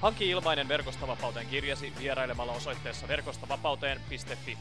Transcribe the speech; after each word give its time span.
Hanki 0.00 0.30
ilmainen 0.30 0.68
Verkostavapauteen 0.68 1.46
kirjasi 1.46 1.92
vierailemalla 1.98 2.52
osoitteessa 2.52 3.08
verkostavapauteen.fi. 3.08 4.58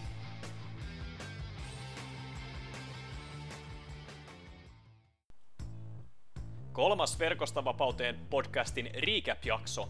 Kolmas 6.71 7.19
Verkostavapauteen 7.19 8.19
podcastin 8.29 8.89
recap-jakso 8.93 9.89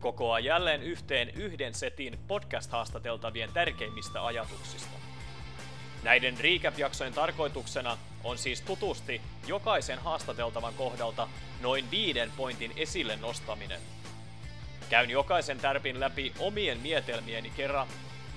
kokoaa 0.00 0.40
jälleen 0.40 0.82
yhteen 0.82 1.30
yhden 1.30 1.74
setin 1.74 2.18
podcast-haastateltavien 2.28 3.52
tärkeimmistä 3.52 4.26
ajatuksista. 4.26 4.98
Näiden 6.02 6.36
recap-jaksojen 6.40 7.12
tarkoituksena 7.12 7.98
on 8.24 8.38
siis 8.38 8.60
tutusti 8.60 9.20
jokaisen 9.46 9.98
haastateltavan 9.98 10.74
kohdalta 10.74 11.28
noin 11.62 11.90
viiden 11.90 12.32
pointin 12.36 12.72
esille 12.76 13.16
nostaminen– 13.16 13.80
Käyn 14.90 15.10
jokaisen 15.10 15.58
tärpin 15.58 16.00
läpi 16.00 16.32
omien 16.38 16.80
mietelmieni 16.80 17.50
kerran, 17.50 17.88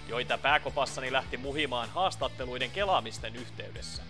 joita 0.07 0.37
pääkopassani 0.37 1.11
lähti 1.11 1.37
muhimaan 1.37 1.89
haastatteluiden 1.89 2.71
kelaamisten 2.71 3.35
yhteydessä. 3.35 4.03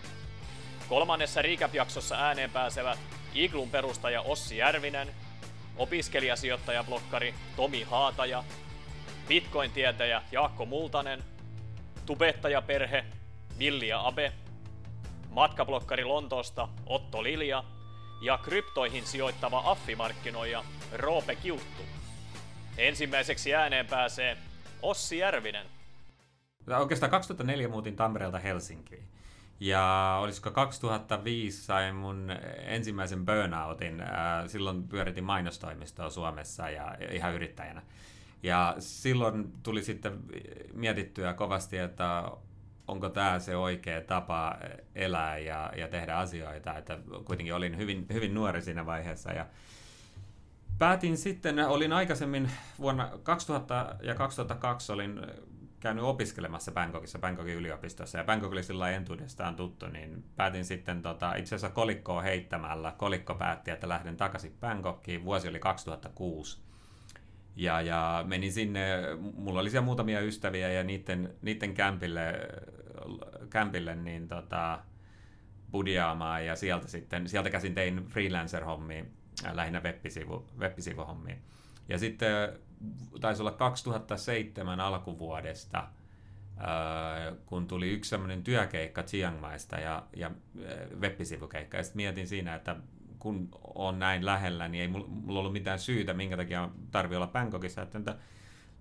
Kolmannessa 0.90 1.42
recap-jaksossa 1.42 2.16
ääneen 2.16 2.52
pääsevät 2.52 3.00
Iglun 3.34 3.70
perustaja 3.70 4.22
Ossi 4.22 4.58
Järvinen, 4.58 5.08
opiskelijasijoittajablokkari 5.78 7.34
Tomi 7.56 7.84
Haataja, 7.84 8.44
Bitcoin-tietäjä 9.28 10.22
Jaakko 10.31 10.66
Multanen, 10.66 11.24
tubettajaperhe 12.06 13.06
Villi 13.59 13.94
Abe, 13.94 14.34
matkablokkari 15.30 16.03
Lontoosta 16.03 16.68
Otto 16.86 17.24
Lilja 17.24 17.64
ja 18.22 18.38
kryptoihin 18.38 19.06
sijoittava 19.06 19.62
affimarkkinoija 19.66 20.64
Roope 20.94 21.36
Kiuttu. 21.36 21.98
Ensimmäiseksi 22.80 23.55
ääneen 23.55 23.85
pääsee 23.85 24.38
Ossi 24.81 25.17
Järvinen. 25.17 25.66
Oikeastaan 26.80 27.09
2004 27.09 27.67
muutin 27.67 27.95
Tampereelta 27.95 28.39
Helsinkiin. 28.39 29.03
Ja 29.59 30.17
olisiko 30.22 30.52
2005 30.52 31.66
sain 31.66 31.95
mun 31.95 32.31
ensimmäisen 32.66 33.25
burnoutin. 33.25 34.03
Silloin 34.47 34.88
pyöritin 34.88 35.23
mainostoimistoa 35.23 36.09
Suomessa 36.09 36.69
ja 36.69 36.97
ihan 37.11 37.33
yrittäjänä. 37.33 37.81
Ja 38.44 38.75
silloin 38.80 39.53
tuli 39.63 39.83
sitten 39.83 40.19
mietittyä 40.73 41.33
kovasti, 41.33 41.77
että 41.77 42.23
onko 42.88 43.09
tämä 43.09 43.39
se 43.39 43.55
oikea 43.55 44.02
tapa 44.02 44.57
elää 44.95 45.38
ja, 45.38 45.72
ja 45.75 45.88
tehdä 45.88 46.16
asioita. 46.16 46.77
Että 46.77 46.97
kuitenkin 47.25 47.55
olin 47.55 47.77
hyvin, 47.77 48.05
hyvin 48.13 48.33
nuori 48.33 48.61
siinä 48.61 48.85
vaiheessa 48.85 49.31
ja 49.31 49.45
Päätin 50.80 51.17
sitten, 51.17 51.67
olin 51.67 51.94
aikaisemmin 51.94 52.52
vuonna 52.80 53.11
2000 53.23 53.95
ja 54.02 54.16
2002 54.16 54.91
olin 54.91 55.22
käynyt 55.80 56.03
opiskelemassa 56.03 56.72
Bangkokissa, 56.72 57.19
Bangkokin 57.19 57.55
yliopistossa, 57.55 58.17
ja 58.17 58.23
Bangkok 58.23 58.52
oli 58.52 58.63
sillä 58.63 58.89
entuudestaan 58.89 59.55
tuttu, 59.55 59.88
niin 59.88 60.23
päätin 60.35 60.66
sitten 60.66 61.02
tota, 61.02 61.35
itse 61.35 61.55
asiassa 61.55 61.75
kolikkoa 61.75 62.22
heittämällä. 62.22 62.94
Kolikko 62.97 63.35
päätti, 63.35 63.72
että 63.72 63.89
lähden 63.89 64.18
takaisin 64.18 64.57
Bangkokiin. 64.59 65.23
Vuosi 65.23 65.47
oli 65.47 65.59
2006. 65.59 66.59
Ja, 67.56 67.81
ja 67.81 68.23
menin 68.28 68.53
sinne, 68.53 68.88
mulla 69.35 69.59
oli 69.59 69.69
siellä 69.69 69.85
muutamia 69.85 70.22
ystäviä, 70.22 70.72
ja 70.72 70.84
niiden, 70.84 71.34
niiden 71.41 71.73
kämpille, 71.73 72.34
kämpille 73.50 73.95
niin 73.95 74.28
tota, 74.28 74.79
budiaamaan, 75.72 76.45
ja 76.45 76.56
sieltä 76.56 76.88
sitten, 76.88 77.28
sieltä 77.28 77.50
käsin 77.50 77.75
tein 77.75 78.06
freelancer-hommia 78.06 79.06
Äh, 79.06 79.19
lähinnä 79.51 79.81
web-sivu, 79.81 80.45
web-sivuhommia. 80.59 81.35
Ja 81.89 81.97
sitten 81.97 82.33
äh, 82.33 82.50
taisi 83.22 83.41
olla 83.41 83.51
2007 83.51 84.79
alkuvuodesta, 84.79 85.79
äh, 85.79 87.38
kun 87.45 87.67
tuli 87.67 87.89
yksi 87.89 88.09
semmoinen 88.09 88.44
työkeikka 88.44 89.03
Chiang 89.03 89.39
Maista 89.39 89.79
ja, 89.79 90.03
ja 90.16 90.31
web-sivukeikka. 91.00 91.77
Ja 91.77 91.83
sitten 91.83 91.97
mietin 91.97 92.27
siinä, 92.27 92.55
että 92.55 92.75
kun 93.19 93.50
on 93.75 94.00
näin 94.00 94.25
lähellä, 94.25 94.67
niin 94.67 94.81
ei 94.81 94.88
mulla 94.88 95.39
ollut 95.39 95.53
mitään 95.53 95.79
syytä, 95.79 96.13
minkä 96.13 96.38
takia 96.38 96.69
tarvii 96.91 97.16
olla 97.16 97.27
Bangkokissa. 97.27 97.81
Että, 97.81 97.97
että 97.97 98.16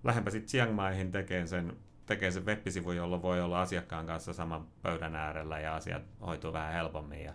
lähempä 0.03 0.31
sitten 0.31 0.49
Chiang 0.49 0.75
Maihin 0.75 1.11
tekee 1.11 1.47
sen, 1.47 1.73
tekee 2.05 2.31
sen 2.31 2.45
web-sivu, 2.45 2.91
jolloin 2.91 3.21
voi 3.21 3.41
olla 3.41 3.61
asiakkaan 3.61 4.05
kanssa 4.05 4.33
saman 4.33 4.67
pöydän 4.81 5.15
äärellä 5.15 5.59
ja 5.59 5.75
asiat 5.75 6.03
hoituu 6.25 6.53
vähän 6.53 6.73
helpommin. 6.73 7.23
Ja, 7.23 7.33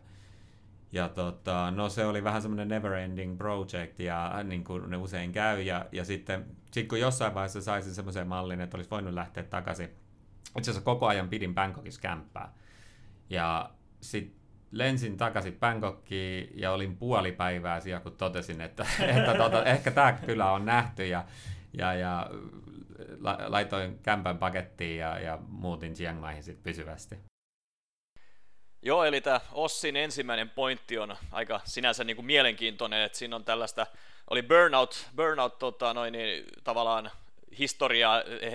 ja 0.95 1.09
tota, 1.09 1.71
no 1.71 1.89
se 1.89 2.07
oli 2.07 2.25
vähän 2.25 2.43
semmoinen 2.43 2.69
never 2.69 2.93
ending 2.93 3.39
project 3.39 4.01
ja 4.01 4.39
äh, 4.39 4.45
niin 4.45 4.65
kuin 4.65 4.91
ne 4.91 4.97
usein 4.97 5.33
käy. 5.33 5.63
Ja, 5.63 5.87
ja 5.93 6.05
sitten 6.05 6.45
sit 6.73 6.89
kun 6.89 7.01
jossain 7.01 7.35
vaiheessa 7.35 7.63
saisin 7.63 7.95
semmoisen 7.95 8.29
mallin, 8.29 8.61
että 8.61 8.77
olisi 8.77 8.91
voinut 8.91 9.15
lähteä 9.15 9.43
takaisin. 9.43 9.89
Itse 10.59 10.71
asiassa 10.71 10.85
koko 10.85 11.07
ajan 11.07 11.29
pidin 11.29 11.55
Bangkokissa 11.55 12.01
kämppää. 12.01 12.53
Ja 13.31 13.71
sitten 14.01 14.41
lensin 14.71 15.17
takaisin 15.17 15.57
Bangkokiin 15.61 16.51
ja 16.55 16.73
olin 16.73 16.97
puoli 16.97 17.33
päivää 17.33 17.81
siellä, 17.81 18.01
kun 18.01 18.13
totesin, 18.13 18.61
että, 18.61 18.87
että 19.17 19.35
tota, 19.35 19.65
ehkä 19.65 19.91
tämä 19.91 20.13
kyllä 20.13 20.53
on 20.53 20.65
nähty. 20.65 21.07
Ja, 21.07 21.25
ja, 21.79 21.95
ja 21.95 22.31
laitoin 23.47 23.99
kämpän 24.03 24.39
pakettiin 24.39 24.99
ja, 24.99 25.19
ja 25.19 25.39
muutin 25.49 25.95
Chiang 25.95 26.21
Maihin 26.21 26.43
sitten 26.43 26.63
pysyvästi. 26.63 27.34
Joo, 28.87 29.05
eli 29.05 29.21
tämä 29.21 29.41
Ossin 29.53 29.97
ensimmäinen 29.97 30.51
pointti 30.51 30.99
on 30.99 31.17
aika 31.33 31.61
sinänsä 31.65 32.05
niin 32.05 32.17
kuin 32.17 32.27
mielenkiintoinen, 32.27 33.03
että 33.03 33.19
siinä 33.19 33.37
on 33.37 33.45
tällaista, 33.45 33.87
oli 34.31 34.43
burnout, 34.43 35.07
burnout 35.17 35.59
tota, 35.59 35.95
noin, 35.95 36.13
niin, 36.13 36.45
tavallaan 36.65 37.11
historia, 37.59 38.11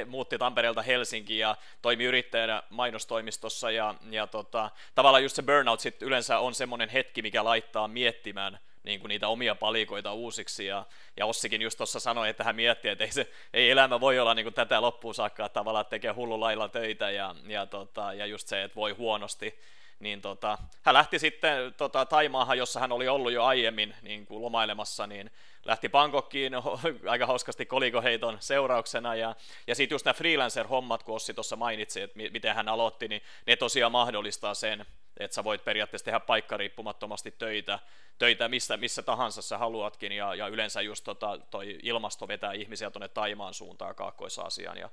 muutti 0.06 0.38
Tampereelta 0.38 0.82
Helsinkiin 0.82 1.40
ja 1.40 1.56
toimi 1.82 2.04
yrittäjänä 2.04 2.64
mainostoimistossa 2.70 3.72
ja, 3.72 3.96
ja 4.12 4.28
tota, 4.28 4.70
tavallaan 4.96 5.24
just 5.24 5.36
se 5.36 5.42
burnout 5.42 5.80
sit 5.80 6.02
yleensä 6.02 6.40
on 6.40 6.56
semmoinen 6.56 6.90
hetki, 6.90 7.22
mikä 7.22 7.44
laittaa 7.44 7.88
miettimään 7.88 8.60
niin 8.84 9.00
kuin 9.00 9.10
niitä 9.10 9.28
omia 9.28 9.56
palikoita 9.56 10.14
uusiksi 10.14 10.66
ja, 10.66 10.86
ja 11.18 11.26
Ossikin 11.26 11.62
just 11.62 11.78
tuossa 11.78 12.00
sanoi, 12.00 12.30
että 12.30 12.44
hän 12.44 12.56
miettii, 12.56 12.92
että 12.92 13.04
ei, 13.04 13.12
se, 13.12 13.32
ei 13.54 13.72
elämä 13.72 14.00
voi 14.00 14.20
olla 14.20 14.34
niin 14.34 14.46
kuin 14.46 14.54
tätä 14.54 14.82
loppuun 14.82 15.16
saakka, 15.16 15.46
että 15.46 15.54
tavallaan 15.54 15.86
tekee 15.86 16.12
hullulailla 16.12 16.70
töitä 16.70 17.12
ja, 17.12 17.36
ja, 17.48 17.66
tota, 17.66 18.14
ja 18.14 18.26
just 18.26 18.48
se, 18.48 18.64
että 18.64 18.76
voi 18.76 18.92
huonosti 18.92 19.60
niin 20.00 20.22
tota, 20.22 20.58
hän 20.82 20.94
lähti 20.94 21.20
sitten 21.20 21.74
tota, 21.74 22.06
Taimaahan, 22.06 22.58
jossa 22.58 22.80
hän 22.80 22.92
oli 22.92 23.08
ollut 23.08 23.32
jo 23.32 23.44
aiemmin 23.44 23.96
niin 24.02 24.26
kuin 24.26 24.42
lomailemassa, 24.42 25.08
niin 25.08 25.32
lähti 25.66 25.90
Bangkokkiin 25.90 26.54
aika 27.08 27.26
hauskasti 27.26 27.66
kolikoheiton 27.66 28.38
seurauksena, 28.40 29.16
ja, 29.16 29.36
ja 29.68 29.76
sitten 29.76 29.96
just 29.96 30.06
nämä 30.06 30.14
freelancer-hommat, 30.14 31.04
kun 31.04 31.16
Ossi 31.16 31.34
tuossa 31.34 31.56
mainitsi, 31.56 32.02
että 32.02 32.20
miten 32.32 32.56
hän 32.56 32.70
aloitti, 32.70 33.08
niin 33.08 33.22
ne 33.48 33.56
tosiaan 33.56 33.92
mahdollistaa 33.92 34.54
sen, 34.54 34.86
että 35.20 35.36
sä 35.36 35.44
voit 35.44 35.66
periaatteessa 35.66 36.06
tehdä 36.06 36.20
paikkariippumattomasti 36.20 37.32
töitä, 37.32 37.80
töitä 38.18 38.48
missä, 38.48 38.78
missä 38.78 39.02
tahansa 39.02 39.42
sä 39.42 39.58
haluatkin, 39.58 40.12
ja, 40.12 40.36
ja 40.36 40.48
yleensä 40.48 40.82
just 40.82 41.04
tota, 41.04 41.40
toi 41.52 41.80
ilmasto 41.84 42.28
vetää 42.28 42.54
ihmisiä 42.54 42.92
tuonne 42.92 43.08
Taimaan 43.08 43.54
suuntaan 43.54 43.96
Kaakkois-Aasiaan, 43.96 44.78
ja 44.78 44.90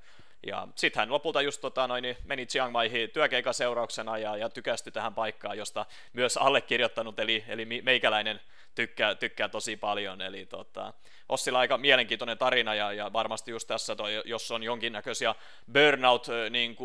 ja 0.47 0.69
sitten 0.75 1.01
hän 1.01 1.11
lopulta 1.11 1.43
just 1.43 1.61
tota, 1.61 1.87
noin, 1.87 2.03
niin 2.03 2.17
meni 2.25 2.47
Chiang 2.47 2.73
Maihin 2.73 3.11
työkeikan 3.11 3.55
seurauksena 3.55 4.19
ja, 4.19 4.37
ja 4.37 4.49
tykästyi 4.49 4.93
tähän 4.93 5.15
paikkaan, 5.15 5.59
josta 5.59 5.87
myös 6.13 6.37
allekirjoittanut, 6.37 7.19
eli, 7.19 7.45
eli 7.49 7.65
meikäläinen 7.65 8.41
tykkää, 8.77 9.15
tykkää 9.15 9.49
tosi 9.49 9.77
paljon. 9.77 10.21
Eli 10.21 10.47
tota, 10.47 10.95
Ossilla 11.29 11.59
aika 11.59 11.79
mielenkiintoinen 11.79 12.39
tarina 12.39 12.75
ja, 12.75 12.93
ja 12.93 13.13
varmasti 13.13 13.51
just 13.51 13.69
tässä, 13.69 13.97
toi, 13.97 14.23
jos 14.25 14.51
on 14.51 14.63
jonkinnäköisiä 14.63 15.35
burnout 15.73 16.27
niin 16.51 16.77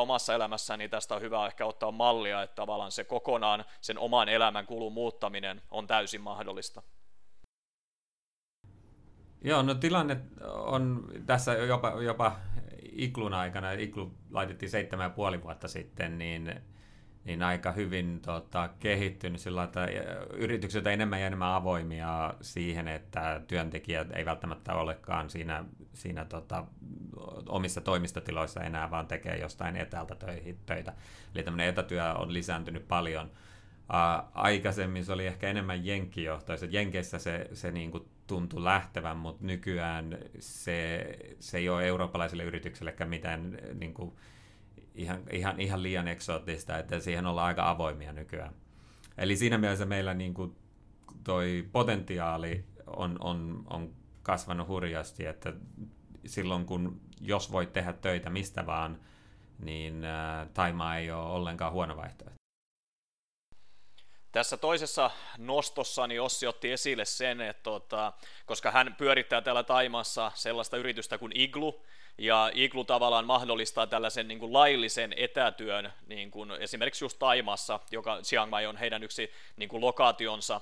omassa 0.00 0.34
elämässä, 0.34 0.76
niin 0.76 0.90
tästä 0.90 1.14
on 1.14 1.20
hyvä 1.20 1.46
ehkä 1.46 1.66
ottaa 1.66 1.92
mallia, 1.92 2.42
että 2.42 2.54
tavallaan 2.54 2.92
se 2.92 3.04
kokonaan 3.04 3.64
sen 3.80 3.98
oman 3.98 4.28
elämän 4.28 4.66
kulun 4.66 4.92
muuttaminen 4.92 5.62
on 5.70 5.86
täysin 5.86 6.20
mahdollista. 6.20 6.82
Joo, 9.44 9.62
no 9.62 9.74
tilanne 9.74 10.20
on 10.54 11.08
tässä 11.26 11.52
jopa, 11.52 11.92
jopa 12.02 12.36
Iklun 12.92 13.34
aikana, 13.34 13.72
Iklu 13.72 14.14
laitettiin 14.30 14.70
seitsemän 14.70 15.04
ja 15.04 15.10
puoli 15.10 15.42
vuotta 15.42 15.68
sitten, 15.68 16.18
niin 16.18 16.62
niin 17.24 17.42
aika 17.42 17.72
hyvin 17.72 18.20
tota, 18.20 18.70
kehittynyt 18.80 19.40
sillä 19.40 19.64
että 19.64 19.86
yritykset 20.34 20.86
on 20.86 20.92
enemmän 20.92 21.20
ja 21.20 21.26
enemmän 21.26 21.54
avoimia 21.54 22.34
siihen, 22.40 22.88
että 22.88 23.40
työntekijät 23.46 24.08
ei 24.16 24.24
välttämättä 24.24 24.74
olekaan 24.74 25.30
siinä, 25.30 25.64
siinä 25.92 26.24
tota, 26.24 26.64
omissa 27.48 27.80
toimistotiloissa 27.80 28.60
enää, 28.60 28.90
vaan 28.90 29.06
tekee 29.06 29.36
jostain 29.36 29.76
etäältä 29.76 30.16
töitä. 30.66 30.92
Eli 31.34 31.42
tämmöinen 31.42 31.68
etätyö 31.68 32.12
on 32.12 32.32
lisääntynyt 32.32 32.88
paljon. 32.88 33.26
Uh, 33.26 34.30
aikaisemmin 34.34 35.04
se 35.04 35.12
oli 35.12 35.26
ehkä 35.26 35.48
enemmän 35.48 35.86
jenkkijohtoiset. 35.86 36.72
Jenkeissä 36.72 37.18
se, 37.18 37.48
se 37.52 37.72
niin 37.72 37.90
kuin 37.90 38.08
tuntui 38.26 38.64
lähtevän, 38.64 39.16
mutta 39.16 39.46
nykyään 39.46 40.18
se, 40.38 41.06
se 41.40 41.58
ei 41.58 41.68
ole 41.68 41.86
eurooppalaisille 41.86 42.44
yrityksillekään 42.44 43.10
mitään 43.10 43.58
niin 43.74 43.94
kuin, 43.94 44.12
ihan, 44.94 45.22
ihan, 45.32 45.60
ihan 45.60 45.82
liian 45.82 46.08
eksoottista, 46.08 46.78
että 46.78 47.00
siihen 47.00 47.26
ollaan 47.26 47.46
aika 47.46 47.70
avoimia 47.70 48.12
nykyään. 48.12 48.54
Eli 49.18 49.36
siinä 49.36 49.58
mielessä 49.58 49.84
meillä 49.84 50.14
niin 50.14 50.34
kuin 50.34 50.56
toi 51.24 51.68
potentiaali 51.72 52.64
on, 52.86 53.16
on, 53.20 53.64
on 53.70 53.94
kasvanut 54.22 54.68
hurjasti, 54.68 55.26
että 55.26 55.52
silloin 56.26 56.66
kun 56.66 57.00
jos 57.20 57.52
voit 57.52 57.72
tehdä 57.72 57.92
töitä 57.92 58.30
mistä 58.30 58.66
vaan, 58.66 59.00
niin 59.58 60.04
äh, 60.04 60.48
Taimaa 60.54 60.96
ei 60.96 61.10
ole 61.10 61.22
ollenkaan 61.22 61.72
huono 61.72 61.96
vaihtoehto. 61.96 62.42
Tässä 64.32 64.56
toisessa 64.56 65.10
nostossa 65.38 66.06
niin 66.06 66.22
Ossi 66.22 66.46
otti 66.46 66.72
esille 66.72 67.04
sen, 67.04 67.40
että 67.40 67.62
tota, 67.62 68.12
koska 68.46 68.70
hän 68.70 68.94
pyörittää 68.98 69.40
täällä 69.40 69.62
Taimassa 69.62 70.32
sellaista 70.34 70.76
yritystä 70.76 71.18
kuin 71.18 71.32
Iglu, 71.34 71.84
ja 72.18 72.50
Iglu 72.54 72.84
tavallaan 72.84 73.26
mahdollistaa 73.26 73.86
tällaisen 73.86 74.28
niin 74.28 74.38
kuin 74.38 74.52
laillisen 74.52 75.14
etätyön, 75.16 75.92
niin 76.06 76.30
kuin 76.30 76.50
esimerkiksi 76.50 77.04
just 77.04 77.18
Taimassa, 77.18 77.80
joka 77.90 78.18
Chiang 78.22 78.50
Mai 78.50 78.66
on 78.66 78.76
heidän 78.76 79.02
yksi 79.02 79.32
niin 79.56 79.68
kuin 79.68 79.80
lokaationsa, 79.80 80.60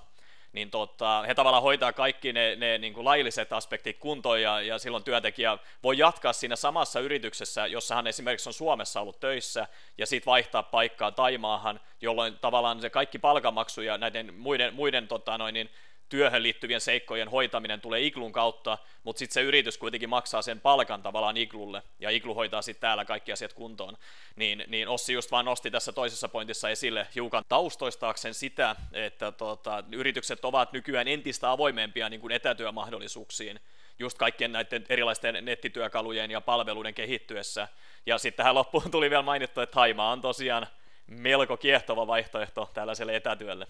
niin 0.53 0.71
tota, 0.71 1.25
he 1.27 1.35
tavallaan 1.35 1.63
hoitaa 1.63 1.93
kaikki 1.93 2.33
ne, 2.33 2.57
ne 2.57 2.79
niin 2.79 2.95
kuin 2.95 3.05
lailliset 3.05 3.53
aspektit 3.53 3.99
kuntoon 3.99 4.43
ja, 4.43 4.61
ja 4.61 4.79
silloin 4.79 5.05
työntekijä 5.05 5.59
voi 5.83 5.99
jatkaa 5.99 6.33
siinä 6.33 6.57
samassa 6.57 7.01
yrityksessä, 7.01 7.67
jossa 7.67 7.95
hän 7.95 8.07
esimerkiksi 8.07 8.49
on 8.49 8.55
Suomessa 8.55 9.01
ollut 9.01 9.21
töissä 9.21 9.67
ja 9.99 10.07
sitten 10.07 10.31
vaihtaa 10.31 10.63
paikkaa 10.63 11.13
Taimaahan, 11.13 11.81
jolloin 12.01 12.39
tavallaan 12.39 12.81
se 12.81 12.91
kaikki 12.91 13.19
palkamaksu 13.19 13.81
ja 13.81 13.99
näiden 13.99 14.35
muiden, 14.35 14.75
muiden 14.75 15.09
tota, 15.09 15.39
noin, 15.39 15.55
niin, 15.55 15.71
työhön 16.11 16.43
liittyvien 16.43 16.81
seikkojen 16.81 17.29
hoitaminen 17.29 17.81
tulee 17.81 18.01
Iglun 18.01 18.33
kautta, 18.33 18.79
mutta 19.03 19.19
sitten 19.19 19.35
se 19.35 19.43
yritys 19.43 19.79
kuitenkin 19.79 20.09
maksaa 20.09 20.43
sen 20.43 20.61
palkan 20.61 21.03
tavallaan 21.03 21.37
Iglulle, 21.37 21.83
ja 21.99 22.11
Iglu 22.11 22.35
hoitaa 22.35 22.63
sitten 22.63 22.81
täällä 22.81 23.05
kaikki 23.05 23.33
asiat 23.33 23.53
kuntoon. 23.53 23.97
Niin, 24.37 24.65
niin 24.67 24.89
Ossi 24.89 25.13
just 25.13 25.31
vaan 25.31 25.45
nosti 25.45 25.71
tässä 25.71 25.93
toisessa 25.93 26.29
pointissa 26.29 26.71
esille 26.71 27.07
hiukan 27.15 27.45
taustoistaakseen 27.49 28.35
sitä, 28.35 28.77
että 28.93 29.33
tota, 29.33 29.85
yritykset 29.93 30.45
ovat 30.45 30.73
nykyään 30.73 31.09
entistä 31.09 31.51
avoimempia 31.51 32.09
niin 32.09 32.21
kuin 32.21 32.33
etätyömahdollisuuksiin, 32.33 33.61
just 33.99 34.19
kaikkien 34.19 34.53
näiden 34.53 34.87
erilaisten 34.89 35.45
nettityökalujen 35.45 36.31
ja 36.31 36.41
palveluiden 36.41 36.95
kehittyessä. 36.95 37.69
Ja 38.07 38.19
sitten 38.19 38.37
tähän 38.37 38.55
loppuun 38.55 38.91
tuli 38.91 39.11
vielä 39.11 39.23
mainittu, 39.23 39.61
että 39.61 39.81
Haima 39.81 40.11
on 40.11 40.21
tosiaan 40.21 40.67
melko 41.07 41.57
kiehtova 41.57 42.07
vaihtoehto 42.07 42.71
tällaiselle 42.75 43.17
etätyölle. 43.17 43.67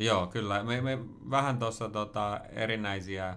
Joo, 0.00 0.26
kyllä. 0.26 0.62
Me, 0.62 0.80
me 0.80 0.98
vähän 1.30 1.58
tuossa 1.58 1.88
tota, 1.88 2.40
erinäisiä 2.50 3.36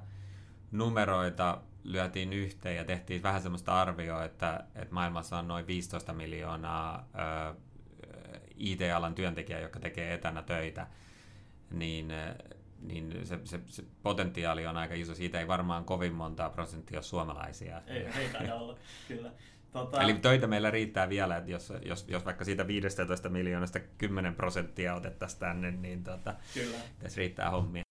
numeroita 0.72 1.62
lyötiin 1.84 2.34
yhteen 2.34 2.76
ja 2.76 2.86
tehtiin 2.86 3.24
vähän 3.24 3.42
semmoista 3.42 3.82
arvioa, 3.82 4.24
että, 4.24 4.64
että 4.76 4.94
maailmassa 4.94 5.38
on 5.38 5.48
noin 5.48 5.68
15 5.68 6.14
miljoonaa 6.14 7.08
ö, 7.50 7.56
IT-alan 8.56 9.16
työntekijää, 9.16 9.62
jotka 9.62 9.80
tekee 9.80 10.14
etänä 10.14 10.42
töitä, 10.42 10.88
niin, 11.72 12.12
niin 12.80 13.20
se, 13.24 13.40
se, 13.44 13.60
se 13.68 13.84
potentiaali 14.04 14.68
on 14.68 14.78
aika 14.78 14.94
iso. 14.94 15.16
Siitä 15.16 15.40
ei 15.40 15.48
varmaan 15.48 15.86
kovin 15.86 16.14
montaa 16.14 16.50
prosenttia 16.50 16.98
ole 16.98 17.04
suomalaisia. 17.04 17.82
Ei, 17.88 18.06
ei 18.06 18.30
taida 18.30 18.56
olla, 18.56 18.78
kyllä. 19.08 19.32
Tota... 19.74 20.02
Eli 20.02 20.14
töitä 20.14 20.48
meillä 20.48 20.72
riittää 20.72 21.10
vielä, 21.10 21.38
että 21.38 21.52
jos, 21.52 21.74
jos, 21.86 22.06
jos 22.08 22.26
vaikka 22.26 22.46
siitä 22.46 22.68
15 22.68 23.30
miljoonasta 23.30 23.80
10 23.80 24.36
prosenttia 24.36 24.96
otettaisiin 24.96 25.40
tänne, 25.40 25.72
niin 25.72 26.04
tota, 26.04 26.34
Kyllä. 26.54 26.78
tässä 27.00 27.20
riittää 27.20 27.50
hommia. 27.50 27.84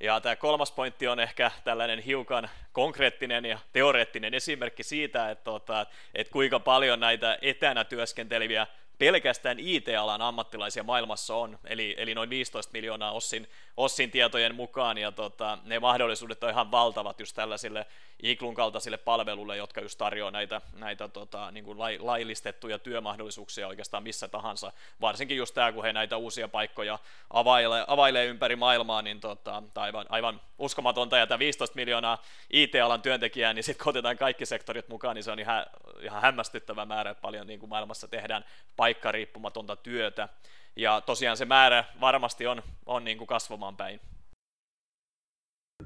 Ja 0.00 0.20
tämä 0.20 0.36
kolmas 0.36 0.72
pointti 0.72 1.08
on 1.08 1.20
ehkä 1.20 1.50
tällainen 1.64 1.98
hiukan 1.98 2.50
konkreettinen 2.72 3.44
ja 3.44 3.58
teoreettinen 3.72 4.34
esimerkki 4.34 4.82
siitä, 4.82 5.30
että, 5.30 5.44
tota, 5.44 5.86
että 6.14 6.32
kuinka 6.32 6.60
paljon 6.60 7.00
näitä 7.00 7.38
etänä 7.42 7.84
työskenteleviä 7.84 8.66
pelkästään 9.00 9.58
IT-alan 9.60 10.22
ammattilaisia 10.22 10.82
maailmassa 10.82 11.34
on, 11.34 11.58
eli, 11.64 11.94
eli 11.98 12.14
noin 12.14 12.30
15 12.30 12.72
miljoonaa 12.72 13.12
Ossin, 13.12 13.48
Ossin 13.76 14.10
tietojen 14.10 14.54
mukaan, 14.54 14.98
ja 14.98 15.12
tota, 15.12 15.58
ne 15.64 15.78
mahdollisuudet 15.78 16.44
on 16.44 16.50
ihan 16.50 16.70
valtavat 16.70 17.20
just 17.20 17.36
tällaisille 17.36 17.86
Iklun 18.22 18.54
kaltaisille 18.54 18.96
palveluille, 18.96 19.56
jotka 19.56 19.80
just 19.80 19.98
tarjoaa 19.98 20.30
näitä, 20.30 20.60
näitä 20.72 21.08
tota, 21.08 21.50
niin 21.50 21.64
kuin 21.64 21.78
laillistettuja 21.78 22.78
työmahdollisuuksia 22.78 23.68
oikeastaan 23.68 24.02
missä 24.02 24.28
tahansa, 24.28 24.72
varsinkin 25.00 25.36
just 25.36 25.54
tämä, 25.54 25.72
kun 25.72 25.84
he 25.84 25.92
näitä 25.92 26.16
uusia 26.16 26.48
paikkoja 26.48 26.98
availee, 27.30 27.84
availee 27.86 28.26
ympäri 28.26 28.56
maailmaa, 28.56 29.02
niin 29.02 29.20
tota, 29.20 29.62
aivan, 29.74 30.06
aivan 30.08 30.40
uskomatonta, 30.58 31.16
ja 31.16 31.26
tämä 31.26 31.38
15 31.38 31.76
miljoonaa 31.76 32.22
IT-alan 32.50 33.02
työntekijää, 33.02 33.52
niin 33.52 33.64
sitten 33.64 33.84
kun 33.84 33.90
otetaan 33.90 34.18
kaikki 34.18 34.46
sektorit 34.46 34.88
mukaan, 34.88 35.14
niin 35.14 35.24
se 35.24 35.30
on 35.30 35.38
ihan, 35.38 35.66
ihan 36.02 36.22
hämmästyttävä 36.22 36.84
määrä, 36.84 37.10
että 37.10 37.20
paljon 37.20 37.46
niin 37.46 37.60
kuin 37.60 37.70
maailmassa 37.70 38.08
tehdään 38.08 38.44
paikkariippumatonta 38.90 39.76
työtä, 39.76 40.28
ja 40.76 41.00
tosiaan 41.00 41.36
se 41.36 41.44
määrä 41.44 41.84
varmasti 42.00 42.46
on, 42.46 42.62
on 42.86 43.04
niin 43.04 43.18
kuin 43.18 43.28
kasvamaan 43.28 43.76
päin. 43.76 44.00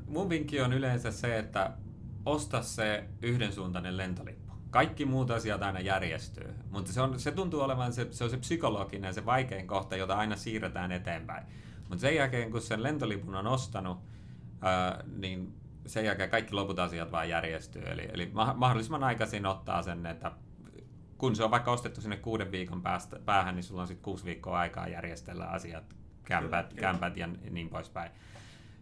Mun 0.07 0.29
vinkki 0.29 0.61
on 0.61 0.73
yleensä 0.73 1.11
se, 1.11 1.39
että 1.39 1.71
osta 2.27 2.63
se 2.63 3.05
yhdensuuntainen 3.23 3.97
lentolippu. 3.97 4.55
Kaikki 4.71 5.05
muut 5.05 5.31
asiat 5.31 5.63
aina 5.63 5.81
järjestyy, 5.81 6.55
mutta 6.71 6.93
se, 6.93 7.01
on, 7.01 7.21
se 7.21 7.33
tuntuu 7.33 7.61
olevan 7.61 7.93
se, 7.93 8.09
se, 8.11 8.25
on 8.25 8.31
se 8.31 8.37
psykologinen, 8.37 9.15
se 9.15 9.27
vaikein 9.27 9.67
kohta, 9.67 9.97
jota 9.97 10.15
aina 10.15 10.37
siirretään 10.37 10.93
eteenpäin. 10.93 11.47
Mutta 11.89 12.01
sen 12.01 12.17
jälkeen, 12.17 12.51
kun 12.51 12.61
sen 12.61 12.83
lentolipun 12.83 13.35
on 13.35 13.47
ostanut, 13.47 13.99
ää, 14.63 15.05
niin 15.17 15.55
sen 15.87 16.05
jälkeen 16.05 16.31
kaikki 16.31 16.55
loput 16.55 16.79
asiat 16.79 17.13
vaan 17.13 17.29
järjestyy. 17.29 17.83
Eli, 17.83 18.09
eli 18.13 18.31
mahdollisimman 18.55 19.05
aikaisin 19.05 19.47
ottaa 19.47 19.83
sen, 19.83 20.07
että 20.07 20.33
kun 21.19 21.37
se 21.37 21.45
on 21.45 21.51
vaikka 21.51 21.73
ostettu 21.73 22.01
sinne 22.01 22.17
kuuden 22.17 22.53
viikon 22.53 22.83
päästä, 22.83 23.19
päähän, 23.25 23.55
niin 23.55 23.65
sulla 23.65 23.83
on 23.83 23.89
sitten 23.89 24.05
kuusi 24.05 24.25
viikkoa 24.25 24.59
aikaa 24.59 24.89
järjestellä 24.89 25.45
asiat, 25.45 25.85
kämpät, 26.25 26.69
kyllä, 26.69 26.81
kämpät 26.81 27.17
ja 27.17 27.27
niin 27.27 27.69
poispäin. 27.71 28.11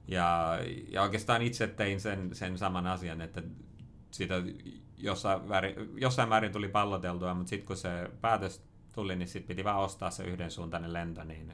Ja, 0.08 0.58
ja 0.88 1.02
oikeastaan 1.02 1.42
itse 1.42 1.66
tein 1.66 2.00
sen, 2.00 2.34
sen 2.34 2.58
saman 2.58 2.86
asian, 2.86 3.20
että 3.20 3.42
sitä 4.10 4.34
jossain, 4.96 5.48
väärin, 5.48 5.74
jossain 5.96 6.28
määrin 6.28 6.52
tuli 6.52 6.68
palloteltua, 6.68 7.34
mutta 7.34 7.50
sitten 7.50 7.66
kun 7.66 7.76
se 7.76 8.10
päätös 8.20 8.62
tuli, 8.92 9.16
niin 9.16 9.28
sitten 9.28 9.48
piti 9.48 9.64
vaan 9.64 9.78
ostaa 9.78 10.10
se 10.10 10.24
yhdensuuntainen 10.24 10.92
lento. 10.92 11.24
Niin... 11.24 11.52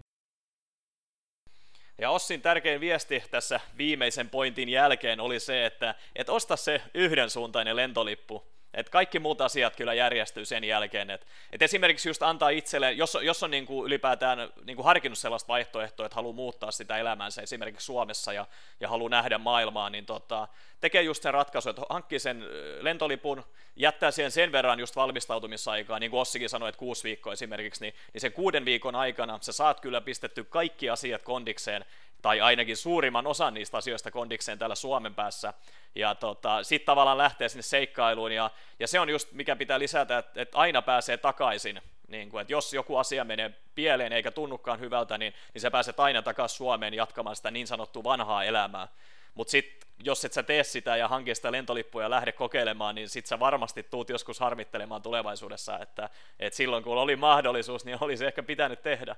Ja 1.98 2.10
Ossin 2.10 2.42
tärkein 2.42 2.80
viesti 2.80 3.22
tässä 3.30 3.60
viimeisen 3.78 4.30
pointin 4.30 4.68
jälkeen 4.68 5.20
oli 5.20 5.40
se, 5.40 5.66
että 5.66 5.94
et 6.16 6.28
osta 6.28 6.56
se 6.56 6.82
yhdensuuntainen 6.94 7.76
lentolippu, 7.76 8.57
et 8.78 8.88
kaikki 8.88 9.18
muut 9.18 9.40
asiat 9.40 9.76
kyllä 9.76 9.94
järjestyy 9.94 10.44
sen 10.44 10.64
jälkeen. 10.64 11.10
Et, 11.10 11.26
et 11.52 11.62
esimerkiksi 11.62 12.08
just 12.08 12.22
antaa 12.22 12.48
itselle, 12.48 12.92
jos, 12.92 13.18
jos 13.22 13.42
on 13.42 13.50
niinku 13.50 13.86
ylipäätään 13.86 14.52
niinku 14.64 14.82
harkinnut 14.82 15.18
sellaista 15.18 15.48
vaihtoehtoa, 15.48 16.06
että 16.06 16.16
haluaa 16.16 16.34
muuttaa 16.34 16.70
sitä 16.70 16.96
elämäänsä 16.96 17.42
esimerkiksi 17.42 17.86
Suomessa 17.86 18.32
ja, 18.32 18.46
ja 18.80 18.88
haluaa 18.88 19.10
nähdä 19.10 19.38
maailmaa, 19.38 19.90
niin 19.90 20.06
tota, 20.06 20.48
tekee 20.80 21.02
just 21.02 21.22
sen 21.22 21.34
ratkaisun, 21.34 21.70
että 21.70 21.82
hankkii 21.88 22.18
sen 22.18 22.44
lentolipun, 22.80 23.44
jättää 23.76 24.10
siihen 24.10 24.30
sen 24.30 24.52
verran 24.52 24.80
just 24.80 24.96
valmistautumisaikaa, 24.96 25.98
niin 25.98 26.10
kuin 26.10 26.20
Ossikin 26.20 26.48
sanoi, 26.48 26.68
että 26.68 26.78
kuusi 26.78 27.04
viikkoa 27.04 27.32
esimerkiksi, 27.32 27.80
niin, 27.80 27.94
niin 28.12 28.20
sen 28.20 28.32
kuuden 28.32 28.64
viikon 28.64 28.94
aikana 28.94 29.38
sä 29.40 29.52
saat 29.52 29.80
kyllä 29.80 30.00
pistetty 30.00 30.44
kaikki 30.44 30.90
asiat 30.90 31.22
kondikseen, 31.22 31.84
tai 32.22 32.40
ainakin 32.40 32.76
suurimman 32.76 33.26
osan 33.26 33.54
niistä 33.54 33.76
asioista 33.76 34.10
kondikseen 34.10 34.58
täällä 34.58 34.74
Suomen 34.74 35.14
päässä, 35.14 35.54
ja 35.94 36.14
tota, 36.14 36.62
sitten 36.62 36.86
tavallaan 36.86 37.18
lähtee 37.18 37.48
sinne 37.48 37.62
seikkailuun, 37.62 38.32
ja, 38.32 38.50
ja 38.78 38.88
se 38.88 39.00
on 39.00 39.08
just 39.08 39.32
mikä 39.32 39.56
pitää 39.56 39.78
lisätä, 39.78 40.18
että, 40.18 40.42
että 40.42 40.58
aina 40.58 40.82
pääsee 40.82 41.16
takaisin, 41.16 41.80
niin 42.08 42.30
kuin, 42.30 42.40
että 42.40 42.52
jos 42.52 42.72
joku 42.72 42.96
asia 42.96 43.24
menee 43.24 43.50
pieleen 43.74 44.12
eikä 44.12 44.30
tunnukaan 44.30 44.80
hyvältä, 44.80 45.18
niin, 45.18 45.34
niin 45.54 45.62
sä 45.62 45.70
pääset 45.70 46.00
aina 46.00 46.22
takaisin 46.22 46.56
Suomeen 46.56 46.94
jatkamaan 46.94 47.36
sitä 47.36 47.50
niin 47.50 47.66
sanottua 47.66 48.04
vanhaa 48.04 48.44
elämää. 48.44 48.88
Mutta 49.34 49.50
sitten 49.50 49.87
jos 50.04 50.24
et 50.24 50.32
sä 50.32 50.42
tee 50.42 50.64
sitä 50.64 50.96
ja 50.96 51.08
hanki 51.08 51.34
sitä 51.34 51.52
lentolippua 51.52 52.02
ja 52.02 52.10
lähde 52.10 52.32
kokeilemaan, 52.32 52.94
niin 52.94 53.08
sit 53.08 53.26
sä 53.26 53.38
varmasti 53.38 53.82
tuut 53.82 54.08
joskus 54.08 54.40
harmittelemaan 54.40 55.02
tulevaisuudessa, 55.02 55.78
että, 55.78 56.10
että 56.38 56.56
silloin 56.56 56.84
kun 56.84 56.98
oli 56.98 57.16
mahdollisuus, 57.16 57.84
niin 57.84 57.98
olisi 58.00 58.26
ehkä 58.26 58.42
pitänyt 58.42 58.82
tehdä. 58.82 59.16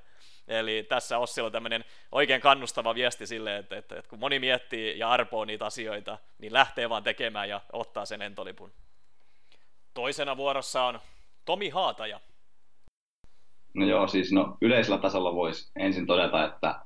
Eli 0.49 0.87
tässä 0.89 1.19
Ossilla 1.19 1.51
tämmöinen 1.51 1.85
oikein 2.13 2.41
kannustava 2.41 2.95
viesti 2.95 3.27
sille, 3.27 3.57
että, 3.57 3.77
että, 3.77 3.97
että 3.99 4.09
kun 4.09 4.19
moni 4.19 4.39
miettii 4.39 4.99
ja 4.99 5.11
arpoo 5.11 5.45
niitä 5.45 5.67
asioita, 5.67 6.19
niin 6.39 6.53
lähtee 6.53 6.89
vaan 6.89 7.03
tekemään 7.03 7.49
ja 7.49 7.61
ottaa 7.73 8.05
sen 8.05 8.21
lentolipun. 8.21 8.73
Toisena 9.95 10.37
vuorossa 10.37 10.83
on 10.83 11.01
Tomi 11.45 11.69
Haataja. 11.69 12.21
No 13.75 13.87
joo, 13.87 14.09
siis 14.09 14.33
no, 14.33 14.57
yleisellä 14.61 14.99
tasolla 14.99 15.35
voisi 15.35 15.71
ensin 15.77 16.07
todeta, 16.07 16.45
että 16.45 16.81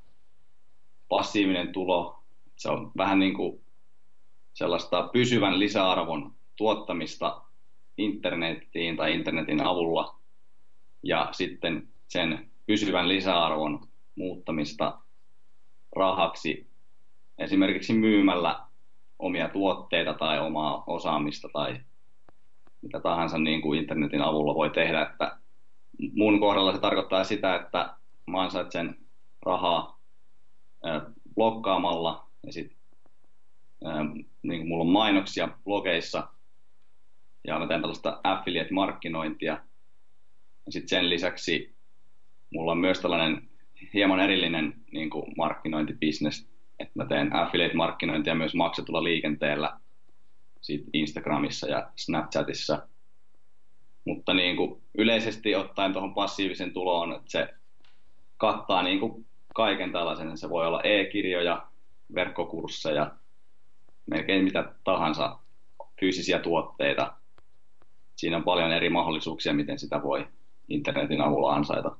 passiivinen 1.09 1.73
tulo, 1.73 2.19
se 2.57 2.71
on 2.71 2.93
vähän 2.97 3.19
niin 3.19 3.35
kuin 3.35 3.64
sellaista 4.55 5.09
pysyvän 5.13 5.59
lisäarvon 5.59 6.33
tuottamista 6.57 7.43
internettiin 7.99 8.97
tai 8.97 9.15
internetin 9.15 9.67
avulla 9.67 10.19
ja 11.03 11.29
sitten 11.33 11.89
sen 12.09 12.51
pysyvän 12.67 13.09
lisäarvon 13.09 13.89
muuttamista 14.15 14.99
rahaksi 15.97 16.67
esimerkiksi 17.39 17.93
myymällä 17.93 18.61
omia 19.19 19.49
tuotteita 19.49 20.15
tai 20.15 20.41
omaa 20.41 20.85
osaamista 20.87 21.49
tai 21.53 21.81
mitä 22.83 23.01
tahansa 23.01 23.39
niin 23.39 23.63
kuin 23.63 23.81
internetin 23.81 24.23
avulla 24.23 24.55
voi 24.55 24.71
tehdä. 24.71 25.03
Että 25.03 25.39
mun 26.15 26.41
kohdalla 26.41 26.73
se 26.73 26.79
tarkoittaa 26.79 27.25
sitä, 27.25 27.55
että 27.55 27.97
mä 28.27 28.43
ansaitsen 28.43 28.97
rahaa 29.43 30.01
blokkaamalla 31.35 32.27
ja 32.47 32.53
sitten 32.53 32.74
niin 34.43 34.61
kuin 34.61 34.69
mulla 34.69 34.85
on 34.85 34.91
mainoksia 34.91 35.49
blogeissa 35.65 36.29
ja 37.47 37.59
mä 37.59 37.67
teen 37.67 37.81
tällaista 37.81 38.21
affiliate-markkinointia. 38.25 39.61
Sitten 40.69 40.89
sen 40.89 41.11
lisäksi 41.11 41.75
mulla 42.51 42.73
on 42.73 42.79
myös 42.79 43.01
tällainen 43.01 43.49
hieman 43.95 44.21
erillinen 44.21 44.75
niin 44.93 45.11
kuin 45.11 45.35
markkinointibisnes, 45.37 46.49
että 46.79 46.93
mä 46.95 47.07
teen 47.07 47.33
affiliate-markkinointia 47.33 48.35
myös 48.35 48.55
maksetulla 48.55 49.05
liikenteellä 49.05 49.81
siitä 50.61 50.91
Instagramissa 50.93 51.69
ja 51.69 51.91
Snapchatissa. 51.97 52.89
Mutta 54.05 54.35
niin 54.35 54.57
kuin 54.57 54.83
yleisesti 54.99 55.55
ottaen 55.55 55.93
tuohon 55.93 56.15
passiivisen 56.15 56.73
tuloon, 56.73 57.13
että 57.13 57.31
se 57.31 57.49
kattaa 58.37 58.83
niin 58.83 59.01
kuin 59.01 59.27
kaiken 59.55 59.93
tällaisen. 59.93 60.39
Se 60.39 60.51
voi 60.51 60.67
olla 60.67 60.81
e-kirjoja, 60.83 61.67
verkkokursseja, 62.15 63.11
melkein 64.07 64.45
mitä 64.45 64.73
tahansa 64.85 65.39
fyysisiä 66.01 66.39
tuotteita. 66.39 67.13
Siinä 68.17 68.37
on 68.37 68.45
paljon 68.45 68.73
eri 68.73 68.91
mahdollisuuksia, 68.91 69.53
miten 69.53 69.79
sitä 69.79 70.03
voi 70.03 70.27
internetin 70.69 71.21
avulla 71.21 71.55
ansaita. 71.55 71.97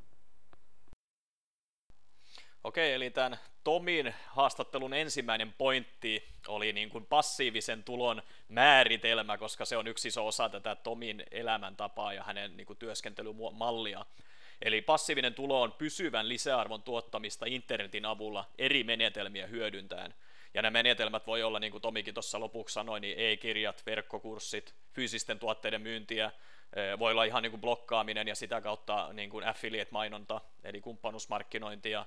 Okei, 2.65 2.93
eli 2.93 3.11
tämän 3.11 3.39
Tomin 3.65 4.15
haastattelun 4.27 4.95
ensimmäinen 4.95 5.55
pointti 5.59 6.25
oli 6.49 6.73
niin 6.73 6.89
kuin 6.91 7.07
passiivisen 7.07 7.85
tulon 7.85 8.23
määritelmä, 8.49 9.39
koska 9.39 9.65
se 9.65 9.77
on 9.77 9.87
yksi 9.87 10.09
iso 10.09 10.27
osa 10.27 10.49
tätä 10.49 10.75
Tomin 10.77 11.23
elämäntapaa 11.31 12.13
ja 12.13 12.23
hänen 12.23 12.57
niin 12.57 12.67
kuin 12.67 12.77
työskentelymallia. 12.77 14.07
Eli 14.63 14.83
passiivinen 14.83 15.35
tulo 15.35 15.63
on 15.63 15.73
pysyvän 15.73 16.29
lisäarvon 16.29 16.83
tuottamista 16.83 17.47
internetin 17.47 18.05
avulla 18.07 18.45
eri 18.59 18.85
menetelmiä 18.85 19.47
hyödyntäen. 19.47 20.15
Ja 20.55 20.63
nämä 20.63 20.71
menetelmät 20.71 21.27
voi 21.27 21.43
olla, 21.43 21.59
niin 21.59 21.71
kuin 21.71 21.83
Tomikin 21.83 22.15
tuossa 22.15 22.41
lopuksi 22.41 22.73
sanoi, 22.73 23.01
niin 23.01 23.19
e-kirjat, 23.19 23.83
verkkokurssit, 23.87 24.75
fyysisten 24.93 25.39
tuotteiden 25.39 25.83
myyntiä, 25.83 26.31
voi 26.99 27.13
olla 27.13 27.25
ihan 27.25 27.43
niin 27.43 27.51
kuin 27.51 27.61
blokkaaminen 27.61 28.29
ja 28.29 28.35
sitä 28.35 28.61
kautta 28.61 29.13
niin 29.13 29.31
kuin 29.31 29.45
affiliate-mainonta, 29.45 30.41
eli 30.65 30.81
kumppanuusmarkkinointia, 30.81 32.07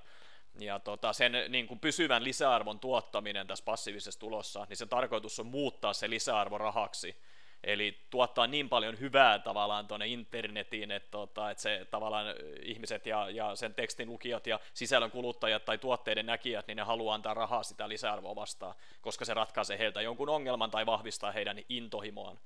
ja 0.60 0.78
tota, 0.78 1.12
sen 1.12 1.32
niin 1.48 1.66
kuin 1.66 1.80
pysyvän 1.80 2.24
lisäarvon 2.24 2.80
tuottaminen 2.80 3.46
tässä 3.46 3.64
passiivisessa 3.64 4.20
tulossa, 4.20 4.66
niin 4.68 4.76
sen 4.76 4.88
tarkoitus 4.88 5.40
on 5.40 5.46
muuttaa 5.46 5.92
se 5.92 6.10
lisäarvo 6.10 6.58
rahaksi. 6.58 7.16
Eli 7.64 7.98
tuottaa 8.10 8.46
niin 8.46 8.68
paljon 8.68 9.00
hyvää 9.00 9.38
tavallaan 9.38 9.86
tuonne 9.86 10.06
internetiin, 10.06 10.90
että, 10.90 11.10
tota, 11.10 11.50
että 11.50 11.62
se 11.62 11.86
tavallaan 11.90 12.26
ihmiset 12.62 13.06
ja, 13.06 13.30
ja 13.30 13.56
sen 13.56 13.74
tekstin 13.74 14.08
lukijat 14.08 14.46
ja 14.46 14.60
sisällön 14.74 15.10
kuluttajat 15.10 15.64
tai 15.64 15.78
tuotteiden 15.78 16.26
näkijät, 16.26 16.66
niin 16.66 16.76
ne 16.76 16.82
haluaa 16.82 17.14
antaa 17.14 17.34
rahaa 17.34 17.62
sitä 17.62 17.88
lisäarvoa 17.88 18.36
vastaan, 18.36 18.74
koska 19.00 19.24
se 19.24 19.34
ratkaisee 19.34 19.78
heiltä 19.78 20.02
jonkun 20.02 20.28
ongelman 20.28 20.70
tai 20.70 20.86
vahvistaa 20.86 21.32
heidän 21.32 21.58
intohimoaan. 21.68 22.38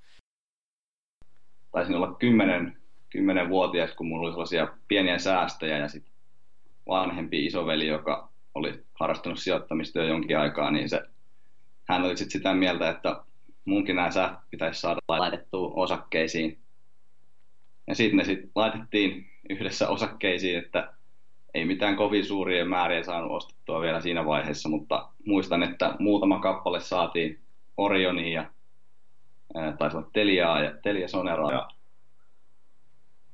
Taisin 1.73 1.95
olla 1.95 2.15
kymmenen, 2.15 2.77
kymmenen 3.11 3.49
vuotias, 3.49 3.93
kun 3.93 4.07
mulla 4.07 4.23
oli 4.23 4.33
sellaisia 4.33 4.69
pieniä 4.89 5.19
säästöjä 5.19 5.79
ja 5.79 5.89
sitten 5.89 6.13
vanhempi 6.89 7.47
isoveli, 7.47 7.87
joka 7.87 8.29
oli 8.55 8.85
harrastanut 9.01 9.39
sijoittamista 9.39 9.99
jo 9.99 10.05
jonkin 10.05 10.39
aikaa, 10.39 10.71
niin 10.71 10.89
se, 10.89 11.03
hän 11.89 12.03
oli 12.03 12.17
sitten 12.17 12.31
sitä 12.33 12.55
mieltä, 12.55 12.91
että 12.91 13.25
munkin 13.65 13.97
nämä 13.97 14.11
sähköt 14.11 14.51
pitäisi 14.51 14.81
saada 14.81 15.01
laitettua 15.09 15.73
osakkeisiin. 15.75 16.59
Ja 17.87 17.95
sitten 17.95 18.17
ne 18.17 18.25
sitten 18.25 18.51
laitettiin 18.55 19.27
yhdessä 19.51 19.89
osakkeisiin, 19.89 20.59
että 20.59 20.93
ei 21.55 21.65
mitään 21.65 21.97
kovin 21.97 22.27
suuria 22.27 22.65
määriä 22.65 23.03
saanut 23.03 23.33
ostettua 23.33 23.81
vielä 23.81 24.01
siinä 24.01 24.25
vaiheessa, 24.25 24.69
mutta 24.69 25.09
muistan, 25.27 25.63
että 25.63 25.97
muutama 25.99 26.41
kappale 26.41 26.81
saatiin 26.81 27.41
Orioniin 27.77 28.33
ja 28.33 28.51
taisi 29.79 29.97
olla 29.97 30.11
Teliaa 30.13 30.63
ja 30.63 30.75
Telia 30.83 31.09
Soneraa 31.09 31.53
ja 31.53 31.69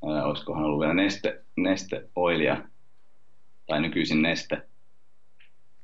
ää, 0.08 0.24
olisikohan 0.24 0.64
ollut 0.64 0.80
vielä 0.80 0.94
Neste, 0.94 1.44
Neste 1.56 2.08
Oilia 2.16 2.62
tai 3.66 3.80
nykyisin 3.80 4.22
Neste. 4.22 4.68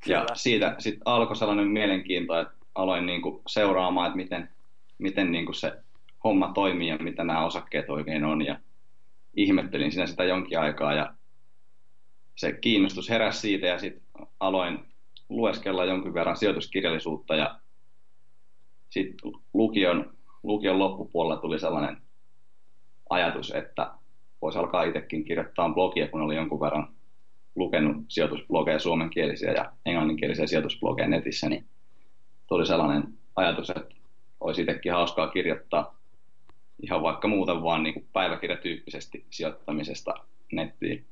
Kyllä. 0.04 0.18
Ja 0.18 0.34
siitä 0.34 0.74
sitten 0.78 1.02
alkoi 1.04 1.36
sellainen 1.36 1.68
mielenkiinto, 1.68 2.40
että 2.40 2.63
aloin 2.74 3.06
niin 3.06 3.22
kuin 3.22 3.42
seuraamaan, 3.46 4.06
että 4.06 4.16
miten, 4.16 4.48
miten 4.98 5.32
niin 5.32 5.44
kuin 5.44 5.54
se 5.54 5.72
homma 6.24 6.52
toimii 6.52 6.88
ja 6.88 6.98
mitä 6.98 7.24
nämä 7.24 7.46
osakkeet 7.46 7.90
oikein 7.90 8.24
on. 8.24 8.46
Ja 8.46 8.60
ihmettelin 9.36 9.92
siinä 9.92 10.06
sitä 10.06 10.24
jonkin 10.24 10.58
aikaa 10.58 10.94
ja 10.94 11.14
se 12.36 12.52
kiinnostus 12.52 13.10
heräsi 13.10 13.40
siitä 13.40 13.66
ja 13.66 13.78
sitten 13.78 14.26
aloin 14.40 14.78
lueskella 15.28 15.84
jonkin 15.84 16.14
verran 16.14 16.36
sijoituskirjallisuutta 16.36 17.36
ja 17.36 17.60
sitten 18.90 19.32
lukion, 19.54 20.14
lukion 20.42 20.78
loppupuolella 20.78 21.40
tuli 21.40 21.58
sellainen 21.58 21.96
ajatus, 23.10 23.50
että 23.50 23.90
voisi 24.42 24.58
alkaa 24.58 24.82
itsekin 24.82 25.24
kirjoittaa 25.24 25.68
blogia, 25.68 26.08
kun 26.08 26.20
oli 26.20 26.36
jonkun 26.36 26.60
verran 26.60 26.94
lukenut 27.56 27.96
sijoitusblogeja 28.08 28.78
suomenkielisiä 28.78 29.52
ja 29.52 29.72
englanninkielisiä 29.86 30.46
sijoitusblogeja 30.46 31.08
netissä, 31.08 31.48
niin 31.48 31.66
tuli 32.54 32.66
sellainen 32.66 33.18
ajatus, 33.36 33.70
että 33.70 33.94
olisi 34.40 34.60
itsekin 34.62 34.92
hauskaa 34.92 35.28
kirjoittaa 35.28 35.98
ihan 36.82 37.02
vaikka 37.02 37.28
muuten 37.28 37.62
vaan 37.62 37.82
niin 37.82 37.94
kuin 37.94 38.08
päiväkirjatyyppisesti 38.12 39.26
sijoittamisesta 39.30 40.14
nettiin. 40.52 41.06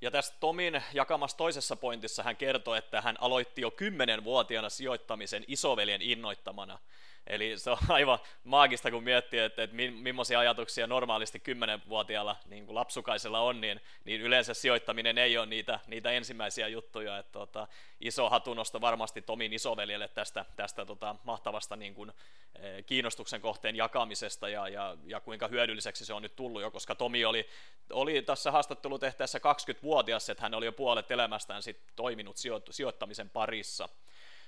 Ja 0.00 0.10
tässä 0.10 0.34
Tomin 0.40 0.82
jakamassa 0.94 1.36
toisessa 1.36 1.76
pointissa 1.76 2.22
hän 2.22 2.36
kertoi, 2.36 2.78
että 2.78 3.00
hän 3.00 3.16
aloitti 3.20 3.60
jo 3.60 3.68
10-vuotiaana 3.68 4.68
sijoittamisen 4.68 5.44
isoveljen 5.48 6.02
innoittamana. 6.02 6.78
Eli 7.26 7.58
se 7.58 7.70
on 7.70 7.78
aivan 7.88 8.18
maagista, 8.44 8.90
kun 8.90 9.02
miettii, 9.02 9.40
että, 9.40 9.62
että 9.62 9.76
millaisia 9.76 10.38
ajatuksia 10.38 10.86
normaalisti 10.86 11.38
10-vuotiaalla 11.38 12.36
niin 12.46 12.66
kuin 12.66 12.74
lapsukaisella 12.74 13.40
on, 13.40 13.60
niin, 13.60 13.80
niin 14.04 14.20
yleensä 14.20 14.54
sijoittaminen 14.54 15.18
ei 15.18 15.38
ole 15.38 15.46
niitä, 15.46 15.80
niitä 15.86 16.10
ensimmäisiä 16.10 16.68
juttuja. 16.68 17.18
Että, 17.18 17.32
tota, 17.32 17.68
iso 18.00 18.30
hatunosto 18.30 18.80
varmasti 18.80 19.22
Tomin 19.22 19.52
isoveljelle 19.52 20.08
tästä, 20.08 20.44
tästä 20.56 20.86
tota, 20.86 21.16
mahtavasta 21.24 21.76
niin 21.76 21.94
kuin, 21.94 22.12
eh, 22.58 22.84
kiinnostuksen 22.86 23.40
kohteen 23.40 23.76
jakamisesta 23.76 24.48
ja, 24.48 24.68
ja, 24.68 24.96
ja 25.06 25.20
kuinka 25.20 25.48
hyödylliseksi 25.48 26.04
se 26.04 26.14
on 26.14 26.22
nyt 26.22 26.36
tullut 26.36 26.62
jo, 26.62 26.70
koska 26.70 26.94
Tomi 26.94 27.24
oli, 27.24 27.48
oli 27.92 28.22
tässä 28.22 28.50
haastattelutehtäessä 28.50 29.38
20-vuotias, 29.38 30.30
että 30.30 30.42
hän 30.42 30.54
oli 30.54 30.66
jo 30.66 30.72
puolet 30.72 31.10
elämästään 31.10 31.62
sit 31.62 31.80
toiminut 31.96 32.36
sijoittamisen 32.70 33.30
parissa. 33.30 33.88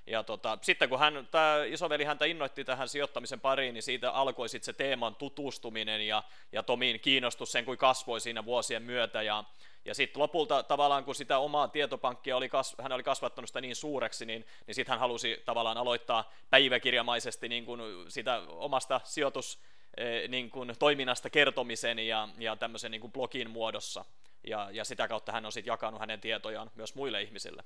Ja 0.07 0.23
tota, 0.23 0.59
sitten 0.63 0.89
kun 0.89 0.99
hän, 0.99 1.29
tämä 1.31 1.65
isoveli 1.65 2.05
häntä 2.05 2.25
innoitti 2.25 2.65
tähän 2.65 2.89
sijoittamisen 2.89 3.41
pariin, 3.41 3.75
niin 3.75 3.83
siitä 3.83 4.11
alkoi 4.11 4.49
sitten 4.49 4.67
se 4.67 4.73
teeman 4.73 5.15
tutustuminen 5.15 6.07
ja, 6.07 6.23
ja 6.53 6.63
Tomin 6.63 7.01
kiinnostus 7.01 7.53
sen 7.53 7.65
kuin 7.65 7.79
kasvoi 7.79 8.21
siinä 8.21 8.45
vuosien 8.45 8.83
myötä. 8.83 9.23
Ja, 9.23 9.45
ja 9.85 9.95
sitten 9.95 10.23
lopulta 10.23 10.63
tavallaan 10.63 11.05
kun 11.05 11.15
sitä 11.15 11.39
omaa 11.39 11.69
tietopankkia 11.69 12.37
oli, 12.37 12.49
kas, 12.49 12.77
hän 12.83 12.93
oli 12.93 13.03
kasvattanut 13.03 13.49
sitä 13.49 13.61
niin 13.61 13.77
suureksi, 13.77 14.27
niin, 14.27 14.47
niin 14.67 14.75
sitten 14.75 14.93
hän 14.93 15.01
halusi 15.01 15.43
tavallaan 15.45 15.79
aloittaa 15.79 16.33
päiväkirjamaisesti 16.51 17.49
niin 17.49 17.65
kuin 17.65 17.81
sitä 18.09 18.43
omasta 18.49 19.01
sijoitus, 19.05 19.61
eh, 19.97 20.29
niin 20.29 20.51
kuin 20.51 20.75
toiminnasta 20.79 21.31
kertomisen 21.31 21.99
ja, 21.99 22.29
ja 22.39 22.57
tämmöisen 22.57 22.91
niin 22.91 23.01
kuin 23.01 23.13
blogin 23.13 23.51
muodossa. 23.51 24.05
Ja, 24.47 24.69
ja 24.73 24.85
sitä 24.85 25.09
kautta 25.09 25.33
hän 25.33 25.47
on 25.47 25.53
sitten 25.53 25.73
jakanut 25.73 26.01
hänen 26.01 26.21
tietojaan 26.21 26.71
myös 26.75 26.95
muille 26.95 27.23
ihmisille. 27.23 27.65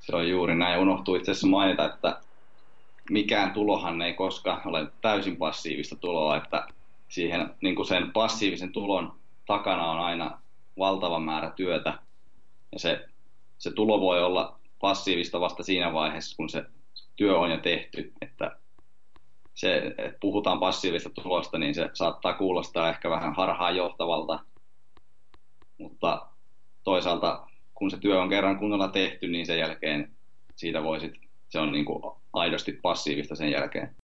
Se 0.00 0.16
on 0.16 0.28
juuri 0.28 0.54
näin. 0.54 0.80
Unohtuu 0.80 1.14
itse 1.14 1.30
asiassa 1.30 1.46
mainita, 1.46 1.84
että 1.84 2.20
mikään 3.10 3.52
tulohan 3.52 4.02
ei 4.02 4.14
koskaan 4.14 4.60
ole 4.64 4.86
täysin 5.00 5.36
passiivista 5.36 5.96
tuloa, 5.96 6.36
että 6.36 6.66
siihen 7.08 7.54
niin 7.60 7.76
kuin 7.76 7.86
sen 7.86 8.12
passiivisen 8.12 8.72
tulon 8.72 9.12
takana 9.46 9.90
on 9.90 9.98
aina 9.98 10.40
valtava 10.78 11.18
määrä 11.18 11.50
työtä. 11.50 11.98
Ja 12.72 12.78
se, 12.78 13.08
se 13.58 13.70
tulo 13.70 14.00
voi 14.00 14.22
olla 14.22 14.58
passiivista 14.80 15.40
vasta 15.40 15.62
siinä 15.62 15.92
vaiheessa, 15.92 16.36
kun 16.36 16.48
se 16.48 16.64
työ 17.16 17.38
on 17.38 17.50
jo 17.50 17.58
tehty. 17.58 18.12
Että 18.20 18.56
se, 19.54 19.76
että 19.76 20.18
puhutaan 20.20 20.60
passiivista 20.60 21.10
tulosta, 21.10 21.58
niin 21.58 21.74
se 21.74 21.90
saattaa 21.94 22.32
kuulostaa 22.32 22.88
ehkä 22.88 23.10
vähän 23.10 23.34
harhaan 23.34 23.76
johtavalta, 23.76 24.38
mutta 25.78 26.26
toisaalta 26.84 27.49
kun 27.80 27.90
se 27.90 27.96
työ 27.96 28.20
on 28.20 28.28
kerran 28.28 28.58
kunnolla 28.58 28.88
tehty, 28.88 29.28
niin 29.28 29.46
sen 29.46 29.58
jälkeen 29.58 30.10
siitä 30.56 30.82
voisit, 30.82 31.14
se 31.48 31.58
on 31.58 31.72
niin 31.72 31.84
kuin 31.84 32.02
aidosti 32.32 32.72
passiivista 32.72 33.36
sen 33.36 33.50
jälkeen. 33.50 33.96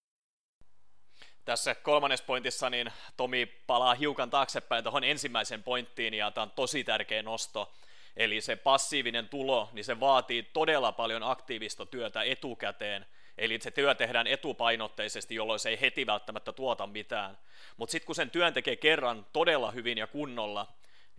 Tässä 1.44 1.74
kolmannessa 1.74 2.24
pointissa 2.26 2.70
niin 2.70 2.90
Tomi 3.16 3.46
palaa 3.66 3.94
hiukan 3.94 4.30
taaksepäin 4.30 4.84
tuohon 4.84 5.04
ensimmäiseen 5.04 5.62
pointtiin, 5.62 6.14
ja 6.14 6.30
tämä 6.30 6.42
on 6.42 6.50
tosi 6.50 6.84
tärkeä 6.84 7.22
nosto. 7.22 7.72
Eli 8.16 8.40
se 8.40 8.56
passiivinen 8.56 9.28
tulo, 9.28 9.68
niin 9.72 9.84
se 9.84 10.00
vaatii 10.00 10.42
todella 10.42 10.92
paljon 10.92 11.22
aktiivista 11.22 11.86
työtä 11.86 12.22
etukäteen, 12.22 13.06
Eli 13.38 13.60
se 13.60 13.70
työ 13.70 13.94
tehdään 13.94 14.26
etupainotteisesti, 14.26 15.34
jolloin 15.34 15.58
se 15.58 15.68
ei 15.68 15.80
heti 15.80 16.06
välttämättä 16.06 16.52
tuota 16.52 16.86
mitään. 16.86 17.38
Mutta 17.76 17.92
sitten 17.92 18.06
kun 18.06 18.14
sen 18.14 18.30
työn 18.30 18.54
tekee 18.54 18.76
kerran 18.76 19.26
todella 19.32 19.70
hyvin 19.70 19.98
ja 19.98 20.06
kunnolla, 20.06 20.66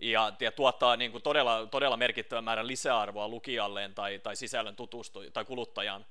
ja, 0.02 0.34
ja 0.40 0.52
tuottaa 0.52 0.98
niin 0.98 1.12
kuin 1.12 1.24
todella, 1.24 1.68
todella 1.68 1.98
merkittävän 1.98 2.44
määrän 2.44 2.68
lisäarvoa 2.68 3.28
lukijalleen 3.28 3.96
tai, 3.96 4.20
tai 4.20 4.36
sisällön 4.36 4.76
tutustu, 4.76 5.20
tai 5.34 5.46
kuluttajan, 5.46 6.06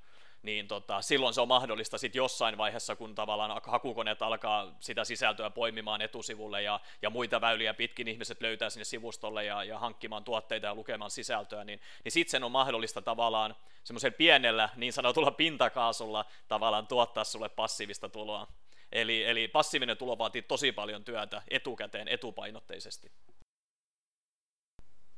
niin 0.45 0.67
tota, 0.67 1.01
silloin 1.01 1.33
se 1.33 1.41
on 1.41 1.47
mahdollista 1.47 1.97
sitten 1.97 2.19
jossain 2.19 2.57
vaiheessa, 2.57 2.95
kun 2.95 3.15
tavallaan 3.15 3.61
hakukoneet 3.63 4.21
alkaa 4.21 4.75
sitä 4.79 5.03
sisältöä 5.03 5.49
poimimaan 5.49 6.01
etusivulle 6.01 6.61
ja, 6.61 6.79
ja 7.01 7.09
muita 7.09 7.41
väyliä 7.41 7.73
pitkin 7.73 8.07
ihmiset 8.07 8.41
löytää 8.41 8.69
sinne 8.69 8.85
sivustolle 8.85 9.45
ja, 9.45 9.63
ja 9.63 9.79
hankkimaan 9.79 10.23
tuotteita 10.23 10.67
ja 10.67 10.75
lukemaan 10.75 11.11
sisältöä, 11.11 11.63
niin, 11.63 11.81
niin 12.03 12.11
sitten 12.11 12.31
sen 12.31 12.43
on 12.43 12.51
mahdollista 12.51 13.01
tavallaan 13.01 13.55
semmoisen 13.83 14.13
pienellä 14.13 14.69
niin 14.75 14.93
sanotulla 14.93 15.31
pintakaasulla 15.31 16.25
tavallaan 16.47 16.87
tuottaa 16.87 17.23
sulle 17.23 17.49
passiivista 17.49 18.09
tuloa. 18.09 18.47
Eli, 18.91 19.23
eli 19.23 19.47
passiivinen 19.47 19.97
tulo 19.97 20.17
vaatii 20.17 20.41
tosi 20.41 20.71
paljon 20.71 21.03
työtä 21.03 21.41
etukäteen, 21.47 22.07
etupainotteisesti. 22.07 23.11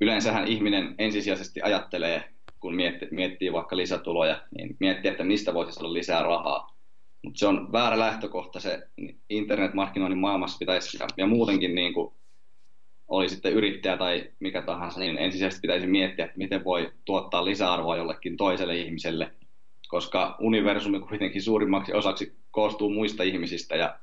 Yleensähän 0.01 0.47
ihminen 0.47 0.95
ensisijaisesti 0.97 1.61
ajattelee 1.61 2.23
kun 2.59 2.75
miettii, 2.75 3.07
miettii 3.11 3.53
vaikka 3.53 3.77
lisätuloja, 3.77 4.41
niin 4.57 4.77
miettii, 4.79 5.11
että 5.11 5.23
mistä 5.23 5.53
voisi 5.53 5.71
saada 5.71 5.93
lisää 5.93 6.23
rahaa. 6.23 6.77
Mutta 7.23 7.39
se 7.39 7.47
on 7.47 7.71
väärä 7.71 7.99
lähtökohta, 7.99 8.59
se 8.59 8.87
internetmarkkinoinnin 9.29 10.17
maailmassa 10.19 10.57
pitäisi, 10.57 10.97
ja, 10.99 11.07
ja 11.17 11.27
muutenkin 11.27 11.75
niin 11.75 11.93
kuin 11.93 12.13
oli 13.07 13.29
sitten 13.29 13.53
yrittäjä 13.53 13.97
tai 13.97 14.31
mikä 14.39 14.61
tahansa, 14.61 14.99
niin 14.99 15.17
ensisijaisesti 15.17 15.61
pitäisi 15.61 15.87
miettiä, 15.87 16.25
että 16.25 16.37
miten 16.37 16.63
voi 16.63 16.91
tuottaa 17.05 17.45
lisäarvoa 17.45 17.97
jollekin 17.97 18.37
toiselle 18.37 18.77
ihmiselle, 18.77 19.31
koska 19.87 20.35
universumi 20.39 20.99
kuitenkin 20.99 21.41
suurimmaksi 21.41 21.93
osaksi 21.93 22.35
koostuu 22.51 22.89
muista 22.89 23.23
ihmisistä, 23.23 23.75
ja 23.75 23.99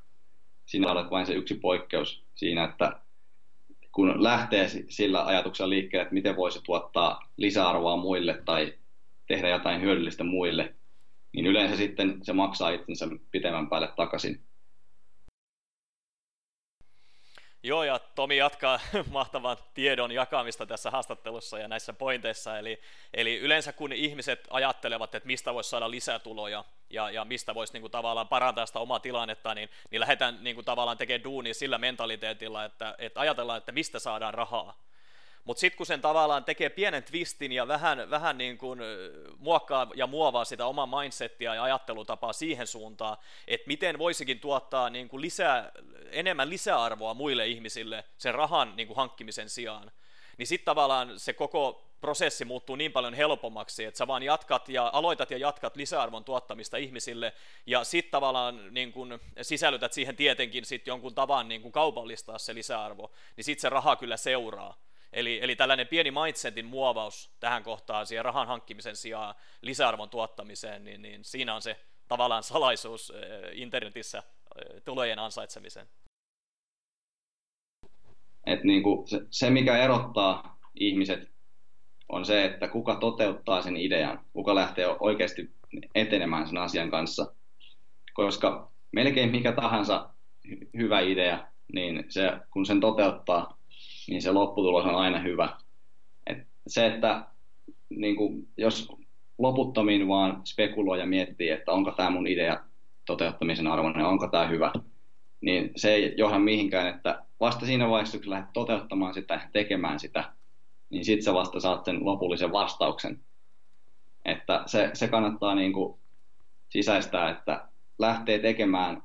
sinä 0.66 0.92
olet 0.92 1.10
vain 1.10 1.26
se 1.26 1.34
yksi 1.34 1.54
poikkeus 1.54 2.24
siinä, 2.34 2.64
että 2.64 3.00
kun 3.94 4.24
lähtee 4.24 4.68
sillä 4.88 5.24
ajatuksella 5.24 5.70
liikkeelle, 5.70 6.02
että 6.02 6.14
miten 6.14 6.36
voisi 6.36 6.60
tuottaa 6.64 7.20
lisäarvoa 7.36 7.96
muille 7.96 8.42
tai 8.44 8.74
tehdä 9.26 9.48
jotain 9.48 9.80
hyödyllistä 9.80 10.24
muille, 10.24 10.74
niin 11.32 11.46
yleensä 11.46 11.76
sitten 11.76 12.18
se 12.22 12.32
maksaa 12.32 12.70
itsensä 12.70 13.08
pitemmän 13.30 13.68
päälle 13.68 13.88
takaisin. 13.96 14.40
Joo, 17.62 17.84
ja 17.84 17.98
Tomi 17.98 18.36
jatkaa 18.36 18.80
mahtavan 19.10 19.56
tiedon 19.74 20.12
jakamista 20.12 20.66
tässä 20.66 20.90
haastattelussa 20.90 21.58
ja 21.58 21.68
näissä 21.68 21.92
pointeissa. 21.92 22.58
Eli, 22.58 22.80
eli 23.14 23.38
yleensä 23.38 23.72
kun 23.72 23.92
ihmiset 23.92 24.48
ajattelevat, 24.50 25.14
että 25.14 25.26
mistä 25.26 25.54
voisi 25.54 25.70
saada 25.70 25.90
lisätuloja 25.90 26.64
ja, 26.94 27.10
ja 27.10 27.24
mistä 27.24 27.54
voisi 27.54 27.72
niin 27.72 27.80
kuin, 27.80 27.90
tavallaan 27.90 28.28
parantaa 28.28 28.66
sitä 28.66 28.78
omaa 28.78 29.00
tilannetta, 29.00 29.54
niin, 29.54 29.68
niin 29.90 30.00
lähdetään 30.00 30.38
niin 30.40 30.56
kuin, 30.56 30.64
tavallaan 30.64 30.98
tekemään 30.98 31.24
duunia 31.24 31.54
sillä 31.54 31.78
mentaliteetilla, 31.78 32.64
että, 32.64 32.94
että 32.98 33.20
ajatellaan, 33.20 33.58
että 33.58 33.72
mistä 33.72 33.98
saadaan 33.98 34.34
rahaa. 34.34 34.74
Mutta 35.44 35.60
sitten 35.60 35.76
kun 35.76 35.86
sen 35.86 36.00
tavallaan 36.00 36.44
tekee 36.44 36.68
pienen 36.70 37.02
twistin 37.02 37.52
ja 37.52 37.68
vähän, 37.68 38.10
vähän 38.10 38.38
niin 38.38 38.58
kuin 38.58 38.80
muokkaa 39.38 39.90
ja 39.94 40.06
muovaa 40.06 40.44
sitä 40.44 40.66
omaa 40.66 41.00
mindsettia 41.00 41.54
ja 41.54 41.62
ajattelutapaa 41.62 42.32
siihen 42.32 42.66
suuntaan, 42.66 43.16
että 43.48 43.66
miten 43.66 43.98
voisikin 43.98 44.40
tuottaa 44.40 44.90
niin 44.90 45.08
kuin 45.08 45.20
lisää, 45.20 45.72
enemmän 46.10 46.50
lisäarvoa 46.50 47.14
muille 47.14 47.46
ihmisille 47.46 48.04
sen 48.18 48.34
rahan 48.34 48.76
niin 48.76 48.86
kuin 48.86 48.96
hankkimisen 48.96 49.48
sijaan, 49.48 49.92
niin 50.38 50.46
sitten 50.46 50.64
tavallaan 50.64 51.18
se 51.18 51.32
koko 51.32 51.84
prosessi 52.04 52.44
muuttuu 52.44 52.76
niin 52.76 52.92
paljon 52.92 53.14
helpommaksi, 53.14 53.84
että 53.84 53.98
sä 53.98 54.06
vaan 54.06 54.22
jatkat 54.22 54.68
ja 54.68 54.90
aloitat 54.92 55.30
ja 55.30 55.38
jatkat 55.38 55.76
lisäarvon 55.76 56.24
tuottamista 56.24 56.76
ihmisille, 56.76 57.32
ja 57.66 57.84
sitten 57.84 58.10
tavallaan 58.10 58.74
niin 58.74 58.92
kun 58.92 59.18
sisällytät 59.42 59.92
siihen 59.92 60.16
tietenkin 60.16 60.64
sit 60.64 60.86
jonkun 60.86 61.14
tavan 61.14 61.48
niin 61.48 61.62
kun 61.62 61.72
kaupallistaa 61.72 62.38
se 62.38 62.54
lisäarvo, 62.54 63.10
niin 63.36 63.44
sitten 63.44 63.60
se 63.60 63.68
raha 63.68 63.96
kyllä 63.96 64.16
seuraa. 64.16 64.76
Eli, 65.12 65.38
eli 65.42 65.56
tällainen 65.56 65.88
pieni 65.88 66.10
mindsetin 66.10 66.66
muovaus 66.66 67.30
tähän 67.40 67.62
kohtaan 67.62 68.06
siihen 68.06 68.24
rahan 68.24 68.46
hankkimisen 68.46 68.96
sijaan 68.96 69.34
lisäarvon 69.60 70.08
tuottamiseen, 70.08 70.84
niin, 70.84 71.02
niin 71.02 71.24
siinä 71.24 71.54
on 71.54 71.62
se 71.62 71.76
tavallaan 72.08 72.42
salaisuus 72.42 73.10
eh, 73.10 73.50
internetissä 73.52 74.18
eh, 74.18 74.82
tulojen 74.82 75.18
ansaitsemiseen. 75.18 75.86
Et 78.46 78.64
niin 78.64 78.82
kuin 78.82 79.08
se, 79.08 79.20
se, 79.30 79.50
mikä 79.50 79.76
erottaa 79.78 80.58
ihmiset, 80.74 81.33
on 82.08 82.24
se, 82.24 82.44
että 82.44 82.68
kuka 82.68 82.94
toteuttaa 82.94 83.62
sen 83.62 83.76
idean, 83.76 84.20
kuka 84.32 84.54
lähtee 84.54 84.86
oikeasti 85.00 85.50
etenemään 85.94 86.46
sen 86.46 86.58
asian 86.58 86.90
kanssa. 86.90 87.32
Koska 88.14 88.70
melkein 88.92 89.30
mikä 89.30 89.52
tahansa 89.52 90.10
hyvä 90.76 91.00
idea, 91.00 91.46
niin 91.72 92.04
se, 92.08 92.32
kun 92.50 92.66
sen 92.66 92.80
toteuttaa, 92.80 93.58
niin 94.08 94.22
se 94.22 94.32
lopputulos 94.32 94.84
on 94.84 94.94
aina 94.94 95.18
hyvä. 95.18 95.48
Et 96.26 96.38
se, 96.66 96.86
että 96.86 97.26
niin 97.90 98.16
kuin, 98.16 98.48
jos 98.56 98.92
loputtomiin 99.38 100.08
vaan 100.08 100.40
spekuloi 100.44 100.98
ja 100.98 101.06
miettii, 101.06 101.50
että 101.50 101.72
onko 101.72 101.90
tämä 101.90 102.10
mun 102.10 102.26
idea 102.26 102.60
toteuttamisen 103.06 103.66
arvoinen, 103.66 104.06
onko 104.06 104.28
tämä 104.28 104.46
hyvä, 104.46 104.72
niin 105.40 105.70
se 105.76 105.94
ei 105.94 106.14
johda 106.16 106.38
mihinkään, 106.38 106.86
että 106.86 107.24
vasta 107.40 107.66
siinä 107.66 107.88
vaiheessa, 107.88 108.18
kun 108.18 108.30
lähdet 108.30 108.52
toteuttamaan 108.52 109.14
sitä, 109.14 109.48
tekemään 109.52 110.00
sitä, 110.00 110.32
niin 110.90 111.04
sitten 111.04 111.24
sä 111.24 111.34
vasta 111.34 111.60
saat 111.60 111.84
sen 111.84 112.04
lopullisen 112.04 112.52
vastauksen. 112.52 113.20
Että 114.24 114.62
se, 114.66 114.90
se 114.92 115.08
kannattaa 115.08 115.54
niin 115.54 115.72
kuin 115.72 115.98
sisäistää, 116.68 117.30
että 117.30 117.68
lähtee 117.98 118.38
tekemään 118.38 119.02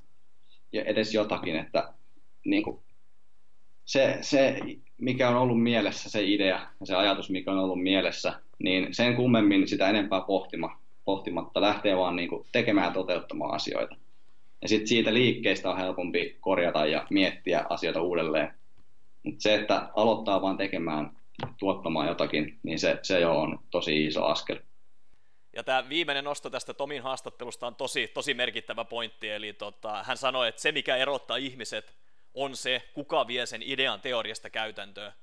ja 0.72 0.84
edes 0.84 1.14
jotakin, 1.14 1.56
että 1.56 1.94
niin 2.46 2.64
kuin 2.64 2.80
se, 3.86 4.18
se 4.22 4.60
mikä 4.98 5.30
on 5.30 5.36
ollut 5.36 5.64
mielessä 5.64 6.10
se 6.10 6.24
idea 6.24 6.60
ja 6.80 6.86
se 6.86 6.96
ajatus, 6.96 7.30
mikä 7.30 7.52
on 7.52 7.60
ollut 7.60 7.84
mielessä, 7.84 8.34
niin 8.60 8.94
sen 8.94 9.16
kummemmin 9.16 9.68
sitä 9.68 9.90
enempää 9.90 10.22
pohtima, 10.22 10.80
pohtimatta 11.06 11.62
lähtee 11.62 11.98
vaan 11.98 12.16
niin 12.16 12.30
kuin 12.30 12.48
tekemään 12.52 12.88
ja 12.88 12.94
toteuttamaan 12.94 13.56
asioita. 13.56 13.96
Ja 14.62 14.68
sitten 14.68 14.88
siitä 14.88 15.14
liikkeestä 15.14 15.70
on 15.70 15.78
helpompi 15.78 16.38
korjata 16.40 16.86
ja 16.86 17.08
miettiä 17.10 17.66
asioita 17.70 18.02
uudelleen. 18.02 18.54
Mutta 19.24 19.42
se, 19.42 19.56
että 19.56 19.90
aloittaa 19.96 20.42
vaan 20.42 20.58
tekemään, 20.58 21.12
tuottamaan 21.60 22.08
jotakin, 22.08 22.60
niin 22.64 22.80
se, 22.80 23.00
se 23.02 23.20
jo 23.20 23.40
on 23.40 23.60
tosi 23.72 24.06
iso 24.06 24.26
askel. 24.26 24.60
Ja 25.56 25.64
tämä 25.64 25.90
viimeinen 25.90 26.24
nosto 26.24 26.50
tästä 26.50 26.74
Tomin 26.74 27.04
haastattelusta 27.04 27.68
on 27.68 27.76
tosi, 27.76 28.08
tosi 28.08 28.34
merkittävä 28.34 28.86
pointti, 28.86 29.30
eli 29.30 29.54
tota, 29.54 30.04
hän 30.04 30.18
sanoi, 30.18 30.48
että 30.48 30.62
se 30.62 30.72
mikä 30.72 30.96
erottaa 30.96 31.38
ihmiset 31.38 31.96
on 32.34 32.56
se, 32.56 32.90
kuka 32.94 33.28
vie 33.28 33.46
sen 33.46 33.62
idean 33.64 34.02
teoriasta 34.02 34.50
käytäntöön. 34.50 35.14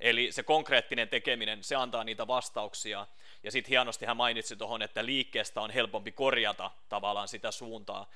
Eli 0.00 0.32
se 0.32 0.42
konkreettinen 0.42 1.08
tekeminen, 1.08 1.64
se 1.64 1.74
antaa 1.74 2.04
niitä 2.04 2.26
vastauksia. 2.26 3.06
Ja 3.42 3.50
sitten 3.50 3.70
hienosti 3.70 4.06
hän 4.06 4.16
mainitsi 4.16 4.56
tuohon, 4.56 4.82
että 4.82 5.06
liikkeestä 5.06 5.60
on 5.60 5.70
helpompi 5.70 6.12
korjata 6.12 6.70
tavallaan 6.88 7.28
sitä 7.28 7.50
suuntaa. 7.50 8.10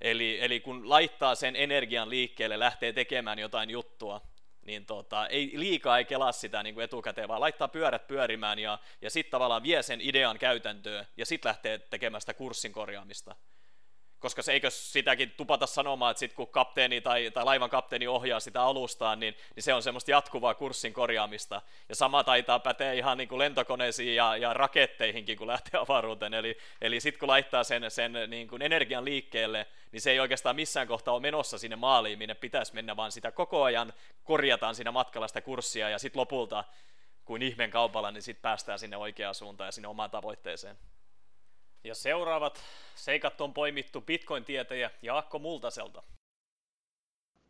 Eli, 0.00 0.38
eli 0.40 0.60
kun 0.60 0.88
laittaa 0.88 1.34
sen 1.34 1.56
energian 1.56 2.10
liikkeelle, 2.10 2.58
lähtee 2.58 2.92
tekemään 2.92 3.38
jotain 3.38 3.70
juttua, 3.70 4.20
niin 4.68 4.86
tota, 4.86 5.26
ei 5.26 5.52
liikaa 5.54 5.98
ei 5.98 6.04
kelaa 6.04 6.32
sitä 6.32 6.62
niin 6.62 6.74
kuin 6.74 6.84
etukäteen, 6.84 7.28
vaan 7.28 7.40
laittaa 7.40 7.68
pyörät 7.68 8.06
pyörimään 8.06 8.58
ja, 8.58 8.78
ja 9.02 9.10
sitten 9.10 9.30
tavallaan 9.30 9.62
vie 9.62 9.82
sen 9.82 10.00
idean 10.00 10.38
käytäntöön 10.38 11.06
ja 11.16 11.26
sitten 11.26 11.48
lähtee 11.48 11.78
tekemään 11.78 12.20
sitä 12.20 12.34
kurssin 12.34 12.72
korjaamista 12.72 13.36
koska 14.20 14.42
se 14.42 14.52
eikö 14.52 14.70
sitäkin 14.70 15.30
tupata 15.30 15.66
sanomaan, 15.66 16.10
että 16.10 16.18
sitten 16.18 16.36
kun 16.36 16.48
kapteeni 16.48 17.00
tai, 17.00 17.30
tai 17.30 17.44
laivan 17.44 17.70
kapteeni 17.70 18.06
ohjaa 18.06 18.40
sitä 18.40 18.62
alustaan, 18.62 19.20
niin, 19.20 19.34
niin 19.54 19.62
se 19.62 19.74
on 19.74 19.82
semmoista 19.82 20.10
jatkuvaa 20.10 20.54
kurssin 20.54 20.92
korjaamista. 20.92 21.62
Ja 21.88 21.94
sama 21.94 22.24
taitaa 22.24 22.58
päteä 22.58 22.92
ihan 22.92 23.18
niin 23.18 23.28
kuin 23.28 23.38
lentokoneisiin 23.38 24.16
ja, 24.16 24.36
ja 24.36 24.54
raketteihinkin, 24.54 25.38
kun 25.38 25.46
lähtee 25.46 25.80
avaruuteen. 25.80 26.34
Eli, 26.34 26.58
eli 26.80 27.00
sitten 27.00 27.20
kun 27.20 27.28
laittaa 27.28 27.64
sen, 27.64 27.90
sen 27.90 28.12
niin 28.28 28.48
kuin 28.48 28.62
energian 28.62 29.04
liikkeelle, 29.04 29.66
niin 29.92 30.00
se 30.00 30.10
ei 30.10 30.20
oikeastaan 30.20 30.56
missään 30.56 30.88
kohtaa 30.88 31.14
ole 31.14 31.22
menossa 31.22 31.58
sinne 31.58 31.76
maaliin, 31.76 32.18
minne 32.18 32.34
pitäisi 32.34 32.74
mennä, 32.74 32.96
vaan 32.96 33.12
sitä 33.12 33.32
koko 33.32 33.62
ajan 33.62 33.92
korjataan 34.24 34.74
siinä 34.74 34.92
matkalla 34.92 35.28
sitä 35.28 35.40
kurssia, 35.40 35.88
ja 35.88 35.98
sitten 35.98 36.20
lopulta, 36.20 36.64
kuin 37.24 37.42
ihmeen 37.42 37.70
kaupalla, 37.70 38.10
niin 38.10 38.22
sitten 38.22 38.42
päästään 38.42 38.78
sinne 38.78 38.96
oikeaan 38.96 39.34
suuntaan 39.34 39.68
ja 39.68 39.72
sinne 39.72 39.88
omaan 39.88 40.10
tavoitteeseen. 40.10 40.78
Ja 41.84 41.94
seuraavat 41.94 42.60
seikat 42.94 43.40
on 43.40 43.54
poimittu 43.54 44.00
Bitcoin-tietäjä 44.00 44.90
Jaakko 45.02 45.38
Multaselta. 45.38 46.02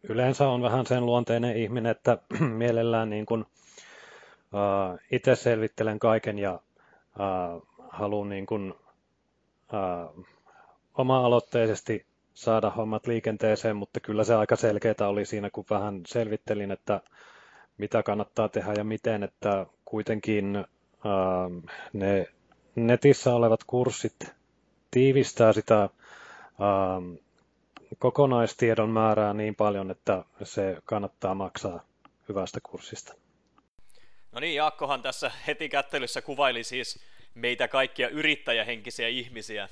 Yleensä 0.02 0.48
on 0.48 0.62
vähän 0.62 0.86
sen 0.86 1.06
luonteinen 1.06 1.56
ihminen, 1.56 1.90
että 1.90 2.18
mielellään 2.62 3.10
niin 3.10 3.26
kuin, 3.26 3.42
uh, 3.42 4.98
itse 5.10 5.36
selvittelen 5.36 5.98
kaiken 5.98 6.38
ja 6.38 6.52
uh, 6.54 7.66
haluan 7.90 8.28
niin 8.28 8.46
kuin, 8.46 8.74
uh, 9.72 10.26
oma-aloitteisesti 10.94 12.06
saada 12.34 12.70
hommat 12.70 13.06
liikenteeseen, 13.06 13.76
mutta 13.76 14.00
kyllä 14.00 14.24
se 14.24 14.34
aika 14.34 14.56
selkeää 14.56 15.08
oli 15.08 15.24
siinä, 15.24 15.50
kun 15.50 15.64
vähän 15.70 16.00
selvittelin, 16.06 16.70
että 16.70 17.00
mitä 17.78 18.02
kannattaa 18.02 18.48
tehdä 18.48 18.72
ja 18.76 18.84
miten, 18.84 19.22
että 19.22 19.66
kuitenkin 19.84 20.64
uh, 21.04 21.70
ne 21.92 22.26
netissä 22.86 23.34
olevat 23.34 23.64
kurssit 23.66 24.32
tiivistää 24.90 25.52
sitä 25.52 25.84
uh, 25.84 27.18
kokonaistiedon 27.98 28.90
määrää 28.90 29.34
niin 29.34 29.54
paljon, 29.54 29.90
että 29.90 30.24
se 30.42 30.76
kannattaa 30.84 31.34
maksaa 31.34 31.80
hyvästä 32.28 32.60
kurssista. 32.62 33.14
No 34.32 34.40
niin, 34.40 34.54
Jaakkohan 34.54 35.02
tässä 35.02 35.30
heti 35.46 35.68
kättelyssä 35.68 36.22
kuvaili 36.22 36.64
siis 36.64 37.00
meitä 37.34 37.68
kaikkia 37.68 38.08
yrittäjähenkisiä 38.08 39.08
ihmisiä. 39.08 39.68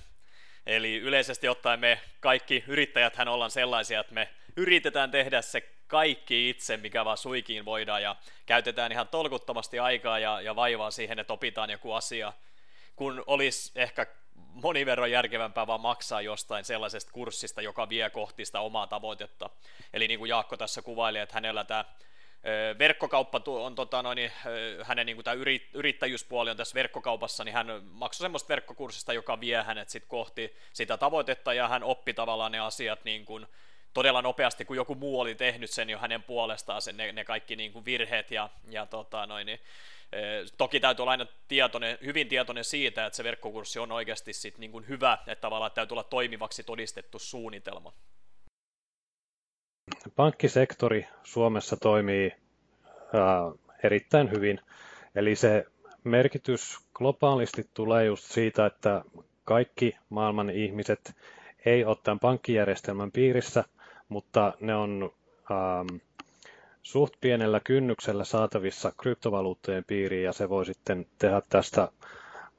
Eli 0.66 0.96
yleisesti 0.96 1.48
ottaen 1.48 1.80
me 1.80 2.00
kaikki 2.20 2.64
yrittäjät 2.66 3.16
hän 3.16 3.28
ollaan 3.28 3.50
sellaisia, 3.50 4.00
että 4.00 4.14
me 4.14 4.28
yritetään 4.56 5.10
tehdä 5.10 5.42
se 5.42 5.60
kaikki 5.86 6.48
itse, 6.48 6.76
mikä 6.76 7.04
vaan 7.04 7.18
suikiin 7.18 7.64
voidaan, 7.64 8.02
ja 8.02 8.16
käytetään 8.46 8.92
ihan 8.92 9.08
tolkuttomasti 9.08 9.78
aikaa 9.78 10.18
ja, 10.18 10.40
ja 10.40 10.56
vaivaa 10.56 10.90
siihen, 10.90 11.18
että 11.18 11.32
opitaan 11.32 11.70
joku 11.70 11.92
asia, 11.92 12.32
kun 12.96 13.24
olisi 13.26 13.72
ehkä 13.74 14.06
moni 14.36 14.86
verran 14.86 15.10
järkevämpää 15.10 15.66
vaan 15.66 15.80
maksaa 15.80 16.20
jostain 16.20 16.64
sellaisesta 16.64 17.12
kurssista, 17.12 17.62
joka 17.62 17.88
vie 17.88 18.10
kohti 18.10 18.44
sitä 18.44 18.60
omaa 18.60 18.86
tavoitetta. 18.86 19.50
Eli 19.92 20.08
niin 20.08 20.18
kuin 20.18 20.28
Jaakko 20.28 20.56
tässä 20.56 20.82
kuvaili, 20.82 21.18
että 21.18 21.34
hänellä 21.34 21.64
tämä 21.64 21.84
verkkokauppa 22.78 23.40
on 23.46 23.74
tota 23.74 24.02
noin, 24.02 24.32
hänen 24.82 25.06
niin 25.06 25.16
kuin 25.16 25.24
tämä 25.24 25.36
yrittäjyyspuoli 25.72 26.50
on 26.50 26.56
tässä 26.56 26.74
verkkokaupassa, 26.74 27.44
niin 27.44 27.54
hän 27.54 27.66
maksoi 27.84 28.24
semmoista 28.24 28.48
verkkokurssista, 28.48 29.12
joka 29.12 29.40
vie 29.40 29.62
hänet 29.62 29.88
sit 29.88 30.04
kohti 30.08 30.56
sitä 30.72 30.96
tavoitetta 30.96 31.54
ja 31.54 31.68
hän 31.68 31.82
oppi 31.82 32.14
tavallaan 32.14 32.52
ne 32.52 32.58
asiat 32.58 33.04
niin 33.04 33.24
kuin 33.24 33.46
todella 33.94 34.22
nopeasti, 34.22 34.64
kun 34.64 34.76
joku 34.76 34.94
muu 34.94 35.20
oli 35.20 35.34
tehnyt 35.34 35.70
sen 35.70 35.90
jo 35.90 35.98
hänen 35.98 36.22
puolestaan, 36.22 36.82
sen, 36.82 36.96
ne, 36.96 37.12
ne 37.12 37.24
kaikki 37.24 37.56
niin 37.56 37.72
kuin 37.72 37.84
virheet 37.84 38.30
ja, 38.30 38.48
ja 38.70 38.86
tota 38.86 39.26
noin, 39.26 39.46
niin, 39.46 39.60
Toki 40.58 40.80
täytyy 40.80 41.02
olla 41.02 41.10
aina 41.10 41.26
tietoinen, 41.48 41.98
hyvin 42.04 42.28
tietoinen 42.28 42.64
siitä, 42.64 43.06
että 43.06 43.16
se 43.16 43.24
verkkokurssi 43.24 43.78
on 43.78 43.92
oikeasti 43.92 44.32
sit 44.32 44.58
niin 44.58 44.72
kuin 44.72 44.88
hyvä, 44.88 45.18
että 45.26 45.40
tavallaan 45.40 45.72
täytyy 45.74 45.94
olla 45.94 46.04
toimivaksi 46.04 46.64
todistettu 46.64 47.18
suunnitelma. 47.18 47.92
Pankkisektori 50.16 51.06
Suomessa 51.22 51.76
toimii 51.76 52.32
ää, 53.12 53.52
erittäin 53.82 54.30
hyvin, 54.30 54.60
eli 55.14 55.36
se 55.36 55.64
merkitys 56.04 56.78
globaalisti 56.94 57.70
tulee 57.74 58.04
just 58.04 58.24
siitä, 58.24 58.66
että 58.66 59.04
kaikki 59.44 59.96
maailman 60.08 60.50
ihmiset 60.50 61.16
ei 61.66 61.84
ole 61.84 61.96
tämän 62.02 62.18
pankkijärjestelmän 62.18 63.12
piirissä, 63.12 63.64
mutta 64.08 64.52
ne 64.60 64.74
on 64.74 65.12
ähm, 65.50 65.96
suht 66.86 67.12
pienellä 67.20 67.60
kynnyksellä 67.60 68.24
saatavissa 68.24 68.92
kryptovaluuttojen 69.00 69.84
piiriin 69.84 70.24
ja 70.24 70.32
se 70.32 70.48
voi 70.48 70.66
sitten 70.66 71.06
tehdä 71.18 71.42
tästä 71.48 71.88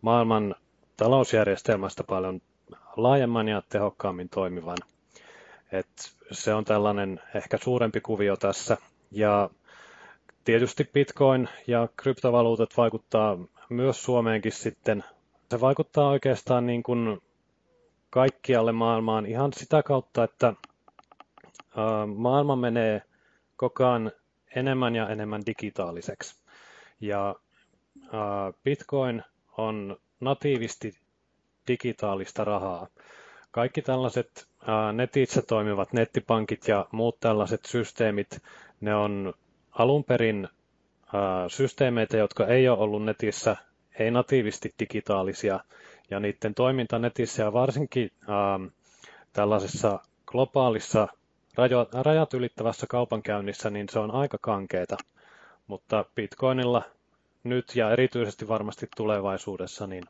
maailman 0.02 0.56
talousjärjestelmästä 0.98 2.04
paljon 2.04 2.42
laajemman 2.98 3.48
ja 3.48 3.62
tehokkaammin 3.70 4.30
toimivan. 4.30 4.78
Et 5.72 5.88
se 6.32 6.54
on 6.54 6.66
tällainen 6.66 7.22
ehkä 7.36 7.58
suurempi 7.62 8.02
kuvio 8.02 8.38
tässä. 8.38 8.78
Ja 9.12 9.50
tietysti 10.44 10.90
Bitcoin 10.94 11.50
ja 11.68 11.88
kryptovaluutat 11.98 12.70
vaikuttaa 12.78 13.38
myös 13.70 14.04
Suomeenkin 14.04 14.52
sitten. 14.52 15.04
Se 15.52 15.62
vaikuttaa 15.62 16.10
oikeastaan 16.10 16.66
niin 16.66 16.84
kuin 16.84 17.22
kaikkialle 18.10 18.72
maailmaan 18.72 19.26
ihan 19.26 19.54
sitä 19.54 19.84
kautta, 19.84 20.24
että 20.24 20.54
maailma 22.16 22.56
menee 22.56 23.02
koko 23.58 23.86
ajan 23.86 24.12
enemmän 24.56 24.96
ja 24.96 25.10
enemmän 25.10 25.42
digitaaliseksi. 25.46 26.36
Ja 27.02 27.36
Bitcoin 28.64 29.24
on 29.58 29.98
natiivisti 30.20 30.94
digitaalista 31.68 32.44
rahaa. 32.44 32.88
Kaikki 33.52 33.82
tällaiset 33.82 34.48
netitse 34.94 35.42
toimivat 35.42 35.94
nettipankit 35.94 36.68
ja 36.68 36.86
muut 36.92 37.20
tällaiset 37.20 37.66
systeemit, 37.66 38.42
ne 38.82 38.96
on 38.96 39.34
alun 39.72 40.04
perin 40.04 40.48
systeemeitä, 41.48 42.18
jotka 42.18 42.48
ei 42.48 42.70
ole 42.70 42.80
ollut 42.80 43.06
netissä, 43.06 43.56
ei 44.00 44.12
natiivisti 44.12 44.74
digitaalisia, 44.80 45.60
ja 46.10 46.20
niiden 46.20 46.54
toiminta 46.56 47.00
netissä 47.00 47.44
ja 47.44 47.54
varsinkin 47.54 48.12
tällaisessa 49.34 50.00
globaalissa 50.26 51.08
rajat 52.04 52.34
ylittävässä 52.34 52.88
kaupankäynnissä, 52.90 53.70
niin 53.70 53.90
se 53.90 54.00
on 54.00 54.12
aika 54.12 54.38
kankeeta. 54.42 54.98
Mutta 55.68 56.06
Bitcoinilla 56.16 56.82
nyt 57.44 57.76
ja 57.76 57.92
erityisesti 57.92 58.48
varmasti 58.48 58.88
tulevaisuudessa, 58.96 59.88
niin 59.88 60.04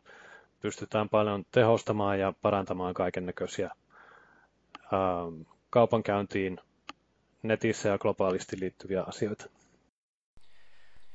pystytään 0.59 1.09
paljon 1.09 1.45
tehostamaan 1.51 2.19
ja 2.19 2.33
parantamaan 2.41 2.93
kaiken 2.93 3.25
näköisiä 3.25 3.69
kaupankäyntiin 5.69 6.59
netissä 7.43 7.89
ja 7.89 7.97
globaalisti 7.97 8.59
liittyviä 8.59 9.03
asioita. 9.03 9.45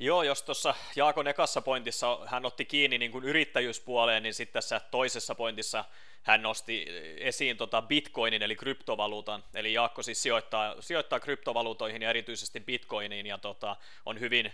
Joo, 0.03 0.23
jos 0.23 0.43
tuossa 0.43 0.75
Jaakon 0.97 1.29
ekassa 1.29 1.63
pointissa 1.63 2.19
hän 2.27 2.47
otti 2.47 2.65
kiinni 2.65 2.99
niin 2.99 3.13
kuin 3.13 3.25
yrittäjyyspuoleen, 3.25 4.23
niin 4.23 4.35
sitten 4.35 4.53
tässä 4.53 4.81
toisessa 4.91 5.35
pointissa 5.35 5.85
hän 6.23 6.43
nosti 6.43 6.87
esiin 7.17 7.57
tota 7.57 7.83
bitcoinin 7.83 8.43
eli 8.43 8.57
kryptovaluutan, 8.57 9.45
eli 9.55 9.73
Jaakko 9.73 10.03
siis 10.03 10.23
sijoittaa, 10.23 10.75
sijoittaa 10.81 11.21
kryptovaluutoihin 11.21 12.03
ja 12.03 12.11
erityisesti 12.11 12.61
bitcoiniin 12.61 13.27
ja 13.27 13.39
tota, 13.39 13.77
on 14.07 14.21
hyvin 14.21 14.53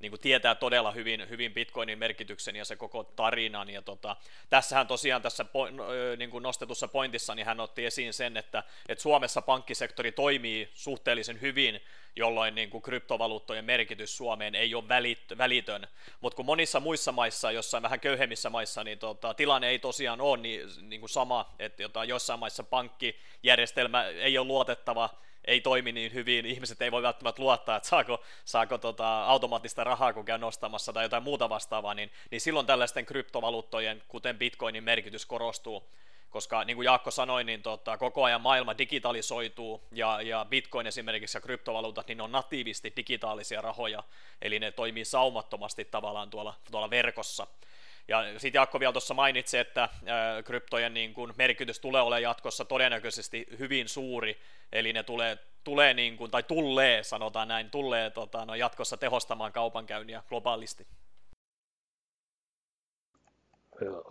niin 0.00 0.10
kuin 0.10 0.20
tietää 0.20 0.54
todella 0.54 0.90
hyvin, 0.92 1.28
hyvin 1.28 1.54
Bitcoinin 1.54 1.98
merkityksen 1.98 2.56
ja 2.56 2.64
se 2.64 2.76
koko 2.76 3.04
tarinan. 3.04 3.70
Ja 3.70 3.82
tota, 3.82 4.16
tässähän 4.50 4.86
tosiaan 4.86 5.22
tässä 5.22 5.44
po, 5.44 5.66
niin 6.16 6.30
kuin 6.30 6.42
nostetussa 6.42 6.88
pointissa 6.88 7.34
niin 7.34 7.46
hän 7.46 7.60
otti 7.60 7.86
esiin 7.86 8.12
sen, 8.12 8.36
että, 8.36 8.62
että 8.88 9.02
Suomessa 9.02 9.42
pankkisektori 9.42 10.12
toimii 10.12 10.70
suhteellisen 10.74 11.40
hyvin, 11.40 11.80
jolloin 12.16 12.54
niin 12.54 12.70
kuin 12.70 12.82
kryptovaluuttojen 12.82 13.64
merkitys 13.64 14.16
Suomeen 14.16 14.54
ei 14.54 14.74
ole 14.74 14.88
välit, 14.88 15.38
välitön. 15.38 15.86
Mutta 16.20 16.36
kun 16.36 16.46
monissa 16.46 16.80
muissa 16.80 17.12
maissa, 17.12 17.50
jossain 17.50 17.82
vähän 17.82 18.00
köyhemmissä 18.00 18.50
maissa, 18.50 18.84
niin 18.84 18.98
tota, 18.98 19.34
tilanne 19.34 19.68
ei 19.68 19.78
tosiaan 19.78 20.20
ole 20.20 20.36
niin, 20.36 20.68
niin 20.82 21.00
kuin 21.00 21.10
sama, 21.10 21.54
että 21.58 21.82
jossain 22.06 22.40
maissa 22.40 22.62
pankkijärjestelmä 22.62 24.04
ei 24.04 24.38
ole 24.38 24.46
luotettava, 24.46 25.10
ei 25.48 25.60
toimi 25.60 25.92
niin 25.92 26.14
hyvin, 26.14 26.46
ihmiset 26.46 26.82
ei 26.82 26.92
voi 26.92 27.02
välttämättä 27.02 27.42
luottaa, 27.42 27.76
että 27.76 27.88
saako, 27.88 28.24
saako 28.44 28.78
tota 28.78 29.24
automaattista 29.24 29.84
rahaa, 29.84 30.12
kun 30.12 30.24
käy 30.24 30.38
nostamassa 30.38 30.92
tai 30.92 31.04
jotain 31.04 31.22
muuta 31.22 31.48
vastaavaa, 31.48 31.94
niin, 31.94 32.10
niin 32.30 32.40
silloin 32.40 32.66
tällaisten 32.66 33.06
kryptovaluuttojen, 33.06 34.02
kuten 34.08 34.38
bitcoinin 34.38 34.84
merkitys 34.84 35.26
korostuu, 35.26 35.88
koska 36.30 36.64
niin 36.64 36.76
kuin 36.76 36.84
Jaakko 36.84 37.10
sanoi, 37.10 37.44
niin 37.44 37.62
tota, 37.62 37.98
koko 37.98 38.24
ajan 38.24 38.40
maailma 38.40 38.78
digitalisoituu 38.78 39.82
ja, 39.92 40.22
ja 40.22 40.46
bitcoin 40.50 40.86
esimerkiksi 40.86 41.36
ja 41.36 41.42
kryptovaluutat, 41.42 42.08
niin 42.08 42.20
on 42.20 42.32
natiivisti 42.32 42.92
digitaalisia 42.96 43.60
rahoja, 43.60 44.02
eli 44.42 44.58
ne 44.58 44.70
toimii 44.70 45.04
saumattomasti 45.04 45.84
tavallaan 45.84 46.30
tuolla, 46.30 46.54
tuolla 46.70 46.90
verkossa. 46.90 47.46
Ja 48.08 48.38
sitten 48.38 48.58
Jaakko 48.58 48.80
vielä 48.80 48.92
tuossa 48.92 49.14
mainitsi, 49.14 49.58
että 49.58 49.88
kryptojen 50.44 50.94
niin 50.94 51.14
kun 51.14 51.34
merkitys 51.38 51.80
tulee 51.80 52.02
olemaan 52.02 52.22
jatkossa 52.22 52.64
todennäköisesti 52.64 53.46
hyvin 53.58 53.88
suuri, 53.88 54.36
eli 54.72 54.92
ne 54.92 55.02
tulee, 55.02 55.38
tulee 55.64 55.94
niin 55.94 56.16
kun, 56.16 56.30
tai 56.30 56.42
tulee, 56.42 57.02
sanotaan 57.02 57.48
näin, 57.48 57.70
tulee 57.70 58.10
tota, 58.10 58.44
no, 58.44 58.54
jatkossa 58.54 58.96
tehostamaan 58.96 59.52
kaupankäynniä 59.52 60.22
globaalisti. 60.28 60.86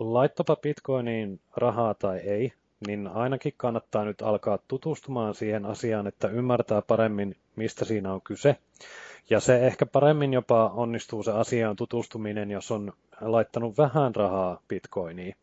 Laittapa 0.00 0.56
Bitcoiniin 0.56 1.40
rahaa 1.56 1.94
tai 1.94 2.18
ei, 2.18 2.52
niin 2.86 3.08
ainakin 3.08 3.54
kannattaa 3.56 4.04
nyt 4.04 4.22
alkaa 4.22 4.58
tutustumaan 4.68 5.34
siihen 5.34 5.66
asiaan, 5.66 6.06
että 6.06 6.28
ymmärtää 6.28 6.82
paremmin, 6.82 7.36
mistä 7.56 7.84
siinä 7.84 8.12
on 8.12 8.20
kyse. 8.20 8.56
Ja 9.30 9.40
se 9.40 9.66
ehkä 9.66 9.86
paremmin 9.86 10.32
jopa 10.32 10.68
onnistuu 10.74 11.22
se 11.22 11.32
asiaan 11.32 11.76
tutustuminen, 11.76 12.50
jos 12.50 12.70
on 12.70 12.92
laittanut 13.20 13.78
vähän 13.78 14.14
rahaa 14.14 14.60
bitcoiniin. 14.68 15.34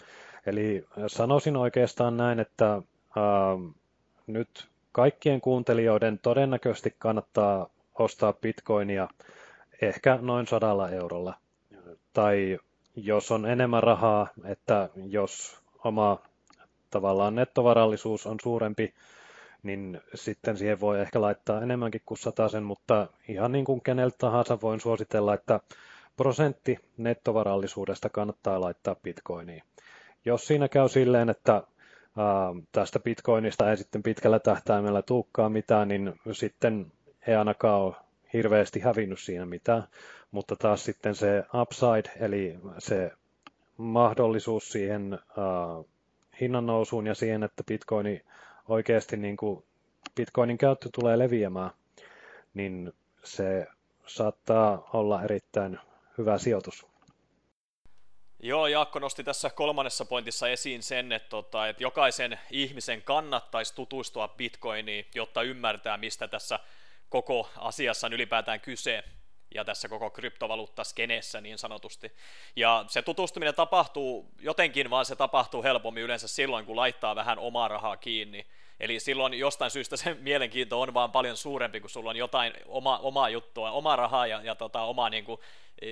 Eli 0.45 0.85
sanoisin 1.07 1.57
oikeastaan 1.57 2.17
näin, 2.17 2.39
että 2.39 2.65
ää, 2.71 2.83
nyt 4.27 4.67
kaikkien 4.91 5.41
kuuntelijoiden 5.41 6.19
todennäköisesti 6.19 6.95
kannattaa 6.99 7.67
ostaa 7.99 8.33
bitcoinia 8.33 9.07
ehkä 9.81 10.19
noin 10.21 10.47
sadalla 10.47 10.89
eurolla. 10.89 11.33
Tai 12.13 12.59
jos 12.95 13.31
on 13.31 13.45
enemmän 13.45 13.83
rahaa, 13.83 14.27
että 14.45 14.89
jos 15.09 15.59
oma 15.83 16.19
tavallaan 16.89 17.35
nettovarallisuus 17.35 18.27
on 18.27 18.37
suurempi, 18.43 18.93
niin 19.65 20.01
sitten 20.15 20.57
siihen 20.57 20.79
voi 20.79 21.01
ehkä 21.01 21.21
laittaa 21.21 21.61
enemmänkin 21.61 22.01
kuin 22.05 22.17
sen, 22.51 22.63
mutta 22.63 23.07
ihan 23.27 23.51
niin 23.51 23.65
kuin 23.65 23.81
keneltä 23.81 24.15
tahansa 24.17 24.61
voin 24.61 24.79
suositella, 24.79 25.33
että 25.33 25.59
prosentti 26.17 26.79
nettovarallisuudesta 26.97 28.09
kannattaa 28.09 28.61
laittaa 28.61 28.95
bitcoiniin. 28.95 29.63
Jos 30.25 30.47
siinä 30.47 30.67
käy 30.67 30.89
silleen, 30.89 31.29
että 31.29 31.63
tästä 32.71 32.99
bitcoinista 32.99 33.71
ei 33.71 33.77
sitten 33.77 34.03
pitkällä 34.03 34.39
tähtäimellä 34.39 35.01
tuukkaa 35.01 35.49
mitään, 35.49 35.87
niin 35.87 36.13
sitten 36.31 36.91
ei 37.27 37.35
ainakaan 37.35 37.81
ole 37.81 37.95
hirveästi 38.33 38.79
hävinnyt 38.79 39.19
siinä 39.19 39.45
mitään, 39.45 39.83
mutta 40.31 40.55
taas 40.55 40.85
sitten 40.85 41.15
se 41.15 41.43
upside, 41.61 42.25
eli 42.25 42.59
se 42.77 43.11
mahdollisuus 43.77 44.71
siihen 44.71 45.13
uh, 45.13 45.87
hinnan 46.41 46.65
nousuun 46.65 47.07
ja 47.07 47.15
siihen, 47.15 47.43
että 47.43 47.63
bitcoini 47.67 48.21
oikeasti 48.69 49.17
niin 49.17 49.37
kuin 49.37 49.63
bitcoinin 50.15 50.57
käyttö 50.57 50.89
tulee 50.93 51.19
leviämään, 51.19 51.71
niin 52.53 52.93
se 53.23 53.67
saattaa 54.05 54.89
olla 54.93 55.23
erittäin 55.23 55.79
hyvä 56.17 56.37
sijoitus. 56.37 56.85
Joo, 58.39 58.67
Jaakko 58.67 58.99
nosti 58.99 59.23
tässä 59.23 59.49
kolmannessa 59.49 60.05
pointissa 60.05 60.49
esiin 60.49 60.83
sen, 60.83 61.11
että, 61.11 61.29
tota, 61.29 61.59
jokaisen 61.79 62.39
ihmisen 62.51 63.01
kannattaisi 63.01 63.75
tutustua 63.75 64.27
Bitcoiniin, 64.27 65.05
jotta 65.15 65.41
ymmärtää, 65.41 65.97
mistä 65.97 66.27
tässä 66.27 66.59
koko 67.09 67.49
asiassa 67.57 68.07
on 68.07 68.13
ylipäätään 68.13 68.59
kyse 68.59 69.03
ja 69.55 69.65
tässä 69.65 69.89
koko 69.89 70.09
kryptovaluuttaskeneessä 70.09 71.41
niin 71.41 71.57
sanotusti. 71.57 72.11
Ja 72.55 72.85
se 72.87 73.01
tutustuminen 73.01 73.55
tapahtuu 73.55 74.31
jotenkin, 74.39 74.89
vaan 74.89 75.05
se 75.05 75.15
tapahtuu 75.15 75.63
helpommin 75.63 76.03
yleensä 76.03 76.27
silloin, 76.27 76.65
kun 76.65 76.75
laittaa 76.75 77.15
vähän 77.15 77.39
omaa 77.39 77.67
rahaa 77.67 77.97
kiinni. 77.97 78.45
Eli 78.79 78.99
silloin 78.99 79.33
jostain 79.33 79.71
syystä 79.71 79.97
se 79.97 80.13
mielenkiinto 80.13 80.81
on 80.81 80.93
vaan 80.93 81.11
paljon 81.11 81.37
suurempi, 81.37 81.81
kun 81.81 81.89
sulla 81.89 82.09
on 82.09 82.15
jotain 82.15 82.53
oma, 82.65 82.97
omaa 82.97 83.29
juttua, 83.29 83.71
omaa 83.71 83.95
rahaa 83.95 84.27
ja, 84.27 84.41
ja 84.43 84.55
tota, 84.55 84.81
oma, 84.81 85.09
niin 85.09 85.25
kuin, 85.25 85.39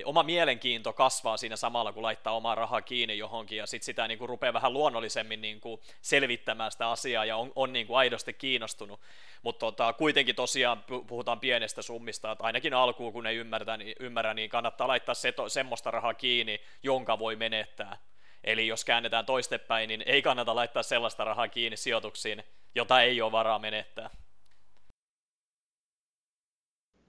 oma 0.04 0.22
mielenkiinto 0.22 0.92
kasvaa 0.92 1.36
siinä 1.36 1.56
samalla, 1.56 1.92
kun 1.92 2.02
laittaa 2.02 2.36
omaa 2.36 2.54
rahaa 2.54 2.82
kiinni 2.82 3.18
johonkin 3.18 3.58
ja 3.58 3.66
sitten 3.66 3.84
sitä 3.84 4.08
niin 4.08 4.18
kuin, 4.18 4.28
rupeaa 4.28 4.52
vähän 4.52 4.72
luonnollisemmin 4.72 5.40
niin 5.40 5.60
kuin, 5.60 5.80
selvittämään 6.02 6.72
sitä 6.72 6.90
asiaa 6.90 7.24
ja 7.24 7.36
on, 7.36 7.52
on 7.54 7.72
niin 7.72 7.86
kuin, 7.86 7.96
aidosti 7.96 8.32
kiinnostunut. 8.32 9.00
Mutta 9.42 9.66
tota, 9.66 9.92
kuitenkin 9.92 10.34
tosiaan 10.34 10.84
puhutaan 11.06 11.40
pienestä 11.40 11.82
summista, 11.82 12.32
että 12.32 12.44
ainakin 12.44 12.74
alkuun 12.74 13.12
kun 13.12 13.26
ei 13.26 13.36
ymmärrä, 13.36 13.76
niin, 13.76 13.96
ymmärrä, 14.00 14.34
niin 14.34 14.50
kannattaa 14.50 14.88
laittaa 14.88 15.14
se, 15.14 15.34
semmoista 15.48 15.90
rahaa 15.90 16.14
kiinni, 16.14 16.60
jonka 16.82 17.18
voi 17.18 17.36
menettää. 17.36 17.96
Eli 18.44 18.66
jos 18.66 18.84
käännetään 18.84 19.26
toistepäin, 19.26 19.88
niin 19.88 20.02
ei 20.06 20.22
kannata 20.22 20.54
laittaa 20.54 20.82
sellaista 20.82 21.24
rahaa 21.24 21.48
kiinni 21.48 21.76
sijoituksiin, 21.76 22.44
jota 22.74 23.02
ei 23.02 23.22
ole 23.22 23.32
varaa 23.32 23.58
menettää. 23.58 24.10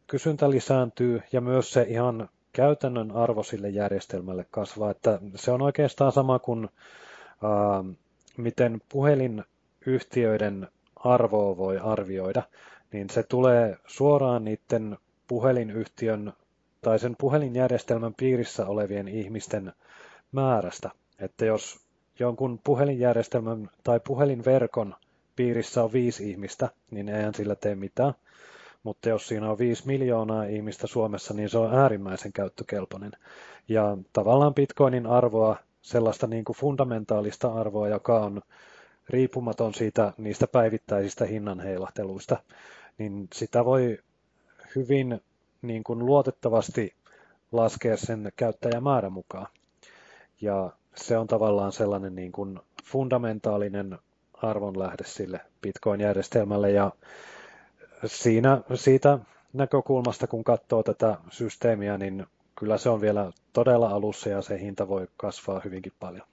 Kysyntä 0.07 0.49
lisääntyy 0.49 1.23
ja 1.31 1.41
myös 1.41 1.71
se 1.71 1.85
ihan 1.89 2.29
käytännön 2.55 3.11
arvo 3.11 3.43
sille 3.43 3.69
järjestelmälle 3.69 4.45
kasvaa. 4.51 4.91
Että 4.91 5.19
se 5.35 5.51
on 5.51 5.61
oikeastaan 5.61 6.11
sama 6.11 6.39
kuin 6.39 6.63
äh, 6.63 7.95
miten 8.37 8.81
puhelinyhtiöiden 8.89 10.67
arvoa 10.95 11.57
voi 11.57 11.77
arvioida, 11.79 12.43
niin 12.93 13.09
se 13.09 13.23
tulee 13.23 13.77
suoraan 13.87 14.45
niiden 14.45 14.97
puhelinyhtiön 15.27 16.33
tai 16.81 16.99
sen 16.99 17.15
puhelinjärjestelmän 17.19 18.13
piirissä 18.13 18.65
olevien 18.67 19.07
ihmisten 19.07 19.73
määrästä. 20.31 20.89
Että 21.19 21.45
jos 21.45 21.79
jonkun 22.19 22.59
puhelinjärjestelmän 22.63 23.69
tai 23.83 23.99
puhelinverkon 23.99 24.95
piirissä 25.35 25.83
on 25.83 25.93
viisi 25.93 26.29
ihmistä, 26.31 26.69
niin 26.91 27.09
eihän 27.09 27.33
sillä 27.33 27.55
tee 27.55 27.75
mitään. 27.75 28.13
Mutta 28.85 29.09
jos 29.09 29.27
siinä 29.27 29.51
on 29.51 29.57
viisi 29.57 29.87
miljoonaa 29.87 30.43
ihmistä 30.43 30.87
Suomessa, 30.87 31.33
niin 31.33 31.49
se 31.49 31.57
on 31.57 31.73
äärimmäisen 31.73 32.33
käyttökelpoinen. 32.33 33.11
Ja 33.67 33.97
tavallaan 34.13 34.53
bitcoinin 34.53 35.07
arvoa, 35.07 35.55
sellaista 35.81 36.27
niin 36.27 36.45
kuin 36.45 36.55
fundamentaalista 36.55 37.53
arvoa, 37.53 37.87
joka 37.87 38.19
on 38.19 38.41
riippumaton 39.09 39.73
siitä 39.73 40.13
niistä 40.17 40.47
päivittäisistä 40.47 41.25
hinnanheilahteluista, 41.25 42.37
niin 42.97 43.27
sitä 43.33 43.65
voi 43.65 43.97
hyvin 44.75 45.21
niin 45.61 45.83
kuin 45.83 46.05
luotettavasti 46.05 46.93
laskea 47.51 47.97
sen 47.97 48.31
käyttäjämäärän 48.35 49.13
mukaan. 49.13 49.47
Ja 50.41 50.71
se 50.95 51.17
on 51.17 51.27
tavallaan 51.27 51.71
sellainen 51.71 52.15
niin 52.15 52.31
kuin 52.31 52.59
fundamentaalinen 52.83 53.97
arvonlähde 54.33 55.03
sille 55.03 55.39
Bitcoin-järjestelmälle 55.61 56.71
ja 56.71 56.91
siinä, 58.07 58.61
siitä 58.75 59.19
näkökulmasta, 59.53 60.27
kun 60.27 60.43
katsoo 60.43 60.83
tätä 60.83 61.17
systeemiä, 61.29 61.97
niin 61.97 62.25
kyllä 62.59 62.77
se 62.77 62.89
on 62.89 63.01
vielä 63.01 63.31
todella 63.53 63.89
alussa 63.89 64.29
ja 64.29 64.41
se 64.41 64.59
hinta 64.59 64.87
voi 64.87 65.07
kasvaa 65.17 65.61
hyvinkin 65.65 65.93
paljon. 65.99 66.27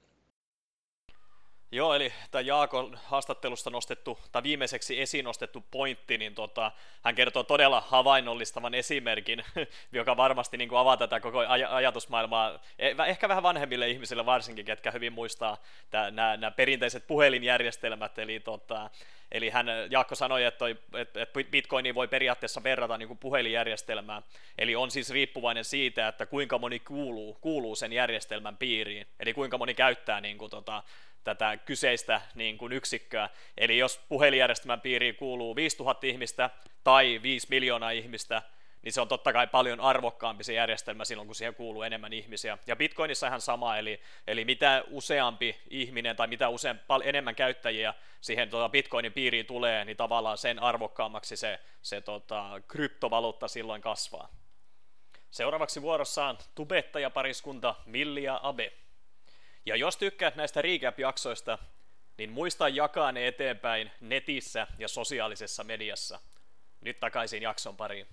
Joo, 1.75 1.95
eli 1.95 2.13
tämä 2.31 2.43
Jaakon 2.43 2.99
haastattelusta 3.05 3.71
nostettu, 3.71 4.19
tai 4.33 4.43
viimeiseksi 4.43 5.01
esiin 5.01 5.25
nostettu 5.25 5.65
pointti, 5.71 6.19
niin 6.19 6.35
tota, 6.35 6.73
hän 7.03 7.15
kertoo 7.15 7.43
todella 7.45 7.81
havainnollistavan 7.87 8.75
esimerkin, 8.75 9.45
joka 9.93 10.17
varmasti 10.17 10.57
niin 10.57 10.69
kuin 10.69 10.79
avaa 10.79 10.97
tätä 10.97 11.21
koko 11.21 11.43
aj- 11.43 11.69
ajatusmaailmaa, 11.71 12.61
e, 12.79 12.95
ehkä 13.07 13.29
vähän 13.29 13.43
vanhemmille 13.43 13.89
ihmisille 13.89 14.27
varsinkin, 14.27 14.65
ketkä 14.65 14.91
hyvin 14.91 15.13
muistaa 15.13 15.57
nämä, 16.11 16.51
perinteiset 16.51 17.07
puhelinjärjestelmät, 17.07 18.19
eli 18.19 18.41
tota, 18.41 18.91
Eli 19.33 19.51
hän, 19.51 19.67
Jaakko 19.91 20.15
sanoi, 20.15 20.45
että, 20.45 20.65
että, 20.95 21.23
että 21.23 21.41
Bitcoini 21.51 21.95
voi 21.95 22.09
periaatteessa 22.09 22.63
verrata 22.63 22.99
niin 22.99 23.07
kuin 23.07 23.19
puhelinjärjestelmään. 23.19 24.23
Eli 24.59 24.77
on 24.77 24.91
siis 24.91 25.11
riippuvainen 25.11 25.65
siitä, 25.65 26.09
että 26.09 26.27
kuinka 26.27 26.59
moni 26.59 26.79
kuuluu, 26.79 27.39
kuuluu 27.41 27.77
sen 27.77 27.93
järjestelmän 27.93 28.57
piiriin. 28.57 29.07
Eli 29.21 29.35
kuinka 29.35 29.59
moni 29.59 29.75
käyttää 29.75 30.21
niin 30.21 30.39
kuin, 30.39 30.51
tota, 30.51 30.83
tätä 31.25 31.57
kyseistä 31.57 32.21
niin 32.35 32.59
kuin 32.59 32.73
yksikköä. 32.73 33.29
Eli 33.59 33.79
jos 33.79 34.01
puhelinjärjestelmän 34.09 34.81
piiriin 34.81 35.17
kuuluu 35.17 35.57
5000 35.57 36.07
ihmistä 36.07 36.51
tai 36.85 37.21
5 37.23 37.47
miljoonaa 37.51 37.91
ihmistä, 37.91 38.43
niin 38.83 38.93
se 38.93 39.01
on 39.01 39.09
totta 39.09 39.33
kai 39.33 39.47
paljon 39.47 39.81
arvokkaampi 39.81 40.45
se 40.45 40.53
järjestelmä 40.53 41.05
silloin, 41.05 41.27
kun 41.27 41.35
siihen 41.35 41.55
kuuluu 41.55 41.83
enemmän 41.83 42.13
ihmisiä. 42.13 42.59
Ja 42.67 42.77
Bitcoinissa 42.77 43.27
ihan 43.27 43.41
sama, 43.41 43.79
eli, 43.79 44.01
eli 44.27 44.45
mitä 44.45 44.85
useampi 44.91 45.57
ihminen 45.71 46.17
tai 46.17 46.27
mitä 46.27 46.49
usein, 46.49 46.79
pal- 46.87 47.03
enemmän 47.05 47.35
käyttäjiä 47.35 47.95
siihen 48.21 48.51
tota, 48.51 48.69
Bitcoinin 48.69 49.13
piiriin 49.13 49.47
tulee, 49.47 49.85
niin 49.85 49.97
tavallaan 49.97 50.39
sen 50.39 50.59
arvokkaammaksi 50.59 51.37
se, 51.37 51.61
se 51.83 52.01
tota, 52.01 52.61
kryptovaluutta 52.69 53.49
silloin 53.49 53.83
kasvaa. 53.83 54.29
Seuraavaksi 55.31 55.83
vuorossa 55.83 56.27
on 56.27 56.39
tubettajapariskunta 56.55 57.75
Milli 57.87 58.23
ja 58.23 58.41
Abe. 58.43 58.73
Ja 59.66 59.77
jos 59.77 59.96
tykkäät 59.96 60.37
näistä 60.37 60.62
recap-jaksoista, 60.62 61.59
niin 62.18 62.33
muista 62.33 62.68
jakaa 62.68 63.12
ne 63.12 63.27
eteenpäin 63.27 63.90
netissä 64.01 64.66
ja 64.79 64.88
sosiaalisessa 64.88 65.64
mediassa. 65.64 66.20
Nyt 66.81 67.01
takaisin 67.01 67.42
jakson 67.42 67.77
pariin. 67.77 68.07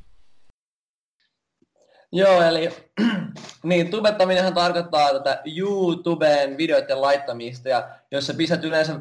Joo, 2.12 2.41
eli 2.41 2.69
niin, 3.63 3.91
tubettaminenhan 3.91 4.53
tarkoittaa 4.53 5.13
tätä 5.13 5.41
YouTubeen 5.57 6.57
videoiden 6.57 7.01
laittamista, 7.01 7.69
ja 7.69 7.89
jos 8.12 8.27
sä 8.27 8.33
pistät 8.33 8.63
yleensä 8.63 8.99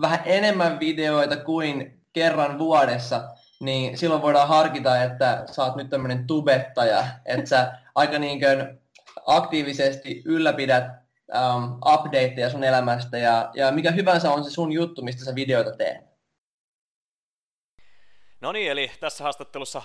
vähän 0.00 0.22
enemmän 0.24 0.80
videoita 0.80 1.36
kuin 1.36 2.02
kerran 2.12 2.58
vuodessa, 2.58 3.28
niin 3.60 3.98
silloin 3.98 4.22
voidaan 4.22 4.48
harkita, 4.48 5.02
että 5.02 5.44
sä 5.50 5.64
oot 5.64 5.76
nyt 5.76 5.90
tämmöinen 5.90 6.26
tubettaja, 6.26 7.04
että 7.24 7.48
sä 7.48 7.78
aika 7.94 8.18
niin 8.18 8.40
aktiivisesti 9.26 10.22
ylläpidät 10.24 11.05
um, 11.34 11.78
updateja 11.94 12.50
sun 12.50 12.64
elämästä, 12.64 13.18
ja, 13.18 13.50
ja 13.54 13.72
mikä 13.72 13.90
hyvänsä 13.90 14.30
on 14.30 14.44
se 14.44 14.50
sun 14.50 14.72
juttu, 14.72 15.02
mistä 15.02 15.24
sä 15.24 15.34
videoita 15.34 15.76
teet. 15.76 16.16
No 18.40 18.52
niin, 18.52 18.70
eli 18.70 18.90
tässä 19.00 19.24
haastattelussa 19.24 19.82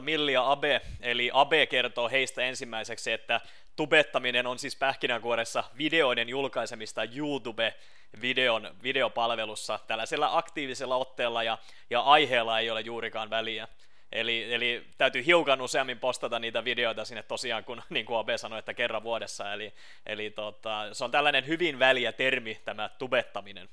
Milli 0.00 0.32
ja 0.32 0.50
Abe, 0.50 0.80
eli 1.00 1.30
Abe 1.32 1.66
kertoo 1.66 2.08
heistä 2.08 2.42
ensimmäiseksi, 2.42 3.12
että 3.12 3.40
tubettaminen 3.76 4.46
on 4.46 4.58
siis 4.58 4.76
pähkinänkuoressa 4.76 5.64
videoiden 5.78 6.28
julkaisemista 6.28 7.04
YouTube-videon 7.04 8.74
videopalvelussa 8.82 9.78
tällaisella 9.86 10.38
aktiivisella 10.38 10.96
otteella 10.96 11.42
ja, 11.42 11.58
ja 11.90 12.00
aiheella 12.00 12.58
ei 12.58 12.70
ole 12.70 12.80
juurikaan 12.80 13.30
väliä. 13.30 13.68
Eli, 14.12 14.54
eli 14.54 14.86
täytyy 14.98 15.26
hiukan 15.26 15.60
useammin 15.60 15.98
postata 15.98 16.38
niitä 16.38 16.64
videoita 16.64 17.04
sinne 17.04 17.22
tosiaan, 17.22 17.64
kun 17.64 17.82
niin 17.90 18.06
kuin 18.06 18.18
Abe 18.18 18.38
sanoi, 18.38 18.58
että 18.58 18.74
kerran 18.74 19.02
vuodessa. 19.02 19.52
Eli, 19.52 19.72
eli 20.06 20.30
tota, 20.30 20.88
se 20.92 21.04
on 21.04 21.10
tällainen 21.10 21.46
hyvin 21.46 21.78
väliä 21.78 22.12
termi, 22.12 22.60
tämä 22.64 22.90
tubettaminen. 22.98 23.68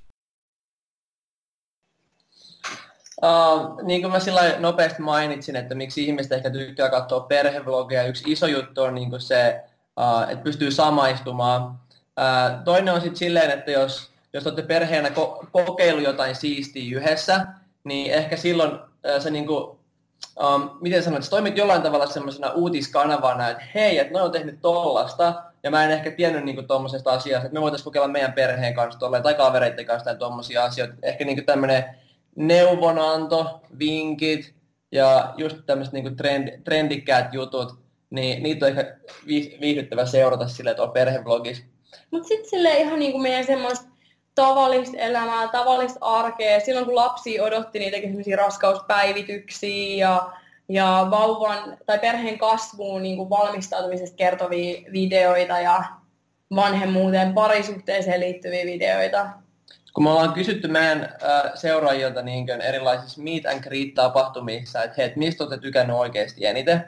Uh, 3.23 3.81
niin 3.83 4.01
kuin 4.01 4.11
mä 4.11 4.19
sillä 4.19 4.59
nopeasti 4.59 5.01
mainitsin, 5.01 5.55
että 5.55 5.75
miksi 5.75 6.05
ihmiset 6.05 6.31
ehkä 6.31 6.49
tykkää 6.49 6.89
katsoa 6.89 7.19
perhevlogia, 7.19 8.03
yksi 8.03 8.31
iso 8.31 8.47
juttu 8.47 8.81
on 8.83 8.95
niin 8.95 9.09
kuin 9.09 9.21
se, 9.21 9.61
uh, 9.99 10.31
että 10.31 10.43
pystyy 10.43 10.71
samaistumaan. 10.71 11.79
Ää, 12.17 12.61
toinen 12.65 12.93
on 12.93 13.01
sitten 13.01 13.17
silleen, 13.17 13.51
että 13.51 13.71
jos, 13.71 14.11
jos 14.33 14.45
olette 14.45 14.61
perheenä 14.61 15.09
ko- 15.09 15.47
kokeillut 15.51 16.03
jotain 16.03 16.35
siistiä 16.35 16.97
yhdessä, 16.97 17.45
niin 17.83 18.13
ehkä 18.13 18.37
silloin 18.37 18.79
ää, 19.03 19.19
se 19.19 19.29
niinku, 19.29 19.79
um, 20.43 20.69
miten 20.81 21.03
sanoit, 21.03 21.29
toimit 21.29 21.57
jollain 21.57 21.81
tavalla 21.81 22.07
semmoisena 22.07 22.51
uutiskanavana, 22.51 23.49
että 23.49 23.63
hei, 23.75 23.97
että 23.97 24.13
ne 24.13 24.21
on 24.21 24.31
tehnyt 24.31 24.61
tollasta, 24.61 25.43
ja 25.63 25.71
mä 25.71 25.83
en 25.83 25.91
ehkä 25.91 26.11
tiennyt 26.11 26.45
niinku 26.45 26.63
tuommoisesta 26.63 27.11
asiasta, 27.11 27.45
että 27.45 27.53
me 27.53 27.61
voitaisiin 27.61 27.83
kokeilla 27.83 28.07
meidän 28.07 28.33
perheen 28.33 28.73
kanssa 28.73 28.99
tolleen, 28.99 29.23
tai 29.23 29.33
kavereiden 29.33 29.85
kanssa 29.85 30.05
tai 30.05 30.17
tuommoisia 30.17 30.63
asioita. 30.63 30.93
Ehkä 31.03 31.25
niinku 31.25 31.43
tämmöinen 31.45 31.85
neuvonanto, 32.35 33.61
vinkit 33.79 34.53
ja 34.91 35.33
just 35.37 35.57
tämmöiset 35.65 35.93
niinku 35.93 36.09
trend, 36.09 36.61
trendikkäät 36.63 37.33
jutut, 37.33 37.75
niin 38.09 38.43
niitä 38.43 38.65
on 38.65 38.71
ehkä 38.71 38.97
viihdyttävä 39.61 40.05
seurata 40.05 40.47
silleen 40.47 40.75
tuolla 40.75 40.91
perheblogissa. 40.91 41.63
Mutta 42.11 42.27
sitten 42.27 42.49
sille 42.49 42.77
ihan 42.77 42.99
niinku 42.99 43.19
meidän 43.19 43.45
semmoista 43.45 43.90
tavallista 44.35 44.97
elämää, 44.97 45.47
tavallista 45.47 45.99
arkea. 46.01 46.59
Silloin 46.59 46.85
kun 46.85 46.95
lapsi 46.95 47.39
odotti 47.39 47.91
semmoisia 47.91 48.37
raskauspäivityksiä 48.37 50.05
ja, 50.07 50.31
ja 50.69 51.07
vauvan 51.11 51.77
tai 51.85 51.99
perheen 51.99 52.37
kasvuun 52.37 53.03
niin 53.03 53.17
kuin 53.17 53.29
valmistautumisesta 53.29 54.15
kertovia 54.15 54.81
videoita 54.91 55.59
ja 55.59 55.83
vanhemmuuteen, 56.55 57.33
parisuhteeseen 57.33 58.19
liittyviä 58.19 58.65
videoita. 58.65 59.29
Kun 59.93 60.03
me 60.03 60.09
ollaan 60.09 60.33
kysytty 60.33 60.67
meidän 60.67 61.03
äh, 61.03 61.51
seuraajilta 61.55 62.21
niin 62.21 62.49
erilaisissa 62.49 63.21
meet 63.21 63.45
and 63.45 63.63
greet-tapahtumissa, 63.63 64.83
että 64.83 65.01
hei, 65.01 65.13
mistä 65.15 65.43
olette 65.43 65.61
tykännyt 65.61 65.95
oikeasti 65.95 66.45
eniten, 66.45 66.85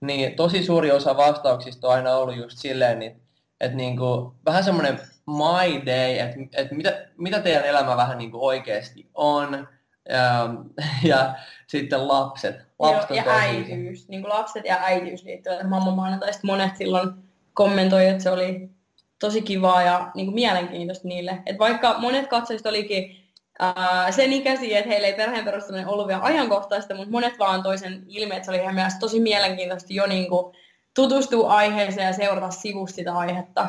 niin 0.00 0.36
tosi 0.36 0.62
suuri 0.62 0.90
osa 0.90 1.16
vastauksista 1.16 1.88
on 1.88 1.94
aina 1.94 2.16
ollut 2.16 2.36
just 2.36 2.58
silleen, 2.58 3.02
että, 3.02 3.20
että 3.60 3.76
niin 3.76 3.96
kuin, 3.96 4.32
vähän 4.46 4.64
semmoinen 4.64 5.00
my 5.28 5.86
day, 5.86 6.18
että, 6.18 6.36
että 6.52 6.74
mitä, 6.74 7.06
mitä 7.16 7.40
teidän 7.40 7.64
elämä 7.64 7.96
vähän 7.96 8.18
niin 8.18 8.30
kuin 8.30 8.42
oikeasti 8.42 9.06
on, 9.14 9.68
ja, 10.08 10.42
ähm, 10.42 10.56
ja 11.10 11.34
sitten 11.66 12.08
lapset. 12.08 12.56
lapset 12.78 13.16
Joo, 13.16 13.26
ja 13.26 13.32
äitiys, 13.32 14.08
niin 14.08 14.22
kuin 14.22 14.32
lapset 14.34 14.64
ja 14.64 14.78
äitiys 14.80 15.24
liittyvät 15.24 15.68
mamma 15.68 15.90
maanantaista 15.90 16.46
monet 16.46 16.76
silloin 16.76 17.10
kommentoi, 17.54 18.06
että 18.08 18.22
se 18.22 18.30
oli 18.30 18.70
tosi 19.18 19.42
kivaa 19.42 19.82
ja 19.82 20.10
niin 20.14 20.26
kuin 20.26 20.34
mielenkiintoista 20.34 21.08
niille. 21.08 21.38
Et 21.46 21.58
vaikka 21.58 21.94
monet 21.98 22.26
katsojista 22.26 22.68
olikin 22.68 23.16
ää, 23.58 24.10
sen 24.12 24.32
ikäisiä, 24.32 24.78
että 24.78 24.90
heillä 24.90 25.08
ei 25.08 25.14
perheen 25.14 25.44
perustaminen 25.44 25.88
ollut 25.88 26.08
vielä 26.08 26.22
ajankohtaista, 26.22 26.94
mutta 26.94 27.10
monet 27.10 27.38
vaan 27.38 27.62
toisen 27.62 28.04
ilme, 28.08 28.34
että 28.34 28.44
se 28.44 28.50
oli 28.50 28.58
heidän 28.58 28.74
mielestä 28.74 29.00
tosi 29.00 29.20
mielenkiintoista 29.20 29.92
jo 29.92 30.06
niin 30.06 30.28
kuin 30.28 30.56
tutustua 30.94 31.52
aiheeseen 31.52 32.06
ja 32.06 32.12
seurata 32.12 32.50
sivusta 32.50 32.96
sitä 32.96 33.12
aihetta. 33.14 33.68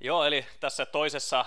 Joo, 0.00 0.24
eli 0.24 0.46
tässä 0.60 0.86
toisessa 0.86 1.44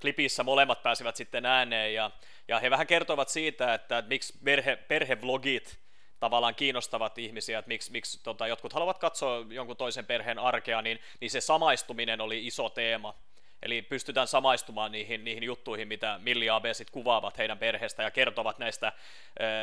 klipissä 0.00 0.42
molemmat 0.42 0.82
pääsivät 0.82 1.16
sitten 1.16 1.46
ääneen 1.46 1.94
ja, 1.94 2.10
ja 2.48 2.58
he 2.58 2.70
vähän 2.70 2.86
kertovat 2.86 3.28
siitä, 3.28 3.74
että, 3.74 4.02
miksi 4.06 4.34
perhe, 4.44 4.76
perhevlogit 4.76 5.78
tavallaan 6.20 6.54
kiinnostavat 6.54 7.18
ihmisiä, 7.18 7.58
että 7.58 7.68
miksi, 7.68 7.92
miksi 7.92 8.22
tota, 8.22 8.46
jotkut 8.46 8.72
haluavat 8.72 8.98
katsoa 8.98 9.46
jonkun 9.50 9.76
toisen 9.76 10.06
perheen 10.06 10.38
arkea, 10.38 10.82
niin, 10.82 11.00
niin 11.20 11.30
se 11.30 11.40
samaistuminen 11.40 12.20
oli 12.20 12.46
iso 12.46 12.68
teema. 12.68 13.14
Eli 13.62 13.82
pystytään 13.82 14.26
samaistumaan 14.26 14.92
niihin, 14.92 15.24
niihin 15.24 15.42
juttuihin, 15.42 15.88
mitä 15.88 16.20
Milli 16.22 16.50
AB 16.50 16.64
sit 16.72 16.90
kuvaavat 16.90 17.38
heidän 17.38 17.58
perheestä 17.58 18.02
ja 18.02 18.10
kertovat 18.10 18.58
näistä 18.58 18.92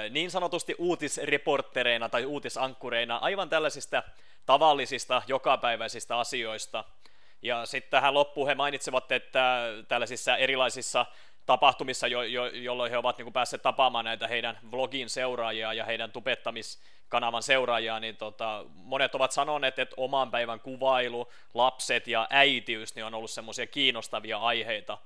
niin 0.09 0.31
sanotusti 0.31 0.75
uutisreporttereina 0.77 2.09
tai 2.09 2.25
uutisankkureina 2.25 3.17
aivan 3.17 3.49
tällaisista 3.49 4.03
tavallisista, 4.45 5.21
jokapäiväisistä 5.27 6.17
asioista– 6.17 6.83
ja 7.41 7.65
sitten 7.65 7.91
tähän 7.91 8.13
loppuun 8.13 8.47
he 8.47 8.55
mainitsevat, 8.55 9.11
että 9.11 9.67
tällaisissa 9.87 10.37
erilaisissa 10.37 11.05
tapahtumissa, 11.45 12.07
jo, 12.07 12.21
jo, 12.21 12.45
jolloin 12.45 12.91
he 12.91 12.97
ovat 12.97 13.17
niin 13.17 13.25
kuin 13.25 13.33
päässeet 13.33 13.61
tapaamaan 13.61 14.05
näitä 14.05 14.27
heidän 14.27 14.59
vlogin 14.71 15.09
seuraajia 15.09 15.73
ja 15.73 15.85
heidän 15.85 16.11
tubettamiskanavan 16.11 17.43
seuraajia, 17.43 17.99
niin 17.99 18.17
tota, 18.17 18.65
monet 18.73 19.15
ovat 19.15 19.31
sanoneet, 19.31 19.79
että 19.79 19.93
oman 19.97 20.31
päivän 20.31 20.59
kuvailu, 20.59 21.31
lapset 21.53 22.07
ja 22.07 22.27
äitiys 22.29 22.95
niin 22.95 23.05
on 23.05 23.13
ollut 23.13 23.31
semmoisia 23.31 23.67
kiinnostavia 23.67 24.37
aiheita. 24.37 24.97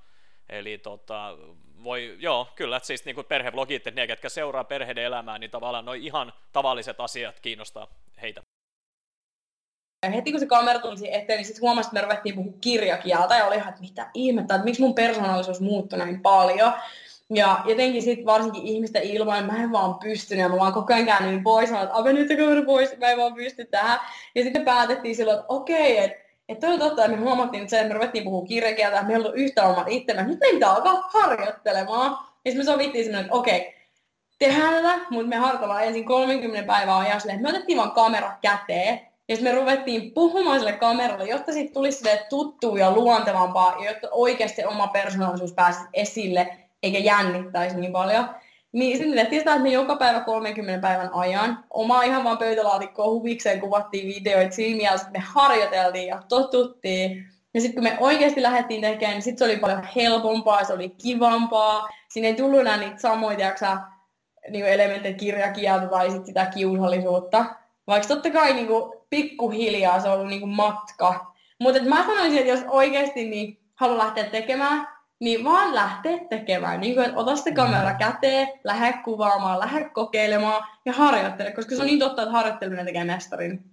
Eli 0.48 0.78
tota, 0.78 1.36
voi, 1.84 2.16
joo, 2.18 2.48
kyllä, 2.54 2.76
että 2.76 2.86
siis 2.86 3.04
niin 3.04 3.14
kuin 3.14 3.26
perhevlogit, 3.26 3.86
että 3.86 4.00
ne, 4.00 4.06
ketkä 4.06 4.28
seuraa 4.28 4.64
perheiden 4.64 5.04
elämää, 5.04 5.38
niin 5.38 5.50
tavallaan 5.50 5.84
noin 5.84 6.02
ihan 6.02 6.32
tavalliset 6.52 7.00
asiat 7.00 7.40
kiinnostaa 7.40 7.86
heitä. 8.22 8.42
Ja 10.02 10.10
heti 10.10 10.30
kun 10.30 10.40
se 10.40 10.46
kamera 10.46 10.78
tuli 10.78 11.14
eteen, 11.14 11.36
niin 11.36 11.44
sitten 11.44 11.62
huomasin, 11.62 11.88
että 11.88 11.94
me 11.94 12.00
ruvettiin 12.00 12.34
puhua 12.34 12.52
kirjakieltä 12.60 13.36
ja 13.36 13.46
oli 13.46 13.56
ihan, 13.56 13.68
että 13.68 13.80
mitä 13.80 14.10
ihmettä, 14.14 14.54
että 14.54 14.64
miksi 14.64 14.82
mun 14.82 14.94
persoonallisuus 14.94 15.60
muuttui 15.60 15.98
näin 15.98 16.20
paljon. 16.20 16.72
Ja 17.34 17.64
jotenkin 17.64 18.02
sitten 18.02 18.26
varsinkin 18.26 18.66
ihmisten 18.66 19.02
ilman, 19.02 19.46
mä 19.46 19.62
en 19.62 19.72
vaan 19.72 19.94
pystynyt 19.94 20.42
ja 20.42 20.48
mä 20.48 20.56
vaan 20.56 20.72
koko 20.72 20.94
ajan 20.94 21.06
käännyin 21.06 21.42
pois, 21.42 21.70
mä 21.70 21.82
että 21.82 21.94
ave 21.94 22.12
nyt 22.12 22.28
kamera 22.28 22.62
pois, 22.62 22.98
mä 22.98 23.06
en 23.06 23.18
vaan 23.18 23.34
pysty 23.34 23.64
tähän. 23.64 24.00
Ja 24.34 24.42
sitten 24.42 24.64
päätettiin 24.64 25.16
silloin, 25.16 25.38
että 25.38 25.46
okei, 25.48 25.98
että 25.98 26.30
että 26.48 26.66
toi 26.66 26.74
on 26.74 26.80
totta, 26.80 27.04
että 27.04 27.16
me 27.16 27.22
huomattiin, 27.22 27.62
että, 27.62 27.70
se, 27.70 27.80
että 27.80 27.88
me 27.88 27.94
ruvettiin 27.94 28.24
puhua 28.24 28.46
kirjakieltä, 28.46 28.96
että 28.96 29.08
meillä 29.08 29.28
on 29.28 29.34
yhtä 29.34 29.66
omat 29.66 29.88
itsemme, 29.88 30.22
nyt 30.22 30.40
meidän 30.40 30.56
pitää 30.56 30.72
alkaa 30.72 31.10
harjoittelemaan. 31.12 32.18
Ja 32.44 32.54
me 32.54 32.64
sovittiin 32.64 33.04
semmoinen, 33.04 33.24
että 33.24 33.36
okei, 33.36 33.74
tehdään 34.38 34.74
tätä, 34.74 34.98
mutta 35.10 35.28
me 35.28 35.36
harjoitellaan 35.36 35.84
ensin 35.84 36.04
30 36.04 36.66
päivää 36.66 36.96
ajan 36.96 37.20
silleen, 37.20 37.36
että 37.36 37.50
me 37.50 37.56
otettiin 37.56 37.78
vaan 37.78 37.90
kamera 37.90 38.32
käteen 38.40 39.09
ja 39.30 39.36
sitten 39.36 39.54
me 39.54 39.60
ruvettiin 39.60 40.12
puhumaan 40.12 40.58
sille 40.58 40.72
kameralle, 40.72 41.24
jotta 41.24 41.52
siitä 41.52 41.72
tulisi 41.72 41.98
sille 41.98 42.26
tuttua 42.28 42.78
ja 42.78 42.90
luontevampaa, 42.90 43.76
ja 43.78 43.90
jotta 43.90 44.08
oikeasti 44.10 44.64
oma 44.64 44.86
persoonallisuus 44.86 45.52
pääsisi 45.52 45.84
esille, 45.92 46.56
eikä 46.82 46.98
jännittäisi 46.98 47.76
niin 47.76 47.92
paljon. 47.92 48.28
Niin 48.72 48.98
sitten 48.98 49.16
tehtiin 49.16 49.40
sitä, 49.40 49.50
että 49.50 49.62
me 49.62 49.68
joka 49.68 49.96
päivä 49.96 50.20
30 50.20 50.88
päivän 50.88 51.10
ajan 51.12 51.64
oma 51.70 52.02
ihan 52.02 52.24
vaan 52.24 52.38
pöytälaatikkoon 52.38 53.12
huvikseen 53.12 53.60
kuvattiin 53.60 54.06
videoita 54.06 54.56
mielessä, 54.56 55.06
että 55.06 55.18
me 55.18 55.24
harjoiteltiin 55.26 56.08
ja 56.08 56.22
totuttiin. 56.28 57.26
Ja 57.54 57.60
sitten 57.60 57.74
kun 57.74 57.92
me 57.92 57.96
oikeasti 58.00 58.42
lähdettiin 58.42 58.80
tekemään, 58.80 59.14
niin 59.14 59.22
sitten 59.22 59.38
se 59.38 59.52
oli 59.52 59.60
paljon 59.60 59.88
helpompaa, 59.96 60.64
se 60.64 60.72
oli 60.72 60.88
kivampaa. 60.88 61.88
Siinä 62.08 62.28
ei 62.28 62.34
tullut 62.34 62.60
enää 62.60 62.76
niitä 62.76 62.98
samoja 63.00 63.36
tiiäksä, 63.36 63.78
niin 64.50 64.66
elementtejä 64.66 65.14
kirjakieltä 65.14 65.86
tai 65.86 66.10
sit 66.10 66.26
sitä 66.26 66.46
kiusallisuutta. 66.46 67.44
Vaikka 67.86 68.08
totta 68.08 68.30
kai 68.30 68.52
niin 68.52 68.66
kuin, 68.66 68.99
pikkuhiljaa 69.10 70.00
se 70.00 70.08
on 70.08 70.14
ollut 70.14 70.28
niin 70.28 70.40
kuin 70.40 70.50
matka. 70.50 71.34
Mutta 71.60 71.82
mä 71.82 72.06
sanoisin, 72.06 72.38
että 72.38 72.50
jos 72.50 72.64
oikeasti 72.68 73.24
niin 73.24 73.60
haluaa 73.74 73.98
lähteä 73.98 74.24
tekemään, 74.24 74.88
niin 75.20 75.44
vaan 75.44 75.74
lähteä 75.74 76.18
tekemään. 76.30 76.80
Niin 76.80 76.94
kuin, 76.94 77.06
että 77.06 77.18
ota 77.18 77.36
se 77.36 77.52
kamera 77.52 77.94
käteen, 77.94 78.48
lähde 78.64 78.92
kuvaamaan, 79.04 79.60
lähde 79.60 79.90
kokeilemaan 79.90 80.66
ja 80.84 80.92
harjoittele, 80.92 81.52
koska 81.52 81.74
se 81.74 81.80
on 81.80 81.86
niin 81.86 81.98
totta, 81.98 82.22
että 82.22 82.32
harjoitteleminen 82.32 82.86
tekee 82.86 83.04
mestarin. 83.04 83.70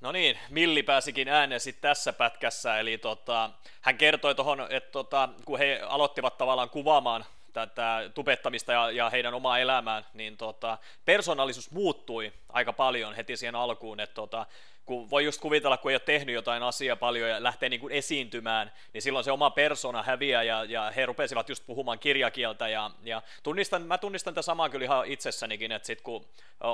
No 0.00 0.12
niin, 0.12 0.38
Milli 0.50 0.82
pääsikin 0.82 1.28
ääneen 1.28 1.60
sitten 1.60 1.82
tässä 1.82 2.12
pätkässä, 2.12 2.78
eli 2.78 2.98
tota, 2.98 3.50
hän 3.80 3.98
kertoi 3.98 4.34
tuohon, 4.34 4.66
että 4.70 4.90
tota, 4.90 5.28
kun 5.44 5.58
he 5.58 5.80
aloittivat 5.88 6.38
tavallaan 6.38 6.70
kuvaamaan 6.70 7.24
tätä 7.56 8.10
tubettamista 8.14 8.72
ja, 8.72 8.90
ja 8.90 9.10
heidän 9.10 9.34
omaa 9.34 9.58
elämään, 9.58 10.06
niin 10.14 10.36
tota, 10.36 10.78
persoonallisuus 11.04 11.70
muuttui 11.70 12.32
aika 12.48 12.72
paljon 12.72 13.14
heti 13.14 13.36
siihen 13.36 13.54
alkuun, 13.54 14.00
että 14.00 14.14
tota, 14.14 14.46
kun 14.86 15.10
voi 15.10 15.24
just 15.24 15.40
kuvitella, 15.40 15.76
kun 15.76 15.90
ei 15.90 15.94
ole 15.94 16.00
tehnyt 16.00 16.34
jotain 16.34 16.62
asiaa 16.62 16.96
paljon 16.96 17.30
ja 17.30 17.42
lähtee 17.42 17.68
niin 17.68 17.80
kuin 17.80 17.92
esiintymään, 17.92 18.72
niin 18.92 19.02
silloin 19.02 19.24
se 19.24 19.32
oma 19.32 19.50
persona 19.50 20.02
häviää 20.02 20.42
ja, 20.42 20.64
ja 20.64 20.92
he 20.96 21.06
rupesivat 21.06 21.48
just 21.48 21.66
puhumaan 21.66 21.98
kirjakieltä 21.98 22.68
ja, 22.68 22.90
ja 23.02 23.22
tunnistan, 23.42 23.82
mä 23.82 23.98
tunnistan 23.98 24.34
tätä 24.34 24.42
samaa 24.42 24.68
kyllä 24.68 24.84
ihan 24.84 25.06
itsessänikin, 25.06 25.72
että 25.72 25.86
sit 25.86 26.00
kun 26.00 26.26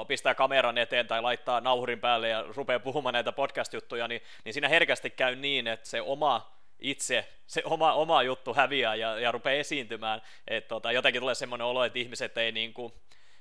pistää 0.08 0.34
kameran 0.34 0.78
eteen 0.78 1.06
tai 1.06 1.22
laittaa 1.22 1.60
nauhurin 1.60 2.00
päälle 2.00 2.28
ja 2.28 2.44
rupeaa 2.56 2.80
puhumaan 2.80 3.12
näitä 3.12 3.32
podcast-juttuja, 3.32 4.08
niin, 4.08 4.22
niin 4.44 4.52
siinä 4.52 4.68
herkästi 4.68 5.10
käy 5.10 5.36
niin, 5.36 5.66
että 5.66 5.88
se 5.88 6.00
oma 6.00 6.61
itse 6.82 7.28
se 7.46 7.62
oma, 7.64 7.92
oma 7.92 8.22
juttu 8.22 8.54
häviää 8.54 8.94
ja, 8.94 9.18
ja 9.20 9.32
rupeaa 9.32 9.60
esiintymään. 9.60 10.22
Et 10.48 10.68
tota, 10.68 10.92
jotenkin 10.92 11.20
tulee 11.20 11.34
semmoinen 11.34 11.66
olo, 11.66 11.84
että 11.84 11.98
ihmiset 11.98 12.38
ei, 12.38 12.52
niin 12.52 12.74
kuin, 12.74 12.92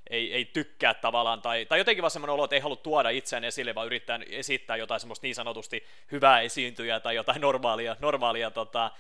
ei, 0.09 0.33
ei 0.33 0.45
tykkää 0.45 0.93
tavallaan, 0.93 1.41
tai, 1.41 1.65
tai 1.65 1.79
jotenkin 1.79 2.01
vaan 2.01 2.11
semmoinen 2.11 2.33
olo, 2.33 2.43
että 2.43 2.55
ei 2.55 2.61
halua 2.61 2.75
tuoda 2.75 3.09
itseään 3.09 3.43
esille, 3.43 3.75
vaan 3.75 3.87
yrittää 3.87 4.19
esittää 4.29 4.77
jotain 4.77 4.99
semmoista 4.99 5.25
niin 5.25 5.35
sanotusti 5.35 5.85
hyvää 6.11 6.41
esiintyjää 6.41 6.99
tai 6.99 7.15
jotain 7.15 7.41
normaalia, 7.41 7.95
normaalia 7.99 8.51
tota, 8.51 8.91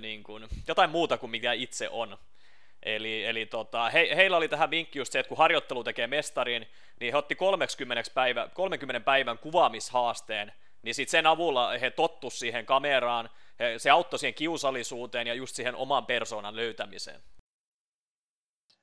niin 0.00 0.22
kuin, 0.22 0.46
jotain 0.68 0.90
muuta 0.90 1.18
kuin 1.18 1.30
mikä 1.30 1.52
itse 1.52 1.88
on. 1.88 2.18
Eli, 2.82 3.24
eli 3.24 3.46
tota, 3.46 3.90
he, 3.90 4.10
heillä 4.16 4.36
oli 4.36 4.48
tähän 4.48 4.70
vinkki 4.70 4.98
just 4.98 5.12
se, 5.12 5.18
että 5.18 5.28
kun 5.28 5.38
harjoittelu 5.38 5.84
tekee 5.84 6.06
mestarin, 6.06 6.68
niin 7.00 7.12
he 7.12 7.18
otti 7.18 7.34
30, 7.34 8.10
päivä, 8.14 8.48
30 8.54 9.04
päivän 9.04 9.38
kuvaamishaasteen, 9.38 10.52
niin 10.88 10.94
sitten 10.94 11.10
sen 11.10 11.26
avulla 11.26 11.70
he 11.78 11.90
tottu 11.90 12.30
siihen 12.30 12.66
kameraan, 12.66 13.30
he, 13.60 13.78
se 13.78 13.90
auttoi 13.90 14.18
siihen 14.18 14.34
kiusallisuuteen 14.34 15.26
ja 15.26 15.34
just 15.34 15.56
siihen 15.56 15.76
oman 15.76 16.06
persoonan 16.06 16.56
löytämiseen. 16.56 17.20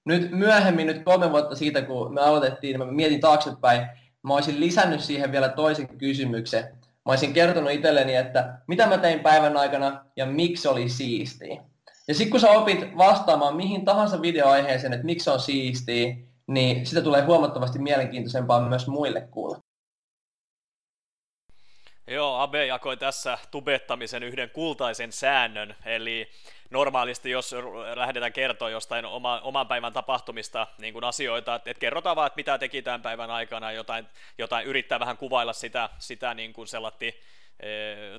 Nyt 0.06 0.32
myöhemmin, 0.32 0.88
nyt 0.88 1.04
kolme 1.04 1.32
vuotta 1.32 1.56
siitä, 1.56 1.82
kun 1.82 2.14
me 2.14 2.22
aloitettiin, 2.22 2.80
niin 2.80 2.88
mä 2.88 2.94
mietin 2.94 3.20
taaksepäin, 3.20 3.88
mä 4.24 4.34
olisin 4.34 4.60
lisännyt 4.60 5.02
siihen 5.02 5.32
vielä 5.32 5.50
toisen 5.50 5.98
kysymyksen. 5.98 6.64
mä 7.06 7.12
olisin 7.12 7.34
kertonut 7.34 7.72
itselleni, 7.72 8.16
että 8.16 8.58
mitä 8.68 8.88
mä 8.88 8.98
tein 8.98 9.20
päivän 9.20 9.58
aikana 9.58 10.06
ja 10.16 10.26
miksi 10.26 10.68
oli 10.68 10.90
siistiä. 10.90 11.64
Ja 12.08 12.14
sitten 12.14 12.32
kun 12.32 12.40
sä 12.40 12.52
opit 12.52 12.98
vastaamaan 12.98 13.56
mihin 13.56 13.86
tahansa 13.86 14.22
videoaiheeseen, 14.22 14.94
että 14.94 15.06
miksi 15.06 15.30
on 15.30 15.40
siistiä, 15.40 16.16
niin 16.48 16.86
sitä 16.86 17.02
tulee 17.02 17.26
huomattavasti 17.26 17.80
mielenkiintoisempaa 17.80 18.70
myös 18.70 18.88
muille 18.88 19.22
kuulla. 19.22 19.65
Joo, 22.08 22.40
Abe 22.40 22.66
jakoi 22.66 22.98
tässä 22.98 23.38
tubettamisen 23.52 24.24
yhden 24.24 24.50
kultaisen 24.50 25.12
säännön, 25.12 25.76
eli 25.86 26.30
normaalisti 26.70 27.30
jos 27.30 27.56
lähdetään 27.96 28.34
kertoa 28.34 28.70
jostain 28.70 29.06
oma, 29.06 29.40
oman 29.40 29.68
päivän 29.68 29.94
tapahtumista 29.94 30.68
niin 30.78 30.94
kuin 30.94 31.04
asioita, 31.04 31.56
että, 31.56 31.72
että 31.72 31.82
kerrotaan 31.82 32.16
vaan, 32.16 32.28
että 32.28 32.38
mitä 32.38 32.58
teki 32.58 32.82
tämän 32.82 33.02
päivän 33.02 33.32
aikana, 33.32 33.72
jotain, 33.72 34.08
jotain 34.38 34.66
yrittää 34.66 35.00
vähän 35.00 35.18
kuvailla 35.18 35.54
sitä, 35.54 35.90
sitä 36.00 36.34
niin 36.34 36.54
kuin 36.54 36.68
sellatti, 36.68 37.22
e, 37.60 37.70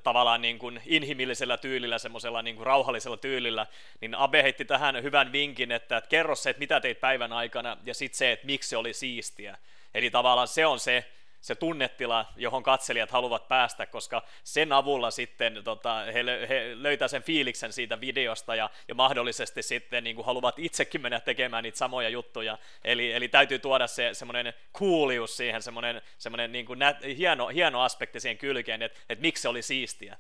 tavallaan 0.03 0.43
niin 0.43 0.59
kuin 0.59 0.81
inhimillisellä 0.87 1.57
tyylillä, 1.57 1.99
semmoisella 1.99 2.43
niin 2.43 2.57
kuin 2.57 2.67
rauhallisella 2.67 3.17
tyylillä, 3.17 3.67
niin 4.01 4.15
Abe 4.15 4.43
heitti 4.43 4.65
tähän 4.65 5.03
hyvän 5.03 5.33
vinkin, 5.33 5.73
että, 5.73 5.97
että 5.97 6.09
kerro 6.09 6.35
se, 6.35 6.51
että 6.51 6.61
mitä 6.61 6.81
teit 6.81 7.01
päivän 7.01 7.33
aikana, 7.33 7.77
ja 7.85 7.95
sitten 7.95 8.19
se, 8.19 8.33
että 8.33 8.47
miksi 8.47 8.69
se 8.69 8.77
oli 8.77 8.93
siistiä. 8.93 9.59
Eli 9.95 10.11
tavallaan 10.11 10.49
se 10.49 10.67
on 10.67 10.81
se, 10.81 11.05
se 11.41 11.55
tunnetila, 11.55 12.27
johon 12.37 12.63
katselijat 12.63 13.11
haluavat 13.11 13.49
päästä, 13.49 13.87
koska 13.87 14.23
sen 14.45 14.73
avulla 14.73 15.11
sitten 15.11 15.61
tota, 15.65 16.05
he, 16.05 16.25
he 16.49 16.71
löytää 16.75 17.09
sen 17.09 17.23
fiiliksen 17.23 17.73
siitä 17.73 18.01
videosta 18.01 18.55
ja, 18.55 18.71
ja 18.89 18.95
mahdollisesti 18.95 19.63
sitten 19.63 20.05
niin 20.05 20.17
kuin 20.17 20.27
haluavat 20.27 20.59
itsekin 20.59 21.01
mennä 21.01 21.21
tekemään 21.21 21.63
niitä 21.63 21.79
samoja 21.79 22.09
juttuja. 22.09 22.59
Eli, 22.85 23.13
eli 23.13 23.29
täytyy 23.29 23.59
tuoda 23.59 23.87
se 23.87 24.11
semmoinen 24.13 24.55
coolius 24.75 25.37
siihen, 25.37 25.63
semmoinen, 25.63 26.03
semmoinen 26.19 26.53
niin 26.53 26.67
kuin 26.67 26.79
nät, 26.79 26.97
hieno, 27.19 27.49
hieno 27.49 27.83
aspekti 27.83 28.21
siihen 28.21 28.39
kylkeen, 28.39 28.83
että, 28.83 28.99
että 29.09 29.23
miksi 29.23 29.43
se 29.43 29.49
oli 29.49 29.63
siistiä. 29.63 30.17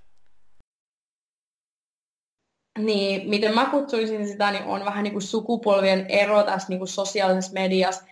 Niin, 2.78 3.28
miten 3.28 3.54
mä 3.54 3.66
kutsuisin 3.70 4.28
sitä, 4.28 4.50
niin 4.50 4.64
on 4.64 4.84
vähän 4.84 5.04
niin 5.04 5.12
kuin 5.12 5.22
sukupolvien 5.22 6.06
ero 6.08 6.42
tässä 6.42 6.68
niin 6.68 6.78
kuin 6.78 6.88
sosiaalisessa 6.88 7.52
mediassa 7.52 8.04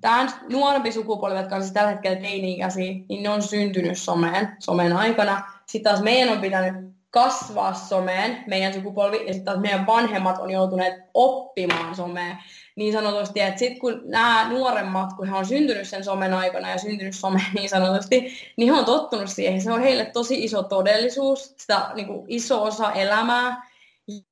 tämä 0.00 0.26
nuorempi 0.52 0.92
sukupolvi, 0.92 1.38
jotka 1.38 1.56
on 1.56 1.62
siis 1.62 1.72
tällä 1.72 1.90
hetkellä 1.90 2.20
teini-ikäisiä, 2.20 2.92
niin 3.08 3.22
ne 3.22 3.28
on 3.28 3.42
syntynyt 3.42 3.98
someen, 3.98 4.56
somen 4.58 4.96
aikana. 4.96 5.42
Sitten 5.66 5.92
taas 5.92 6.02
meidän 6.02 6.28
on 6.28 6.40
pitänyt 6.40 6.90
kasvaa 7.10 7.74
someen, 7.74 8.44
meidän 8.46 8.74
sukupolvi, 8.74 9.16
ja 9.16 9.32
sitten 9.32 9.44
taas 9.44 9.58
meidän 9.58 9.86
vanhemmat 9.86 10.38
on 10.38 10.50
joutuneet 10.50 10.94
oppimaan 11.14 11.94
someen. 11.94 12.38
Niin 12.76 12.92
sanotusti, 12.92 13.40
että 13.40 13.58
sitten 13.58 13.78
kun 13.78 14.02
nämä 14.04 14.48
nuoremmat, 14.48 15.12
kun 15.12 15.28
he 15.28 15.36
on 15.36 15.46
syntynyt 15.46 15.88
sen 15.88 16.04
somen 16.04 16.34
aikana 16.34 16.70
ja 16.70 16.78
syntynyt 16.78 17.14
someen 17.14 17.52
niin 17.54 17.68
sanotusti, 17.68 18.32
niin 18.56 18.72
he 18.72 18.78
on 18.78 18.84
tottunut 18.84 19.30
siihen. 19.30 19.60
Se 19.60 19.72
on 19.72 19.82
heille 19.82 20.04
tosi 20.04 20.44
iso 20.44 20.62
todellisuus, 20.62 21.54
sitä 21.56 21.90
niin 21.94 22.06
kuin 22.06 22.24
iso 22.28 22.62
osa 22.62 22.92
elämää, 22.92 23.70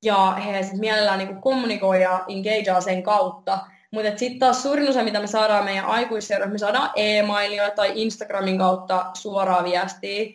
ja 0.03 0.31
he 0.31 0.63
sitten 0.63 0.79
mielellään 0.79 1.17
niin 1.19 1.27
kuin 1.27 1.41
kommunikoi 1.41 2.01
ja 2.01 2.25
engagea 2.27 2.81
sen 2.81 3.03
kautta. 3.03 3.59
Mutta 3.91 4.17
sitten 4.17 4.39
taas 4.39 4.63
suurin 4.63 4.89
osa, 4.89 5.03
mitä 5.03 5.19
me 5.19 5.27
saadaan 5.27 5.65
meidän 5.65 5.85
aikuisseuroissa, 5.85 6.51
me 6.51 6.57
saadaan 6.57 6.91
e-mailia 6.95 7.71
tai 7.71 7.91
Instagramin 7.95 8.57
kautta 8.57 9.05
suoraa 9.13 9.63
viestiä, 9.63 10.25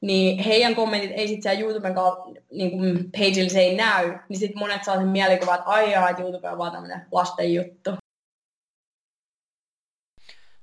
niin 0.00 0.38
heidän 0.38 0.74
kommentit 0.74 1.10
ei 1.14 1.28
sitten 1.28 1.42
siellä 1.42 1.60
YouTuben 1.60 1.94
kautta, 1.94 2.40
niin 2.50 2.70
kuin 2.70 3.10
pageilla 3.12 3.50
se 3.50 3.60
ei 3.60 3.76
näy, 3.76 4.18
niin 4.28 4.38
sitten 4.38 4.58
monet 4.58 4.84
saa 4.84 4.96
sen 4.96 5.08
mielikuvan, 5.08 5.54
että 5.54 5.70
aijaa, 5.70 6.08
että 6.08 6.22
YouTube 6.22 6.50
on 6.50 6.58
vaan 6.58 6.72
tämmöinen 6.72 7.06
lasten 7.12 7.54
juttu. 7.54 7.90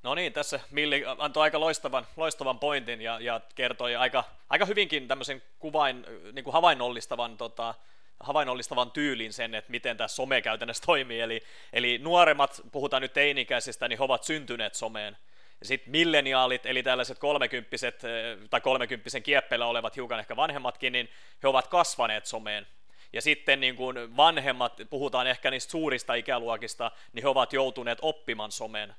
No 0.03 0.15
niin, 0.15 0.33
tässä 0.33 0.59
Milli 0.71 1.03
antoi 1.17 1.43
aika 1.43 1.59
loistavan, 1.59 2.07
loistavan 2.17 2.59
pointin 2.59 3.01
ja, 3.01 3.19
ja 3.19 3.41
kertoi 3.55 3.95
aika, 3.95 4.23
aika 4.49 4.65
hyvinkin 4.65 5.07
tämmöisen 5.07 5.41
kuvain, 5.59 6.05
niin 6.33 6.43
kuin 6.43 6.53
havainnollistavan 6.53 7.37
tota, 7.37 7.75
havainnollistavan 8.19 8.91
tyylin 8.91 9.33
sen, 9.33 9.55
että 9.55 9.71
miten 9.71 9.97
tämä 9.97 10.07
some 10.07 10.41
käytännössä 10.41 10.83
toimii. 10.85 11.21
Eli, 11.21 11.41
eli 11.73 11.97
nuoremmat, 11.97 12.61
puhutaan 12.71 13.01
nyt 13.01 13.13
teinikäisistä, 13.13 13.87
niin 13.87 13.99
he 13.99 14.03
ovat 14.03 14.23
syntyneet 14.23 14.75
someen. 14.75 15.17
Sitten 15.63 15.91
milleniaalit, 15.91 16.65
eli 16.65 16.83
tällaiset 16.83 17.19
kolmekymppiset 17.19 18.03
eh, 18.03 18.37
tai 18.49 18.61
kolmekymppisen 18.61 19.23
kieppeillä 19.23 19.65
olevat 19.65 19.95
hiukan 19.95 20.19
ehkä 20.19 20.35
vanhemmatkin, 20.35 20.93
niin 20.93 21.09
he 21.43 21.47
ovat 21.47 21.67
kasvaneet 21.67 22.25
someen. 22.25 22.67
Ja 23.13 23.21
sitten 23.21 23.59
niin 23.59 23.75
kuin 23.75 24.17
vanhemmat, 24.17 24.81
puhutaan 24.89 25.27
ehkä 25.27 25.51
niistä 25.51 25.71
suurista 25.71 26.13
ikäluokista, 26.13 26.91
niin 27.13 27.23
he 27.23 27.29
ovat 27.29 27.53
joutuneet 27.53 27.99
oppimaan 28.01 28.51
someen. 28.51 28.95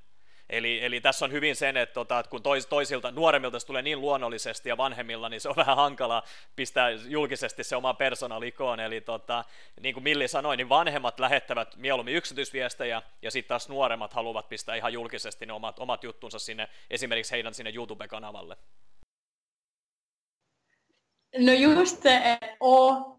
Eli, 0.53 0.85
eli 0.85 1.01
tässä 1.01 1.25
on 1.25 1.33
hyvin 1.33 1.57
sen, 1.57 1.77
että, 1.77 1.93
tota, 1.93 2.19
että 2.19 2.31
kun 2.31 2.43
tois, 2.43 2.67
toisilta 2.67 3.11
nuoremmilta 3.11 3.61
se 3.61 3.67
tulee 3.67 3.83
niin 3.83 4.01
luonnollisesti 4.01 4.69
ja 4.69 4.77
vanhemmilla, 4.77 5.29
niin 5.29 5.41
se 5.41 5.49
on 5.49 5.57
vähän 5.67 5.77
hankala 5.77 6.23
pistää 6.57 6.91
julkisesti 6.91 7.65
se 7.65 7.77
oma 7.77 7.95
persona 7.95 8.41
likoon. 8.41 8.81
Eli 8.81 9.01
tota, 9.01 9.45
niin 9.81 9.95
kuin 9.95 10.05
Milli 10.05 10.29
sanoi, 10.29 10.57
niin 10.57 10.69
vanhemmat 10.69 11.21
lähettävät 11.21 11.77
mieluummin 11.77 12.15
yksityisviestejä 12.15 13.03
ja 13.23 13.31
sitten 13.31 13.49
taas 13.49 13.69
nuoremmat 13.69 14.13
haluavat 14.13 14.49
pistää 14.49 14.75
ihan 14.75 14.93
julkisesti 14.93 15.47
ne 15.47 15.53
omat, 15.53 15.79
omat 15.79 16.05
juttunsa 16.05 16.39
sinne, 16.39 16.69
esimerkiksi 16.91 17.33
heidän 17.33 17.55
sinne 17.55 17.73
YouTube-kanavalle. 17.75 18.57
No 21.39 21.53
just 21.53 22.03
se, 22.03 22.17
että 22.17 22.57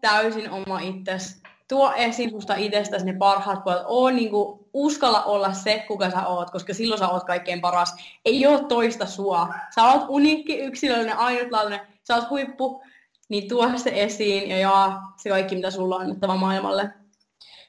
täysin 0.00 0.50
oma 0.50 0.80
itsesi 0.80 1.42
tuo 1.68 1.92
esiin 1.96 2.30
susta 2.30 2.54
itsestäsi 2.54 3.04
ne 3.04 3.12
parhaat 3.12 3.64
puolet. 3.64 3.82
Oo, 3.86 4.10
niin 4.10 4.30
kuin, 4.30 4.60
uskalla 4.72 5.22
olla 5.22 5.52
se, 5.52 5.84
kuka 5.88 6.10
sä 6.10 6.26
oot, 6.26 6.50
koska 6.50 6.74
silloin 6.74 6.98
sä 6.98 7.08
oot 7.08 7.24
kaikkein 7.24 7.60
paras. 7.60 7.94
Ei 8.24 8.46
ole 8.46 8.64
toista 8.64 9.06
sua. 9.06 9.54
Sä 9.74 9.84
oot 9.84 10.02
uniikki, 10.08 10.58
yksilöllinen, 10.58 11.18
ainutlaatuinen, 11.18 11.80
sä 12.02 12.14
oot 12.14 12.30
huippu, 12.30 12.82
niin 13.28 13.48
tuo 13.48 13.68
se 13.76 13.90
esiin 13.94 14.50
ja 14.50 14.58
jaa 14.58 15.12
se 15.16 15.30
kaikki, 15.30 15.56
mitä 15.56 15.70
sulla 15.70 15.96
on 15.96 16.02
annettava 16.02 16.36
maailmalle. 16.36 16.90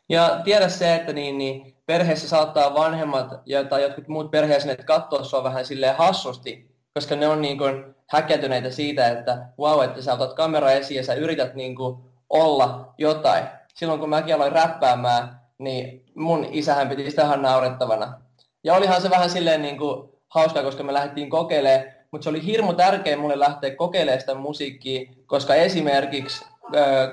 Ja 0.09 0.41
tiedä 0.43 0.69
se, 0.69 0.95
että 0.95 1.13
niin, 1.13 1.37
niin 1.37 1.75
perheessä 1.85 2.27
saattaa 2.27 2.73
vanhemmat 2.73 3.27
ja, 3.45 3.63
tai 3.63 3.81
jotkut 3.81 4.07
muut 4.07 4.31
perheessä 4.31 4.75
katsoa 4.75 5.23
sua 5.23 5.43
vähän 5.43 5.65
silleen 5.65 5.95
hassusti, 5.95 6.71
koska 6.93 7.15
ne 7.15 7.27
on 7.27 7.41
niin 7.41 7.57
kuin 7.57 7.95
häkätyneitä 8.07 8.69
siitä, 8.69 9.07
että 9.07 9.45
wow, 9.59 9.83
että 9.83 10.01
sä 10.01 10.13
otat 10.13 10.33
kamera 10.33 10.71
esiin 10.71 10.97
ja 10.97 11.03
sä 11.03 11.13
yrität 11.13 11.55
niin 11.55 11.75
kuin 11.75 11.97
olla 12.29 12.93
jotain 12.97 13.45
silloin 13.75 13.99
kun 13.99 14.09
mäkin 14.09 14.35
aloin 14.35 14.51
räppäämään, 14.51 15.41
niin 15.57 16.05
mun 16.15 16.47
isähän 16.51 16.89
piti 16.89 17.09
sitä 17.09 17.21
ihan 17.21 17.41
naurettavana. 17.41 18.21
Ja 18.63 18.73
olihan 18.73 19.01
se 19.01 19.09
vähän 19.09 19.29
silleen 19.29 19.61
niin 19.61 19.77
kuin 19.77 20.09
hauska, 20.27 20.63
koska 20.63 20.83
me 20.83 20.93
lähdettiin 20.93 21.29
kokeilemaan, 21.29 21.85
mutta 22.11 22.23
se 22.23 22.29
oli 22.29 22.45
hirmu 22.45 22.73
tärkeä 22.73 23.17
mulle 23.17 23.39
lähteä 23.39 23.75
kokeilemaan 23.75 24.19
sitä 24.19 24.35
musiikkia, 24.35 25.11
koska 25.25 25.55
esimerkiksi 25.55 26.45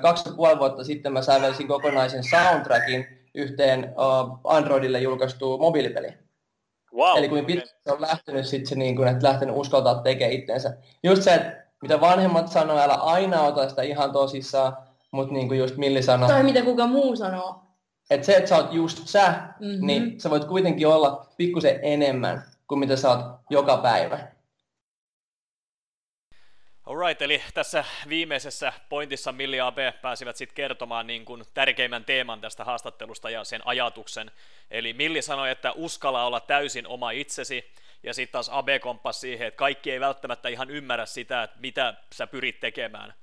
kaksi 0.01 0.29
ja 0.29 0.35
puoli 0.35 0.59
vuotta 0.59 0.83
sitten 0.83 1.13
mä 1.13 1.21
sävelsin 1.21 1.67
kokonaisen 1.67 2.23
soundtrackin 2.23 3.05
yhteen 3.35 3.93
Androidille 4.43 4.99
julkaistuun 4.99 5.59
mobiilipeliin. 5.59 6.17
Wow. 6.93 7.17
Eli 7.17 7.29
kuin 7.29 7.45
pitkä 7.45 7.65
se 7.65 7.91
on 7.91 8.01
lähtenyt 8.01 8.47
sitten 8.47 8.67
se, 8.67 8.75
niin 8.75 8.95
kuin, 8.95 9.07
että 9.07 9.27
lähtenyt 9.27 9.55
uskaltaa 9.57 9.95
tekemään 9.95 10.33
itsensä. 10.33 10.77
Just 11.03 11.23
se, 11.23 11.33
että 11.33 11.65
mitä 11.81 12.01
vanhemmat 12.01 12.47
sanoo, 12.47 12.77
älä 12.77 12.93
aina 12.93 13.41
ota 13.41 13.69
sitä 13.69 13.81
ihan 13.81 14.11
tosissaan, 14.11 14.77
mutta 15.13 15.33
niin 15.33 15.47
kuin 15.47 15.59
just 15.59 15.77
Milli 15.77 16.03
sanoi... 16.03 16.29
Tai 16.29 16.43
mitä 16.43 16.61
kuka 16.61 16.87
muu 16.87 17.15
sanoo. 17.15 17.63
Että 18.09 18.25
se, 18.25 18.35
että 18.35 18.49
sä 18.49 18.55
oot 18.55 18.73
just 18.73 19.07
sä, 19.07 19.31
mm-hmm. 19.59 19.87
niin 19.87 20.21
sä 20.21 20.29
voit 20.29 20.45
kuitenkin 20.45 20.87
olla 20.87 21.25
pikkusen 21.37 21.79
enemmän 21.81 22.43
kuin 22.67 22.79
mitä 22.79 22.95
sä 22.95 23.09
oot 23.09 23.19
joka 23.49 23.77
päivä. 23.77 24.27
Alright, 26.85 27.21
eli 27.21 27.41
tässä 27.53 27.85
viimeisessä 28.09 28.73
pointissa 28.89 29.31
Milli 29.31 29.59
AB 29.59 29.77
pääsivät 30.01 30.35
sitten 30.35 30.55
kertomaan 30.55 31.07
niin 31.07 31.25
kuin 31.25 31.43
tärkeimmän 31.53 32.05
teeman 32.05 32.41
tästä 32.41 32.63
haastattelusta 32.63 33.29
ja 33.29 33.43
sen 33.43 33.61
ajatuksen. 33.67 34.31
Eli 34.71 34.93
Milli 34.93 35.21
sanoi, 35.21 35.51
että 35.51 35.71
uskalla 35.71 36.25
olla 36.25 36.39
täysin 36.39 36.87
oma 36.87 37.11
itsesi, 37.11 37.71
ja 38.03 38.13
sitten 38.13 38.31
taas 38.31 38.49
AB 38.49 38.67
komppasi 38.81 39.19
siihen, 39.19 39.47
että 39.47 39.57
kaikki 39.57 39.91
ei 39.91 39.99
välttämättä 39.99 40.49
ihan 40.49 40.69
ymmärrä 40.69 41.05
sitä, 41.05 41.43
että 41.43 41.57
mitä 41.59 41.93
sä 42.13 42.27
pyrit 42.27 42.59
tekemään 42.59 43.13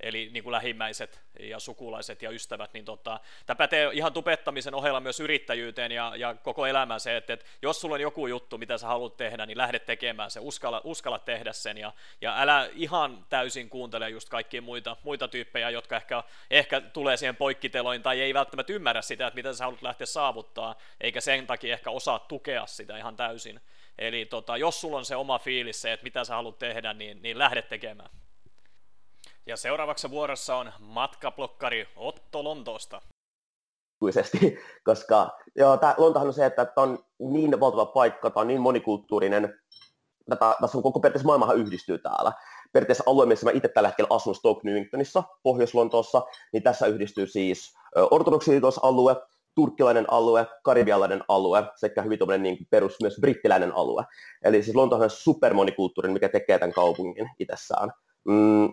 eli 0.00 0.30
niin 0.32 0.42
kuin 0.42 0.52
lähimmäiset 0.52 1.20
ja 1.40 1.58
sukulaiset 1.58 2.22
ja 2.22 2.30
ystävät, 2.30 2.72
niin 2.72 2.84
tota, 2.84 3.20
tämä 3.46 3.56
pätee 3.56 3.90
ihan 3.92 4.12
tupettamisen 4.12 4.74
ohella 4.74 5.00
myös 5.00 5.20
yrittäjyyteen 5.20 5.92
ja, 5.92 6.12
ja 6.16 6.34
koko 6.34 6.66
elämään 6.66 7.00
se, 7.00 7.16
että, 7.16 7.32
että 7.32 7.46
jos 7.62 7.80
sulla 7.80 7.94
on 7.94 8.00
joku 8.00 8.26
juttu, 8.26 8.58
mitä 8.58 8.78
sä 8.78 8.86
haluat 8.86 9.16
tehdä, 9.16 9.46
niin 9.46 9.58
lähde 9.58 9.78
tekemään 9.78 10.30
se, 10.30 10.40
uskalla, 10.40 10.80
uskalla 10.84 11.18
tehdä 11.18 11.52
sen 11.52 11.78
ja, 11.78 11.92
ja 12.20 12.40
älä 12.40 12.70
ihan 12.74 13.26
täysin 13.28 13.68
kuuntele 13.68 14.10
just 14.10 14.28
kaikkia 14.28 14.62
muita, 14.62 14.96
muita 15.02 15.28
tyyppejä, 15.28 15.70
jotka 15.70 15.96
ehkä, 15.96 16.22
ehkä 16.50 16.80
tulee 16.80 17.16
siihen 17.16 17.36
poikkiteloin 17.36 18.02
tai 18.02 18.20
ei 18.20 18.34
välttämättä 18.34 18.72
ymmärrä 18.72 19.02
sitä, 19.02 19.26
että 19.26 19.36
mitä 19.36 19.52
sä 19.52 19.64
haluat 19.64 19.82
lähteä 19.82 20.06
saavuttaa, 20.06 20.74
eikä 21.00 21.20
sen 21.20 21.46
takia 21.46 21.72
ehkä 21.72 21.90
osaa 21.90 22.18
tukea 22.18 22.66
sitä 22.66 22.98
ihan 22.98 23.16
täysin. 23.16 23.60
Eli 23.98 24.26
tota, 24.26 24.56
jos 24.56 24.80
sulla 24.80 24.96
on 24.96 25.04
se 25.04 25.16
oma 25.16 25.38
fiilis 25.38 25.82
se, 25.82 25.92
että 25.92 26.04
mitä 26.04 26.24
sä 26.24 26.34
haluat 26.34 26.58
tehdä, 26.58 26.92
niin, 26.92 27.22
niin 27.22 27.38
lähde 27.38 27.62
tekemään. 27.62 28.10
Ja 29.46 29.56
seuraavaksi 29.56 30.10
vuorossa 30.10 30.56
on 30.56 30.72
matkablokkari 30.78 31.88
Otto 31.96 32.44
Lontoosta. 32.44 33.02
Koska 34.84 35.38
joo, 35.56 35.76
tää, 35.76 35.94
Lontohan 35.98 36.28
on 36.28 36.34
se, 36.34 36.46
että 36.46 36.64
tämä 36.64 36.86
on 36.86 36.98
niin 37.18 37.60
valtava 37.60 37.86
paikka, 37.86 38.30
tämä 38.30 38.40
on 38.40 38.48
niin 38.48 38.60
monikulttuurinen 38.60 39.58
tätä, 40.30 40.56
tässä 40.60 40.78
on 40.78 40.82
koko 40.82 41.00
periaatteessa 41.00 41.26
maailmahan 41.26 41.56
yhdistyy 41.56 41.98
täällä. 41.98 42.32
Periaatteessa 42.72 43.04
alue, 43.06 43.26
missä 43.26 43.46
mä 43.46 43.50
itse 43.50 43.68
tällä 43.68 43.88
hetkellä 43.88 44.16
asun 44.16 44.34
Stoke 44.34 44.60
Newingtonissa, 44.64 45.22
Pohjois-Lontoossa, 45.42 46.22
niin 46.52 46.62
tässä 46.62 46.86
yhdistyy 46.86 47.26
siis 47.26 47.74
ortodoksialue, 48.10 49.16
turkkilainen 49.54 50.12
alue, 50.12 50.46
karibialainen 50.62 51.24
alue 51.28 51.64
sekä 51.76 52.02
hyvin 52.02 52.42
niin 52.42 52.56
kuin 52.56 52.68
perus 52.70 52.96
myös 53.02 53.18
brittiläinen 53.20 53.72
alue. 53.74 54.04
Eli 54.44 54.62
siis 54.62 54.76
Lonto 54.76 54.96
on 54.96 55.10
supermonikulttuurinen, 55.10 56.12
mikä 56.12 56.28
tekee 56.28 56.58
tämän 56.58 56.72
kaupungin 56.72 57.30
itsessään. 57.38 57.92
Mm, 58.28 58.72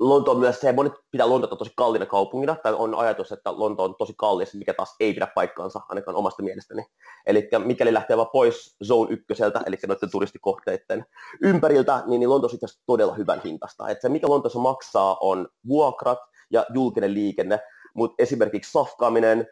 Lonto 0.00 0.30
on 0.30 0.38
myös 0.38 0.60
se, 0.60 0.72
monet 0.72 0.92
pitää 1.10 1.28
Lontoa 1.28 1.56
tosi 1.56 1.72
kalliina 1.76 2.06
kaupungina, 2.06 2.56
tai 2.62 2.74
on 2.74 2.94
ajatus, 2.94 3.32
että 3.32 3.58
Lonto 3.58 3.84
on 3.84 3.94
tosi 3.98 4.14
kallis, 4.16 4.54
mikä 4.54 4.74
taas 4.74 4.96
ei 5.00 5.14
pidä 5.14 5.26
paikkaansa, 5.34 5.80
ainakaan 5.88 6.16
omasta 6.16 6.42
mielestäni. 6.42 6.86
Eli 7.26 7.48
mikäli 7.64 7.94
lähtee 7.94 8.16
vaan 8.16 8.30
pois 8.32 8.76
Zone 8.84 9.10
1, 9.10 9.42
eli 9.66 9.76
noiden 9.86 10.10
turistikohteiden 10.10 11.06
ympäriltä, 11.42 12.02
niin, 12.06 12.20
niin 12.20 12.30
Lonto 12.30 12.46
on 12.46 12.54
itse 12.54 12.66
todella 12.86 13.14
hyvän 13.14 13.40
hintasta. 13.44 13.88
Et 13.88 14.00
se, 14.00 14.08
mikä 14.08 14.28
Lontoossa 14.28 14.58
maksaa, 14.58 15.16
on 15.20 15.48
vuokrat 15.68 16.18
ja 16.50 16.66
julkinen 16.74 17.14
liikenne, 17.14 17.60
mutta 17.94 18.14
esimerkiksi 18.18 18.72
safkaaminen, 18.72 19.46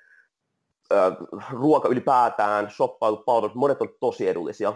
ruoka 1.51 1.89
ylipäätään, 1.89 2.71
shoppailu, 2.71 3.25
monet 3.55 3.83
on 3.83 3.89
tosi 4.01 4.29
edullisia. 4.29 4.75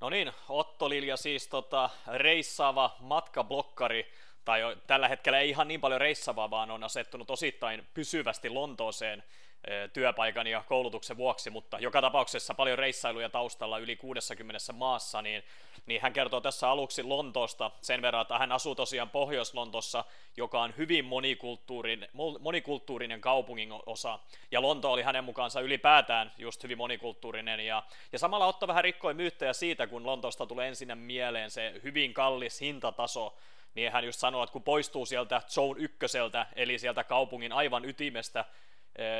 No 0.00 0.10
niin, 0.10 0.32
Otto 0.48 0.88
Lilja 0.88 1.16
siis 1.16 1.48
tota, 1.48 1.90
reissaava 2.06 2.96
matkablokkari, 3.00 4.12
tai 4.44 4.76
tällä 4.86 5.08
hetkellä 5.08 5.38
ei 5.38 5.48
ihan 5.48 5.68
niin 5.68 5.80
paljon 5.80 6.00
reissavaa, 6.00 6.50
vaan 6.50 6.70
on 6.70 6.84
asettunut 6.84 7.30
osittain 7.30 7.86
pysyvästi 7.94 8.50
Lontooseen 8.50 9.24
työpaikan 9.92 10.46
ja 10.46 10.64
koulutuksen 10.68 11.16
vuoksi, 11.16 11.50
mutta 11.50 11.78
joka 11.80 12.00
tapauksessa 12.00 12.54
paljon 12.54 12.78
reissailuja 12.78 13.28
taustalla 13.28 13.78
yli 13.78 13.96
60 13.96 14.72
maassa, 14.72 15.22
niin, 15.22 15.42
niin 15.86 16.02
hän 16.02 16.12
kertoo 16.12 16.40
tässä 16.40 16.70
aluksi 16.70 17.02
Lontoosta 17.02 17.70
sen 17.80 18.02
verran, 18.02 18.22
että 18.22 18.38
hän 18.38 18.52
asuu 18.52 18.74
tosiaan 18.74 19.10
Pohjois-Lontossa, 19.10 20.04
joka 20.36 20.62
on 20.62 20.74
hyvin 20.76 21.04
monikulttuurinen, 21.04 22.08
monikulttuurinen 22.40 23.20
kaupungin 23.20 23.68
osa, 23.86 24.18
ja 24.50 24.62
Lonto 24.62 24.92
oli 24.92 25.02
hänen 25.02 25.24
mukaansa 25.24 25.60
ylipäätään 25.60 26.32
just 26.38 26.62
hyvin 26.62 26.78
monikulttuurinen, 26.78 27.60
ja, 27.60 27.82
ja 28.12 28.18
samalla 28.18 28.46
Otto 28.46 28.66
vähän 28.66 28.84
rikkoi 28.84 29.14
myyttejä 29.14 29.52
siitä, 29.52 29.86
kun 29.86 30.06
Lontoosta 30.06 30.46
tulee 30.46 30.68
ensin 30.68 30.98
mieleen 30.98 31.50
se 31.50 31.80
hyvin 31.82 32.14
kallis 32.14 32.60
hintataso, 32.60 33.36
niin 33.74 33.92
hän 33.92 34.04
just 34.04 34.20
sanoi, 34.20 34.44
että 34.44 34.52
kun 34.52 34.62
poistuu 34.62 35.06
sieltä 35.06 35.42
Zone 35.48 35.80
ykköseltä, 35.80 36.46
eli 36.56 36.78
sieltä 36.78 37.04
kaupungin 37.04 37.52
aivan 37.52 37.84
ytimestä, 37.84 38.44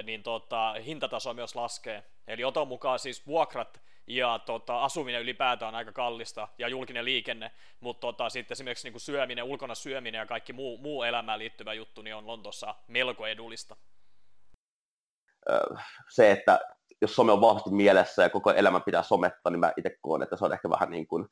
niin 0.02 0.22
tota, 0.22 0.74
hintataso 0.86 1.34
myös 1.34 1.54
laskee. 1.54 2.04
Eli 2.26 2.44
oton 2.44 2.68
mukaan 2.68 2.98
siis 2.98 3.26
vuokrat 3.26 3.80
ja 4.06 4.40
tota, 4.46 4.82
asuminen 4.84 5.22
ylipäätään 5.22 5.68
on 5.68 5.74
aika 5.74 5.92
kallista 5.92 6.48
ja 6.58 6.68
julkinen 6.68 7.04
liikenne, 7.04 7.50
mutta 7.80 8.00
tota, 8.00 8.28
sitten 8.28 8.54
esimerkiksi 8.54 8.86
niin 8.86 8.92
kuin 8.92 9.00
syöminen, 9.00 9.44
ulkona 9.44 9.74
syöminen 9.74 10.18
ja 10.18 10.26
kaikki 10.26 10.52
muu, 10.52 10.78
muu 10.78 11.02
elämään 11.02 11.38
liittyvä 11.38 11.72
juttu 11.72 12.02
niin 12.02 12.14
on 12.14 12.26
Lontossa 12.26 12.74
melko 12.88 13.26
edullista. 13.26 13.76
Se, 16.08 16.30
että 16.30 16.60
jos 17.00 17.14
some 17.14 17.32
on 17.32 17.40
vahvasti 17.40 17.70
mielessä 17.70 18.22
ja 18.22 18.30
koko 18.30 18.50
elämä 18.50 18.80
pitää 18.80 19.02
sometta, 19.02 19.50
niin 19.50 19.60
mä 19.60 19.72
itse 19.76 19.90
koen, 20.00 20.22
että 20.22 20.36
se 20.36 20.44
on 20.44 20.52
ehkä 20.52 20.70
vähän 20.70 20.90
niin 20.90 21.06
kuin, 21.06 21.26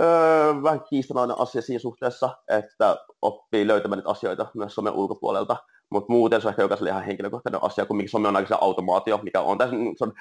öö, 0.00 0.62
vähän 0.62 0.80
kiistanainen 0.90 1.40
asia 1.40 1.62
siinä 1.62 1.78
suhteessa, 1.78 2.36
että 2.48 2.96
oppii 3.22 3.66
löytämään 3.66 3.98
niitä 3.98 4.10
asioita 4.10 4.46
myös 4.54 4.74
somen 4.74 4.92
ulkopuolelta 4.92 5.56
mutta 5.90 6.12
muuten 6.12 6.40
se 6.40 6.48
on 6.48 6.52
ehkä 6.52 6.62
jokaiselle 6.62 6.90
ihan 6.90 7.04
henkilökohtainen 7.04 7.64
asia, 7.64 7.86
kun 7.86 7.96
mikä 7.96 8.10
some 8.10 8.28
on 8.28 8.36
aika 8.36 8.58
automaatio, 8.60 9.20
mikä 9.22 9.40
on, 9.40 9.58
tässä, 9.58 9.76
se 9.96 10.04
on 10.04 10.12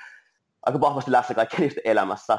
aika 0.66 0.82
vahvasti 0.82 1.12
läsnä 1.12 1.36
kaikkien 1.36 1.72
elämässä. 1.84 2.38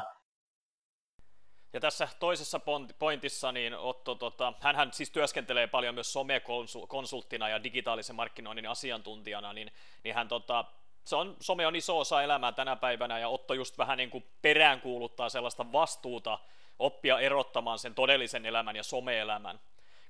Ja 1.73 1.79
tässä 1.79 2.07
toisessa 2.19 2.59
pointissa, 2.99 3.51
niin 3.51 3.77
Otto, 3.77 4.15
tota, 4.15 4.53
hänhän 4.59 4.93
siis 4.93 5.11
työskentelee 5.11 5.67
paljon 5.67 5.95
myös 5.95 6.13
somekonsulttina 6.13 7.49
ja 7.49 7.63
digitaalisen 7.63 8.15
markkinoinnin 8.15 8.67
asiantuntijana, 8.67 9.53
niin, 9.53 9.71
niin 10.03 10.15
hän 10.15 10.27
tota, 10.27 10.65
se 11.05 11.15
on, 11.15 11.35
some 11.39 11.67
on 11.67 11.75
iso 11.75 11.99
osa 11.99 12.23
elämää 12.23 12.51
tänä 12.51 12.75
päivänä, 12.75 13.19
ja 13.19 13.29
Otto 13.29 13.53
just 13.53 13.77
vähän 13.77 13.97
niin 13.97 14.09
kuin 14.09 14.23
peräänkuuluttaa 14.41 15.29
sellaista 15.29 15.71
vastuuta 15.71 16.39
oppia 16.79 17.19
erottamaan 17.19 17.79
sen 17.79 17.95
todellisen 17.95 18.45
elämän 18.45 18.75
ja 18.75 18.83
some-elämän 18.83 19.59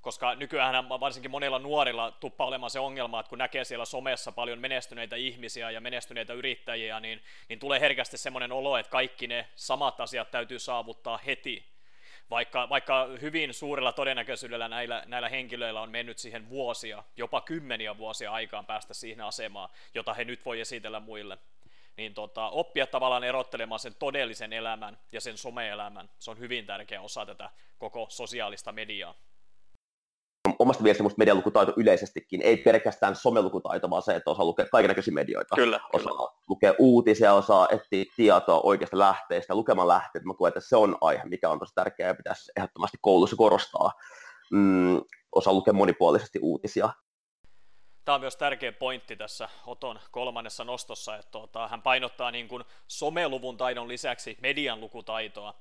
koska 0.02 0.36
nykyään 0.36 0.89
varsinkin 0.89 1.32
monilla 1.32 1.60
nuorilla 1.60 2.12
tuppa 2.12 2.45
olemaan 2.45 2.70
se 2.70 2.80
ongelma, 2.80 3.20
että 3.20 3.30
kun 3.30 3.38
näkee 3.38 3.64
siellä 3.64 3.86
somessa 3.86 4.32
paljon 4.32 4.60
menestyneitä 4.60 5.16
ihmisiä 5.16 5.72
ja 5.72 5.82
menestyneitä 5.82 6.34
yrittäjiä, 6.34 7.00
niin, 7.00 7.22
niin 7.50 7.60
tulee 7.60 7.80
herkästi 7.80 8.18
semmoinen 8.18 8.52
olo, 8.52 8.78
että 8.78 8.89
kaikki 8.89 9.28
ne 9.28 9.47
samat 9.56 10.00
asiat 10.00 10.32
täytyy 10.32 10.60
saavuttaa 10.60 11.20
heti. 11.26 11.66
Vaikka, 12.30 12.70
vaikka 12.70 13.08
hyvin 13.22 13.54
suurella 13.54 13.91
todennäköisyydellä 13.91 14.68
näillä, 14.68 15.04
näillä 15.06 15.30
henkilöillä 15.30 15.82
on 15.82 15.91
mennyt 15.91 16.18
siihen 16.18 16.50
vuosia, 16.50 17.04
jopa 17.18 17.41
kymmeniä 17.41 17.97
vuosia 17.97 18.32
aikaan 18.32 18.66
päästä 18.66 18.93
siihen 18.93 19.22
asemaan, 19.22 19.70
jota 19.93 20.14
he 20.14 20.24
nyt 20.24 20.45
voi 20.45 20.60
esitellä 20.60 21.00
muille 21.00 21.38
niin 21.97 22.14
tota, 22.14 22.50
oppia 22.50 22.88
tavallaan 22.88 23.24
erottelemaan 23.24 23.80
sen 23.80 23.95
todellisen 23.95 24.54
elämän 24.54 24.97
ja 25.12 25.22
sen 25.22 25.38
some-elämän. 25.38 26.10
Se 26.20 26.32
on 26.32 26.39
hyvin 26.39 26.66
tärkeä 26.66 27.02
osa 27.02 27.26
tätä 27.26 27.50
koko 27.78 28.06
sosiaalista 28.10 28.72
mediaa 28.72 29.16
omasta 30.60 30.84
mielestäni 30.84 31.06
musta 31.06 31.18
medialukutaito 31.18 31.74
yleisestikin, 31.78 32.42
ei 32.42 32.58
pelkästään 32.58 33.16
somelukutaito, 33.16 33.90
vaan 33.90 34.02
se, 34.02 34.16
että 34.16 34.32
osaa 34.32 34.46
lukea 34.46 34.66
kaikenlaisia 34.66 35.14
medioita. 35.14 35.56
Kyllä, 35.56 35.80
osaa 35.94 36.14
kyllä. 36.14 36.30
lukea 36.48 36.74
uutisia, 36.80 37.34
osaa 37.34 37.68
etsiä 37.72 38.06
tietoa 38.16 38.60
oikeasta 38.64 39.00
lähteistä, 39.00 39.56
lukemaan 39.56 39.88
lähteet. 39.88 40.26
Mä 40.26 40.34
koen, 40.34 40.50
että 40.50 40.60
se 40.60 40.76
on 40.76 40.98
aihe, 41.02 41.24
mikä 41.26 41.50
on 41.50 41.60
tosi 41.60 41.76
tärkeää 41.76 42.08
ja 42.08 42.16
pitäisi 42.16 42.52
ehdottomasti 42.58 42.98
koulussa 43.02 43.36
korostaa. 43.36 43.92
Mm, 44.52 45.02
osaa 45.36 45.54
lukea 45.54 45.74
monipuolisesti 45.74 46.40
uutisia. 46.42 46.90
Tämä 48.06 48.16
on 48.16 48.22
myös 48.22 48.36
tärkeä 48.36 48.72
pointti 48.72 49.16
tässä 49.16 49.50
Oton 49.66 50.00
kolmannessa 50.12 50.64
nostossa, 50.64 51.16
että 51.16 51.32
tuota, 51.32 51.68
hän 51.68 51.82
painottaa 51.82 52.32
niin 52.32 52.48
kuin 52.48 52.64
someluvun 52.88 53.58
taidon 53.58 53.88
lisäksi 53.88 54.38
median 54.42 54.80
lukutaitoa, 54.80 55.54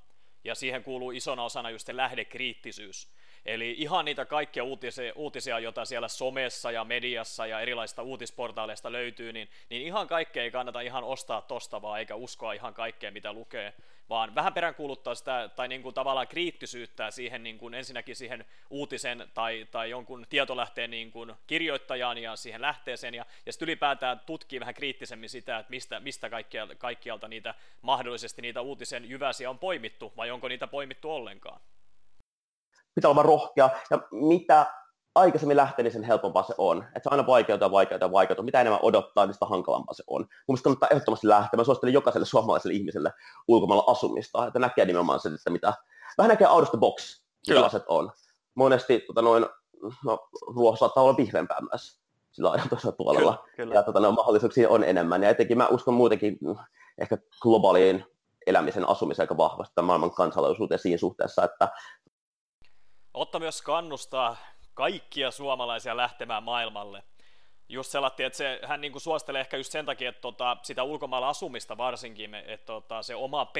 ja 0.43 0.55
siihen 0.55 0.83
kuuluu 0.83 1.11
isona 1.11 1.43
osana 1.43 1.69
just 1.69 1.85
se 1.85 1.95
lähdekriittisyys. 1.95 3.11
Eli 3.49 3.75
ihan 3.77 4.05
niitä 4.05 4.25
kaikkia 4.25 4.63
uutisia, 4.63 5.13
uutisia, 5.15 5.59
joita 5.59 5.85
siellä 5.85 6.07
somessa 6.07 6.71
ja 6.71 6.83
mediassa 6.83 7.45
ja 7.45 7.59
erilaisista 7.59 8.01
uutisportaaleista 8.01 8.91
löytyy, 8.91 9.33
niin, 9.33 9.49
niin 9.69 9.81
ihan 9.81 10.07
kaikkea 10.07 10.43
ei 10.43 10.51
kannata 10.51 10.81
ihan 10.81 11.03
ostaa 11.03 11.41
tosta 11.41 11.81
vaan, 11.81 11.99
eikä 11.99 12.15
uskoa 12.15 12.53
ihan 12.53 12.73
kaikkea, 12.73 13.11
mitä 13.11 13.33
lukee, 13.33 13.73
vaan 14.09 14.35
vähän 14.35 14.53
peräänkuuluttaa 14.53 15.15
sitä, 15.15 15.49
tai 15.55 15.67
niin 15.67 15.81
kuin 15.81 15.95
tavallaan 15.95 16.27
kriittisyyttä 16.27 17.11
siihen 17.11 17.43
niin 17.43 17.57
kuin 17.57 17.73
ensinnäkin 17.73 18.15
siihen 18.15 18.45
uutisen 18.69 19.29
tai, 19.33 19.67
tai 19.71 19.89
jonkun 19.89 20.25
tietolähteen 20.29 20.91
niin 20.91 21.11
kuin 21.11 21.33
kirjoittajaan 21.47 22.17
ja 22.17 22.35
siihen 22.35 22.61
lähteeseen, 22.61 23.13
ja, 23.13 23.25
ja 23.45 23.53
sitten 23.53 23.65
ylipäätään 23.65 24.19
tutkii 24.25 24.59
vähän 24.59 24.73
kriittisemmin 24.73 25.29
sitä, 25.29 25.59
että 25.59 25.69
mistä, 25.69 25.99
mistä 25.99 26.29
kaikkialta, 26.29 26.75
kaikkialta 26.75 27.27
niitä 27.27 27.55
mahdollisesti 27.81 28.41
niitä 28.41 28.61
uutisen 28.61 29.09
jyväsiä 29.09 29.49
on 29.49 29.59
poimittu, 29.59 30.13
vai 30.17 30.31
onko 30.31 30.47
niitä 30.47 30.67
poimittu 30.67 31.11
ollenkaan 31.11 31.61
pitää 32.99 33.11
olla 33.11 33.23
rohkea, 33.23 33.69
ja 33.91 33.99
mitä 34.11 34.65
aikaisemmin 35.15 35.57
lähtee, 35.57 35.83
niin 35.83 35.93
sen 35.93 36.03
helpompaa 36.03 36.43
se 36.43 36.53
on. 36.57 36.77
Että 36.77 36.99
se 37.03 37.09
aina 37.11 37.27
vaikeutuu 37.27 37.65
ja 37.65 37.71
vaikeutuu 37.71 38.07
ja 38.07 38.11
vaikeutuu. 38.11 38.45
Mitä 38.45 38.61
enemmän 38.61 38.79
odottaa, 38.83 39.25
niin 39.25 39.33
sitä 39.33 39.45
hankalampaa 39.45 39.93
se 39.93 40.03
on. 40.07 40.25
Mielestäni 40.47 40.63
kannattaa 40.63 40.89
ehdottomasti 40.91 41.27
lähteä. 41.27 41.57
Mä 41.57 41.63
suosittelen 41.63 41.93
jokaiselle 41.93 42.25
suomalaiselle 42.25 42.73
ihmiselle 42.73 43.13
ulkomailla 43.47 43.83
asumista, 43.87 44.47
että 44.47 44.59
näkee 44.59 44.85
nimenomaan 44.85 45.19
sen, 45.19 45.33
että 45.33 45.49
mitä, 45.49 45.73
vähän 46.17 46.29
näkee 46.29 46.47
out 46.47 46.63
of 46.63 46.69
the 46.69 46.77
box, 46.77 47.21
millaiset 47.47 47.83
on. 47.87 48.11
Monesti 48.55 48.99
tota 49.07 49.21
noin, 49.21 49.45
no, 50.05 50.29
ruoho 50.55 50.75
saattaa 50.75 51.03
olla 51.03 51.17
vihreämpää 51.17 51.57
myös 51.71 51.99
sillä 52.31 52.51
ajan 52.51 52.69
tuossa 52.69 52.91
puolella. 52.91 53.33
Kyllä, 53.37 53.55
kyllä. 53.55 53.75
Ja 53.75 53.83
tota, 53.83 53.99
no, 53.99 54.11
mahdollisuuksia 54.11 54.69
on 54.69 54.83
enemmän. 54.83 55.23
Ja 55.23 55.29
etenkin 55.29 55.57
mä 55.57 55.67
uskon 55.67 55.93
muutenkin 55.93 56.37
mm, 56.41 56.55
ehkä 56.97 57.17
globaaliin 57.41 58.05
elämisen 58.47 58.89
asumiseen 58.89 59.23
aika 59.23 59.37
vahvasti 59.37 59.81
maailman 59.81 60.11
kansalaisuuteen 60.11 60.79
siinä 60.79 60.97
suhteessa, 60.97 61.43
että 61.43 61.67
Otta 63.13 63.39
myös 63.39 63.61
kannustaa 63.61 64.37
kaikkia 64.73 65.31
suomalaisia 65.31 65.97
lähtemään 65.97 66.43
maailmalle. 66.43 67.03
Just 67.69 67.91
sellainen, 67.91 68.27
että 68.27 68.37
se, 68.37 68.59
hän 68.67 68.81
niin 68.81 68.91
kuin 68.91 69.01
suostelee 69.01 69.41
ehkä 69.41 69.57
just 69.57 69.71
sen 69.71 69.85
takia, 69.85 70.09
että 70.09 70.21
tota, 70.21 70.57
sitä 70.63 70.83
ulkomailla 70.83 71.29
asumista 71.29 71.77
varsinkin, 71.77 72.35
että 72.35 72.65
tota, 72.65 73.03
se 73.03 73.15
oma 73.15 73.51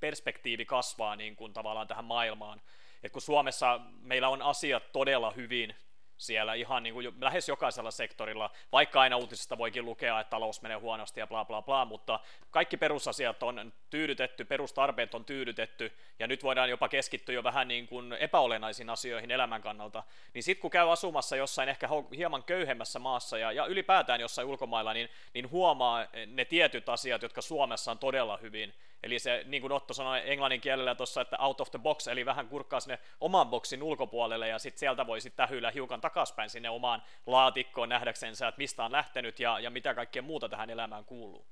perspektiivi 0.00 0.64
kasvaa 0.64 1.16
niin 1.16 1.36
kuin 1.36 1.52
tavallaan 1.52 1.88
tähän 1.88 2.04
maailmaan. 2.04 2.60
Et 3.02 3.12
kun 3.12 3.22
Suomessa 3.22 3.80
meillä 4.00 4.28
on 4.28 4.42
asiat 4.42 4.92
todella 4.92 5.30
hyvin, 5.30 5.74
siellä 6.18 6.54
ihan 6.54 6.82
niin 6.82 6.94
kuin 6.94 7.14
lähes 7.20 7.48
jokaisella 7.48 7.90
sektorilla, 7.90 8.50
vaikka 8.72 9.00
aina 9.00 9.16
uutisista 9.16 9.58
voikin 9.58 9.84
lukea, 9.84 10.20
että 10.20 10.30
talous 10.30 10.62
menee 10.62 10.76
huonosti 10.76 11.20
ja 11.20 11.26
bla 11.26 11.44
bla 11.44 11.62
bla, 11.62 11.84
mutta 11.84 12.20
kaikki 12.50 12.76
perusasiat 12.76 13.42
on 13.42 13.72
tyydytetty, 13.90 14.44
perustarpeet 14.44 15.14
on 15.14 15.24
tyydytetty, 15.24 15.92
ja 16.18 16.26
nyt 16.26 16.42
voidaan 16.42 16.70
jopa 16.70 16.88
keskittyä 16.88 17.34
jo 17.34 17.42
vähän 17.42 17.68
niin 17.68 17.88
kuin 17.88 18.12
epäolennaisiin 18.12 18.90
asioihin 18.90 19.30
elämän 19.30 19.62
kannalta, 19.62 20.02
niin 20.34 20.42
sitten 20.42 20.62
kun 20.62 20.70
käy 20.70 20.92
asumassa 20.92 21.36
jossain 21.36 21.68
ehkä 21.68 21.88
hieman 22.16 22.42
köyhemmässä 22.42 22.98
maassa 22.98 23.38
ja, 23.38 23.52
ja 23.52 23.66
ylipäätään 23.66 24.20
jossain 24.20 24.48
ulkomailla, 24.48 24.94
niin, 24.94 25.08
niin 25.34 25.50
huomaa 25.50 26.06
ne 26.26 26.44
tietyt 26.44 26.88
asiat, 26.88 27.22
jotka 27.22 27.42
Suomessa 27.42 27.90
on 27.90 27.98
todella 27.98 28.36
hyvin, 28.36 28.74
Eli 29.02 29.18
se, 29.18 29.44
niin 29.46 29.62
kuin 29.62 29.72
Otto 29.72 29.94
sanoi 29.94 30.20
englannin 30.24 30.60
kielellä 30.60 30.94
tuossa, 30.94 31.20
että 31.20 31.36
out 31.38 31.60
of 31.60 31.70
the 31.70 31.78
box, 31.78 32.06
eli 32.06 32.26
vähän 32.26 32.48
kurkkaa 32.48 32.80
sinne 32.80 32.98
oman 33.20 33.48
boksin 33.48 33.82
ulkopuolelle, 33.82 34.48
ja 34.48 34.58
sitten 34.58 34.78
sieltä 34.78 35.06
voi 35.06 35.20
sitten 35.20 35.46
tähyillä 35.46 35.70
hiukan 35.70 36.00
takaspäin 36.00 36.50
sinne 36.50 36.70
omaan 36.70 37.02
laatikkoon 37.26 37.88
nähdäksensä, 37.88 38.48
että 38.48 38.58
mistä 38.58 38.84
on 38.84 38.92
lähtenyt 38.92 39.40
ja, 39.40 39.60
ja 39.60 39.70
mitä 39.70 39.94
kaikkea 39.94 40.22
muuta 40.22 40.48
tähän 40.48 40.70
elämään 40.70 41.04
kuuluu. 41.04 41.46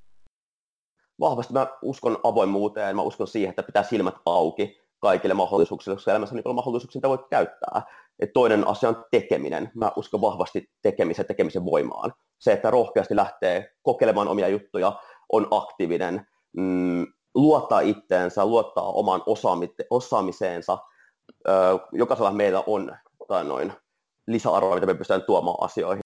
Vahvasti 1.21 1.53
mä 1.53 1.67
uskon 1.83 2.19
avoimuuteen, 2.25 2.97
mä 2.97 3.03
uskon 3.03 3.29
siihen, 3.29 3.51
että 3.51 3.63
pitää 3.63 3.83
silmät 3.83 4.15
auki 4.27 4.81
kaikille 4.99 5.35
mahdollisuuksille, 5.35 5.97
koska 5.97 6.11
elämässä 6.11 6.35
on 6.35 6.43
niin 6.45 6.55
mahdollisuuksia, 6.55 6.99
mitä 6.99 7.09
voit 7.09 7.29
käyttää. 7.31 7.83
Et 8.19 8.33
toinen 8.33 8.69
asia 8.69 8.89
on 8.89 9.05
tekeminen. 9.11 9.71
Mä 9.75 9.93
uskon 9.97 10.21
vahvasti 10.21 10.71
tekemisen, 10.83 11.27
tekemisen 11.27 11.65
voimaan. 11.65 12.13
Se, 12.39 12.53
että 12.53 12.71
rohkeasti 12.71 13.17
lähtee 13.17 13.73
kokeilemaan 13.83 14.29
omia 14.29 14.49
juttuja, 14.49 15.01
on 15.33 15.49
aktiivinen, 15.51 16.27
mm, 16.57 17.07
luottaa 17.37 17.81
itteensä, 17.81 18.45
luottaa 18.47 18.85
omaan 18.85 19.23
osaamiseensa. 19.91 20.79
Jokaisella 21.93 22.31
meillä 22.31 22.63
on 22.67 22.97
tai 23.29 23.45
noin, 23.45 23.73
lisäarvoa, 24.27 24.75
mitä 24.75 24.87
me 24.87 24.95
pystytään 24.95 25.23
tuomaan 25.23 25.57
asioihin. 25.61 26.01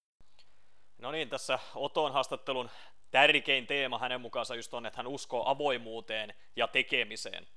No 0.97 1.11
niin, 1.11 1.29
tässä 1.29 1.59
Oton 1.75 2.13
haastattelun 2.13 2.69
tärkein 3.11 3.67
teema 3.67 3.97
hänen 3.97 4.21
mukaansa 4.21 4.55
just 4.55 4.73
on, 4.73 4.85
että 4.85 4.97
hän 4.97 5.07
uskoo 5.07 5.43
avoimuuteen 5.45 6.33
ja 6.55 6.67
tekemiseen. 6.67 7.47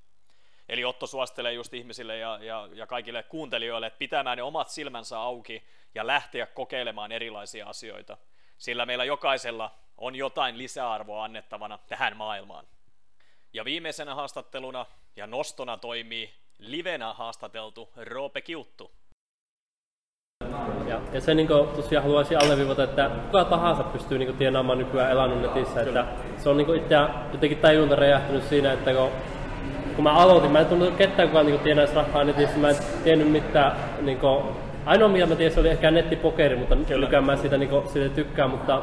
Eli 0.68 0.85
Otto 0.85 1.07
suostelee 1.07 1.53
just 1.53 1.75
ihmisille 1.75 2.18
ja, 2.18 2.39
ja, 2.43 2.68
ja 2.72 2.87
kaikille 2.87 3.22
kuuntelijoille, 3.22 3.87
että 3.87 3.99
pitämään 3.99 4.37
ne 4.37 4.43
omat 4.43 4.68
silmänsä 4.68 5.20
auki 5.20 5.62
ja 5.95 6.07
lähteä 6.07 6.47
kokeilemaan 6.47 7.12
erilaisia 7.12 7.66
asioita. 7.66 8.16
Sillä 8.59 8.87
meillä 8.87 9.05
jokaisella 9.05 9.70
on 9.97 10.14
jotain 10.14 10.59
lisäarvoa 10.59 11.25
annettavana 11.25 11.79
tähän 11.79 12.16
maailmaan. 12.16 12.66
Ja 13.55 13.65
viimeisenä 13.65 14.15
haastatteluna 14.15 14.87
ja 15.17 15.27
nostona 15.27 15.77
toimii 15.77 16.31
livenä 16.59 17.13
haastateltu 17.13 17.89
Roope 17.97 18.41
Kiuttu. 18.41 18.91
Ja, 20.87 21.01
ja 21.13 21.21
se 21.21 21.35
niin 21.35 21.47
kuin, 21.47 21.69
tosiaan 21.69 22.05
haluaisin 22.05 22.43
alleviivata, 22.43 22.85
että 22.85 23.11
kuka 23.27 23.45
tahansa 23.45 23.83
pystyy 23.83 24.19
niin 24.19 24.27
kuin, 24.27 24.39
tienaamaan 24.39 24.79
nykyään 24.79 25.11
elannon 25.11 25.43
netissä. 25.43 25.81
Että 25.83 26.07
se 26.39 26.49
on 26.49 26.57
niin 26.57 26.67
kuin, 26.67 26.83
itse 26.83 26.95
jotenkin 27.33 27.59
tajunta 27.59 27.97
räjähtynyt 27.97 28.45
siinä, 28.45 28.73
että 28.73 28.95
kun, 28.95 29.11
kun 29.95 30.05
mä 30.05 30.13
aloitin, 30.13 30.51
mä 30.51 30.61
en 30.61 30.67
tullut 30.67 30.97
ketään 30.97 31.29
kukaan 31.29 31.47
niin 31.47 31.61
tienaisi 31.61 31.95
rahaa 31.95 32.25
netissä, 32.25 32.59
mä 32.59 32.71
en 32.71 32.77
tiennyt 33.05 33.33
mitään. 33.33 33.77
Niin 34.01 34.19
kuin, 34.19 34.45
ainoa 34.87 35.09
mitä 35.09 35.27
mä 35.27 35.37
tiesin 35.37 35.61
oli 35.61 35.69
ehkä 35.69 35.91
nettipokeri, 35.91 36.57
mutta 36.57 36.75
nykyään 36.75 37.25
mä 37.25 37.37
siitä, 37.37 37.59
niin 37.59 37.71
kuin, 37.71 37.89
siitä 37.89 38.15
tykkään, 38.15 38.51
mutta 38.51 38.83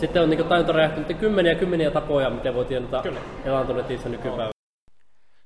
sitten 0.00 0.22
on 0.22 0.30
niin 0.30 0.44
tajunta 0.44 0.72
räjähtynyt 0.72 1.18
kymmeniä 1.18 1.54
kymmeniä 1.54 1.90
tapoja, 1.90 2.30
miten 2.30 2.54
voi 2.54 2.64
tienata 2.64 3.02
elanto 3.44 3.72
netissä 3.72 4.08
nykypäivänä. 4.08 4.50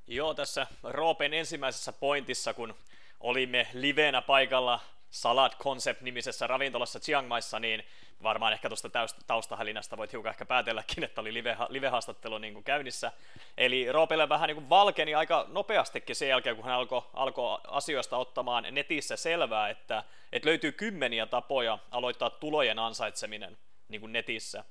Joo, 0.07 0.33
tässä 0.33 0.67
Roopen 0.83 1.33
ensimmäisessä 1.33 1.93
pointissa, 1.93 2.53
kun 2.53 2.73
olimme 3.19 3.67
livenä 3.73 4.21
paikalla 4.21 4.79
Salad 5.09 5.51
Concept-nimisessä 5.63 6.47
ravintolassa 6.47 6.99
Chiang 6.99 7.27
Maissa, 7.27 7.59
niin 7.59 7.83
varmaan 8.23 8.53
ehkä 8.53 8.69
tuosta 8.69 8.89
taustahälinästä 9.27 9.97
voit 9.97 10.11
hiukan 10.11 10.29
ehkä 10.29 10.45
päätelläkin, 10.45 11.03
että 11.03 11.21
oli 11.21 11.33
live, 11.33 11.57
live-haastattelu 11.69 12.37
niin 12.37 12.53
kuin 12.53 12.63
käynnissä. 12.63 13.11
Eli 13.57 13.91
Roopelle 13.91 14.29
vähän 14.29 14.47
niin 14.47 14.55
kuin 14.55 14.69
valkeni 14.69 15.15
aika 15.15 15.45
nopeastikin 15.47 16.15
sen 16.15 16.29
jälkeen, 16.29 16.55
kun 16.55 16.65
hän 16.65 16.73
alkoi 16.73 17.01
alko 17.13 17.61
asioista 17.67 18.17
ottamaan 18.17 18.67
netissä 18.71 19.15
selvää, 19.15 19.69
että, 19.69 20.03
että 20.33 20.49
löytyy 20.49 20.71
kymmeniä 20.71 21.25
tapoja 21.25 21.77
aloittaa 21.91 22.29
tulojen 22.29 22.79
ansaitseminen 22.79 23.57
niin 23.89 24.01
kuin 24.01 24.13
netissä. 24.13 24.63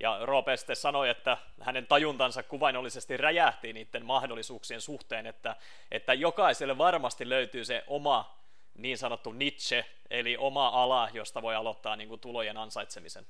Ja 0.00 0.18
Roope 0.22 0.56
sitten 0.56 0.76
sanoi, 0.76 1.08
että 1.08 1.36
hänen 1.60 1.86
tajuntansa 1.86 2.42
kuvainnollisesti 2.42 3.16
räjähti 3.16 3.72
niiden 3.72 4.04
mahdollisuuksien 4.04 4.80
suhteen, 4.80 5.26
että, 5.26 5.56
että 5.90 6.14
jokaiselle 6.14 6.78
varmasti 6.78 7.28
löytyy 7.28 7.64
se 7.64 7.84
oma 7.86 8.34
niin 8.78 8.98
sanottu 8.98 9.32
niche, 9.32 9.84
eli 10.10 10.36
oma 10.36 10.68
ala, 10.68 11.08
josta 11.12 11.42
voi 11.42 11.54
aloittaa 11.54 11.96
niin 11.96 12.08
kuin 12.08 12.20
tulojen 12.20 12.56
ansaitsemisen. 12.56 13.26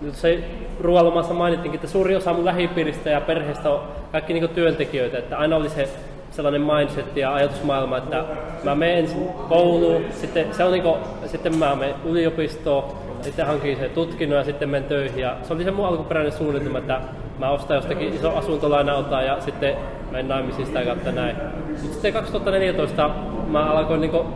Nyt 0.00 0.16
se 0.16 0.44
ruoalomassa 0.80 1.34
mainittiinkin, 1.34 1.78
että 1.78 1.92
suuri 1.92 2.16
osa 2.16 2.32
mun 2.32 2.44
lähipiiristä 2.44 3.10
ja 3.10 3.20
perheestä 3.20 3.70
on 3.70 4.06
kaikki 4.12 4.32
niin 4.32 4.48
työntekijöitä, 4.48 5.18
että 5.18 5.38
aina 5.38 5.56
oli 5.56 5.70
se 5.70 5.88
sellainen 6.30 6.60
mindset 6.60 7.16
ja 7.16 7.34
ajatusmaailma, 7.34 7.96
että 7.96 8.24
mä 8.64 8.74
menen 8.74 8.98
ensin 8.98 9.28
kouluun, 9.48 10.12
sitten, 10.12 10.54
se 10.54 10.64
on 10.64 10.72
niin 10.72 10.82
kuin, 10.82 11.00
sitten 11.26 11.58
mä 11.58 11.76
menen 11.76 11.94
yliopistoon, 12.04 13.03
sitten 13.24 13.46
hankin 13.46 13.76
se 13.76 13.88
tutkinnon 13.88 14.38
ja 14.38 14.44
sitten 14.44 14.68
menen 14.68 14.88
töihin. 14.88 15.18
Ja 15.18 15.36
se 15.42 15.52
oli 15.52 15.64
se 15.64 15.70
mun 15.70 15.86
alkuperäinen 15.86 16.32
suunnitelma, 16.32 16.78
että 16.78 17.00
mä 17.38 17.50
ostan 17.50 17.74
jostakin 17.74 18.14
iso 18.14 18.36
asuntolaina 18.36 19.22
ja 19.22 19.40
sitten 19.40 19.76
menen 20.10 20.28
naimisiin 20.28 20.66
sitä 20.66 20.84
kautta 20.84 21.12
näin. 21.12 21.36
Mutta 21.68 21.92
sitten 21.92 22.12
2014 22.12 23.10
mä 23.48 23.70
alkoin 23.70 24.00
niinku 24.00 24.26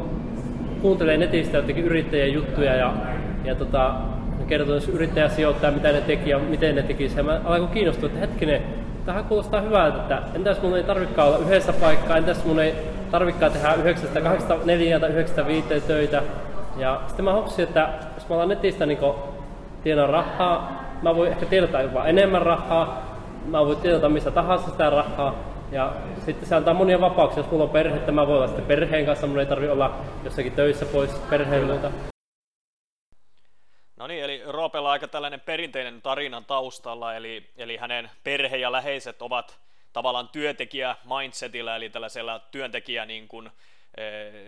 kuuntelemaan 0.82 1.20
netistä 1.20 1.56
jotenkin 1.56 1.84
yrittäjien 1.84 2.32
juttuja 2.32 2.74
ja, 2.74 2.92
ja 3.44 3.54
tota, 3.54 3.94
kertoi, 4.48 4.80
yrittäjä 4.92 5.28
sijoittaa, 5.28 5.70
mitä 5.70 5.92
ne 5.92 6.00
teki 6.00 6.30
ja 6.30 6.38
miten 6.38 6.74
ne 6.74 6.82
teki. 6.82 7.12
Ja 7.16 7.22
mä 7.22 7.40
alkoin 7.44 7.70
kiinnostua, 7.70 8.06
että 8.06 8.20
hetkinen, 8.20 8.62
tähän 9.06 9.24
kuulostaa 9.24 9.60
hyvältä, 9.60 9.98
että 9.98 10.22
entäs 10.34 10.62
mun 10.62 10.76
ei 10.76 10.82
tarvikaan 10.82 11.28
olla 11.28 11.38
yhdessä 11.38 11.72
paikkaa, 11.72 12.16
entäs 12.16 12.44
mun 12.44 12.60
ei 12.60 12.74
tarvikaan 13.10 13.52
tehdä 13.52 13.74
9, 13.74 14.08
8, 14.22 14.58
4 14.64 15.00
tai 15.00 15.10
9, 15.10 15.46
5 15.46 15.68
töitä. 15.86 16.22
Ja 16.76 17.00
sitten 17.06 17.24
mä 17.24 17.32
hoksin, 17.32 17.62
että 17.62 17.88
mä 18.28 18.34
alan 18.34 18.48
netistä 18.48 18.86
niin 18.86 18.98
tienaa 19.82 20.06
rahaa, 20.06 20.84
mä 21.02 21.16
voin 21.16 21.30
ehkä 21.30 21.46
tienata 21.46 21.82
jopa 21.82 22.04
enemmän 22.04 22.42
rahaa, 22.42 23.18
mä 23.46 23.66
voin 23.66 23.76
tienata 23.76 24.08
missä 24.08 24.30
tahansa 24.30 24.70
sitä 24.70 24.90
rahaa, 24.90 25.34
ja 25.72 25.92
sitten 26.24 26.48
se 26.48 26.54
antaa 26.54 26.74
monia 26.74 27.00
vapauksia, 27.00 27.42
jos 27.42 27.50
mulla 27.50 27.64
on 27.64 27.70
perhe, 27.70 27.96
että 27.96 28.12
mä 28.12 28.26
voin 28.26 28.36
olla 28.36 28.46
sitten 28.46 28.66
perheen 28.66 29.06
kanssa, 29.06 29.26
mun 29.26 29.40
ei 29.40 29.46
tarvi 29.46 29.68
olla 29.68 29.96
jossakin 30.24 30.52
töissä 30.52 30.86
pois 30.86 31.10
perheilulta. 31.10 31.90
No 33.96 34.06
niin, 34.06 34.24
eli 34.24 34.42
Roopella 34.46 34.90
aika 34.90 35.08
tällainen 35.08 35.40
perinteinen 35.40 36.02
tarinan 36.02 36.44
taustalla, 36.44 37.14
eli, 37.14 37.50
eli 37.56 37.76
hänen 37.76 38.10
perhe 38.24 38.56
ja 38.56 38.72
läheiset 38.72 39.22
ovat 39.22 39.58
tavallaan 39.92 40.28
työntekijä 40.28 40.96
mindsetillä, 41.18 41.76
eli 41.76 41.90
tällaisella 41.90 42.38
työntekijä 42.38 43.06
niin 43.06 43.28
kuin, 43.28 43.50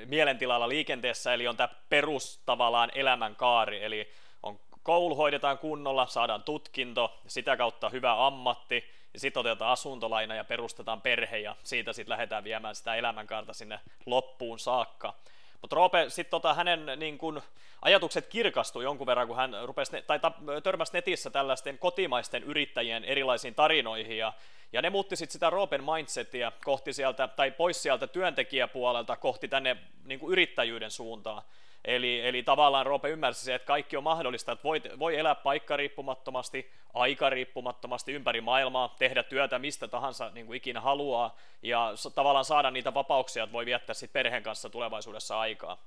mielentilalla 0.07 0.69
liikenteessä, 0.69 1.35
eli 1.35 1.49
on 1.49 1.57
tämä 1.57 1.69
perus 1.89 2.43
tavallaan 2.47 2.91
elämänkaari, 2.95 3.85
eli 3.85 4.11
on 4.43 4.61
koulu 4.83 5.15
hoidetaan 5.15 5.59
kunnolla, 5.59 6.07
saadaan 6.07 6.43
tutkinto, 6.43 7.19
sitä 7.27 7.57
kautta 7.57 7.89
hyvä 7.89 8.27
ammatti, 8.27 8.91
ja 9.15 9.21
sitten 9.21 9.41
otetaan 9.41 9.73
asuntolaina 9.73 10.35
ja 10.35 10.45
perustetaan 10.45 11.01
perhe, 11.01 11.39
ja 11.39 11.57
siitä 11.63 11.93
sitten 11.93 12.11
lähdetään 12.11 12.45
viemään 12.45 12.75
sitä 12.75 12.95
elämänkaarta 12.95 13.53
sinne 13.53 13.81
loppuun 14.07 14.59
saakka. 14.59 15.15
Mutta 15.61 15.77
Roope, 15.77 16.05
sitten 16.09 16.31
tota, 16.31 16.55
hänen 16.55 16.87
niin 16.97 17.19
kun, 17.19 17.43
ajatukset 17.83 18.27
kirkastui 18.27 18.85
jonkun 18.85 19.07
verran, 19.07 19.27
kun 19.27 19.37
hän 19.37 19.57
rupesi, 19.65 20.03
tai 20.07 20.21
törmäsi 20.63 20.93
netissä 20.93 21.31
tällaisten 21.31 21.79
kotimaisten 21.79 22.43
yrittäjien 22.43 23.05
erilaisiin 23.05 23.55
tarinoihin, 23.55 24.19
ja, 24.19 24.33
ja 24.73 24.83
ne 24.83 24.91
muutti 24.91 25.17
sitten 25.17 25.33
sitä 25.33 25.51
Roopen 25.51 25.85
mindsetia 25.85 26.53
kohti 26.65 26.93
sieltä, 26.93 27.29
tai 27.29 27.51
pois 27.51 27.83
sieltä 27.83 28.07
työntekijäpuolelta 28.07 29.17
kohti 29.17 29.49
tänne 29.49 29.77
niin 30.05 30.21
yrittäjyyden 30.29 30.91
suuntaan. 30.91 31.43
Eli, 31.85 32.27
eli 32.27 32.43
tavallaan 32.43 32.87
Roope 32.87 33.09
ymmärsi 33.09 33.45
se, 33.45 33.55
että 33.55 33.67
kaikki 33.67 33.97
on 33.97 34.03
mahdollista, 34.03 34.53
että 34.53 34.65
voi, 34.65 34.83
voi 34.99 35.19
elää 35.19 35.35
paikkariippumattomasti, 35.35 36.71
aikariippumattomasti 36.95 38.13
ympäri 38.13 38.41
maailmaa, 38.41 38.95
tehdä 38.99 39.23
työtä 39.23 39.59
mistä 39.59 39.89
tahansa 39.89 40.31
niin 40.31 40.47
kuin 40.47 40.57
ikinä 40.57 40.81
haluaa 40.81 41.37
ja 41.63 41.93
tavallaan 42.15 42.45
saada 42.45 42.71
niitä 42.71 42.95
vapauksia, 42.95 43.45
että 43.45 43.53
voi 43.53 43.67
viettää 43.67 43.95
sitten 43.95 44.13
perheen 44.13 44.43
kanssa 44.43 44.71
tulevaisuudessa 44.71 45.41
aikaa. 45.41 45.83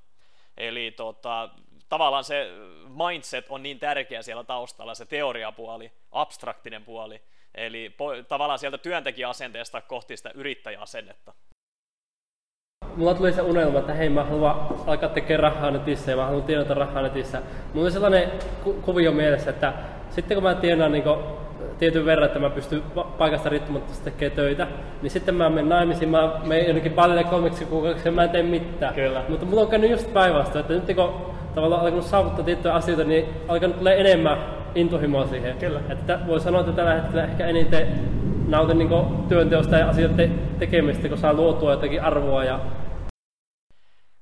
Eli 0.58 0.92
tota, 0.92 1.50
tavallaan 1.90 2.24
se 2.24 2.48
mindset 3.10 3.46
on 3.50 3.64
niin 3.64 3.80
tärkeä 3.80 4.22
siellä 4.22 4.44
taustalla, 4.44 4.96
se 4.96 5.06
teoriapuoli, 5.06 5.92
abstraktinen 6.12 6.86
puoli, 6.86 7.22
eli 7.56 7.90
po, 7.90 8.24
tavallaan 8.28 8.60
sieltä 8.60 8.78
työntekijäasenteesta 8.78 9.82
kohti 9.82 10.18
sitä 10.18 10.32
yrittäjäasennetta 10.34 11.34
mulla 12.98 13.14
tuli 13.14 13.34
se 13.34 13.42
unelma, 13.42 13.80
että 13.80 13.94
hei 13.94 14.10
mä 14.10 14.24
haluan 14.24 14.56
alkaa 14.88 15.10
tekemään 15.10 15.54
rahaa 15.54 15.72
netissä 15.72 16.12
ja 16.12 16.18
mä 16.18 16.26
haluan 16.26 16.44
tienata 16.44 16.74
rahaa 16.74 17.02
netissä. 17.02 17.42
Mulla 17.74 17.86
oli 17.86 17.92
sellainen 17.92 18.32
ku- 18.64 18.74
kuvio 18.74 19.12
mielessä, 19.12 19.50
että 19.50 19.74
sitten 20.10 20.36
kun 20.36 20.44
mä 20.44 20.56
tienaan 20.56 20.92
niin 20.92 21.04
tietyn 21.80 22.06
verran, 22.06 22.26
että 22.26 22.40
mä 22.40 22.50
pystyn 22.50 22.84
paikasta 23.18 23.50
riippumatta 23.50 23.94
tekemään 24.04 24.36
töitä, 24.36 24.68
niin 25.02 25.12
sitten 25.12 25.36
mä 25.36 25.50
menen 25.50 25.70
naimisiin, 25.70 26.10
mä 26.10 26.32
menen 26.44 26.66
jonnekin 26.66 26.92
paljon 26.92 27.26
kolmeksi 27.26 27.66
kuukaudeksi 27.66 28.08
ja 28.08 28.12
mä 28.12 28.24
en 28.24 28.30
tee 28.30 28.44
mitään. 28.44 28.94
Kyllä. 28.94 29.24
Mutta 29.30 29.46
mulla 29.46 29.62
on 29.62 29.68
käynyt 29.68 29.92
just 29.92 30.14
päinvastoin, 30.14 30.62
että 30.62 30.74
nyt 30.74 30.98
kun 30.98 31.34
tavallaan 31.56 31.82
alkanut 31.82 32.06
saavuttaa 32.06 32.46
tiettyjä 32.46 32.74
asioita, 32.74 33.04
niin 33.04 33.26
alkanut 33.48 33.78
tulee 33.78 34.02
enemmän 34.02 34.38
intohimoa 34.76 35.28
siihen. 35.28 35.58
Kyllä. 35.58 35.80
Että 35.90 36.20
voi 36.28 36.40
sanoa, 36.40 36.62
että 36.62 36.74
tällä 36.74 36.94
hetkellä 36.94 37.24
ehkä 37.24 37.46
eniten 37.46 37.88
nautin 38.48 38.78
niin 38.78 38.90
työnteosta 39.30 39.78
ja 39.78 39.90
asioiden 39.90 40.40
tekemistä, 40.60 41.10
kun 41.10 41.18
saa 41.18 41.34
luotua 41.34 41.72
jotakin 41.72 42.02
arvoa 42.02 42.44
ja 42.44 42.60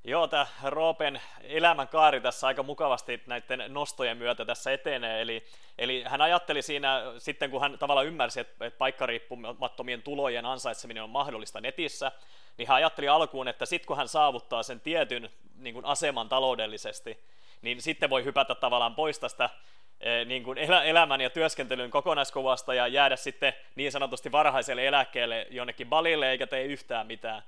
Joo, 0.03 0.27
tämä 0.27 0.47
Roopen 0.63 1.21
elämänkaari 1.43 2.21
tässä 2.21 2.47
aika 2.47 2.63
mukavasti 2.63 3.23
näiden 3.25 3.63
nostojen 3.67 4.17
myötä 4.17 4.45
tässä 4.45 4.71
etenee. 4.71 5.21
Eli, 5.21 5.43
eli 5.77 6.03
hän 6.07 6.21
ajatteli 6.21 6.61
siinä 6.61 7.01
sitten, 7.17 7.51
kun 7.51 7.61
hän 7.61 7.77
tavallaan 7.79 8.07
ymmärsi, 8.07 8.39
että, 8.39 8.65
että 8.65 8.77
paikkariippumattomien 8.77 10.01
tulojen 10.01 10.45
ansaitseminen 10.45 11.03
on 11.03 11.09
mahdollista 11.09 11.61
netissä, 11.61 12.11
niin 12.57 12.67
hän 12.67 12.75
ajatteli 12.75 13.07
alkuun, 13.07 13.47
että 13.47 13.65
sitten 13.65 13.87
kun 13.87 13.97
hän 13.97 14.07
saavuttaa 14.07 14.63
sen 14.63 14.79
tietyn 14.79 15.29
niin 15.55 15.73
kuin 15.73 15.85
aseman 15.85 16.29
taloudellisesti, 16.29 17.23
niin 17.61 17.81
sitten 17.81 18.09
voi 18.09 18.23
hypätä 18.23 18.55
tavallaan 18.55 18.95
pois 18.95 19.19
tästä 19.19 19.49
eh, 19.99 20.25
niin 20.25 20.43
kuin 20.43 20.57
elämän 20.57 21.21
ja 21.21 21.29
työskentelyn 21.29 21.91
kokonaiskuvasta 21.91 22.73
ja 22.73 22.87
jäädä 22.87 23.15
sitten 23.15 23.53
niin 23.75 23.91
sanotusti 23.91 24.31
varhaiselle 24.31 24.87
eläkkeelle 24.87 25.47
jonnekin 25.49 25.89
balille 25.89 26.31
eikä 26.31 26.47
tee 26.47 26.63
yhtään 26.63 27.07
mitään. 27.07 27.43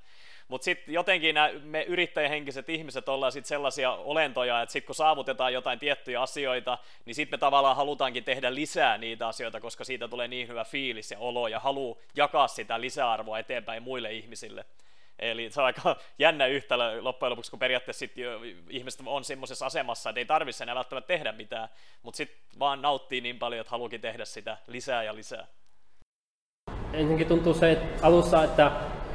Mutta 0.53 0.65
sitten 0.65 0.93
jotenkin 0.93 1.35
nämä, 1.35 1.49
me 1.63 1.83
yrittäjähenkiset 1.83 2.69
ihmiset 2.69 3.09
ollaan 3.09 3.31
sitten 3.31 3.47
sellaisia 3.47 3.91
olentoja, 3.91 4.61
että 4.61 4.73
sitten 4.73 4.85
kun 4.85 4.95
saavutetaan 4.95 5.53
jotain 5.53 5.79
tiettyjä 5.79 6.21
asioita, 6.21 6.77
niin 7.05 7.15
sitten 7.15 7.37
me 7.37 7.39
tavallaan 7.39 7.75
halutaankin 7.75 8.23
tehdä 8.23 8.55
lisää 8.55 8.97
niitä 8.97 9.27
asioita, 9.27 9.59
koska 9.59 9.83
siitä 9.83 10.07
tulee 10.07 10.27
niin 10.27 10.47
hyvä 10.47 10.63
fiilis 10.63 11.11
ja 11.11 11.19
olo 11.19 11.47
ja 11.47 11.59
halu 11.59 11.97
jakaa 12.15 12.47
sitä 12.47 12.81
lisäarvoa 12.81 13.39
eteenpäin 13.39 13.83
muille 13.83 14.13
ihmisille. 14.13 14.65
Eli 15.19 15.51
se 15.51 15.61
on 15.61 15.65
aika 15.65 15.95
jännä 16.19 16.45
yhtälö 16.45 17.01
loppujen 17.01 17.31
lopuksi, 17.31 17.51
kun 17.51 17.59
periaatteessa 17.59 17.99
sit 17.99 18.13
ihmiset 18.69 19.01
on 19.05 19.23
semmoisessa 19.23 19.65
asemassa, 19.65 20.09
että 20.09 20.19
ei 20.19 20.25
tarvitse 20.25 20.63
enää 20.63 20.75
välttämättä 20.75 21.07
tehdä 21.07 21.31
mitään, 21.31 21.69
mutta 22.03 22.17
sitten 22.17 22.59
vaan 22.59 22.81
nauttii 22.81 23.21
niin 23.21 23.39
paljon, 23.39 23.61
että 23.61 23.71
haluakin 23.71 24.01
tehdä 24.01 24.25
sitä 24.25 24.57
lisää 24.67 25.03
ja 25.03 25.15
lisää. 25.15 25.47
Ensinnäkin 26.93 27.27
tuntuu 27.27 27.53
se 27.53 27.71
että 27.71 28.07
alussa, 28.07 28.43
että 28.43 28.71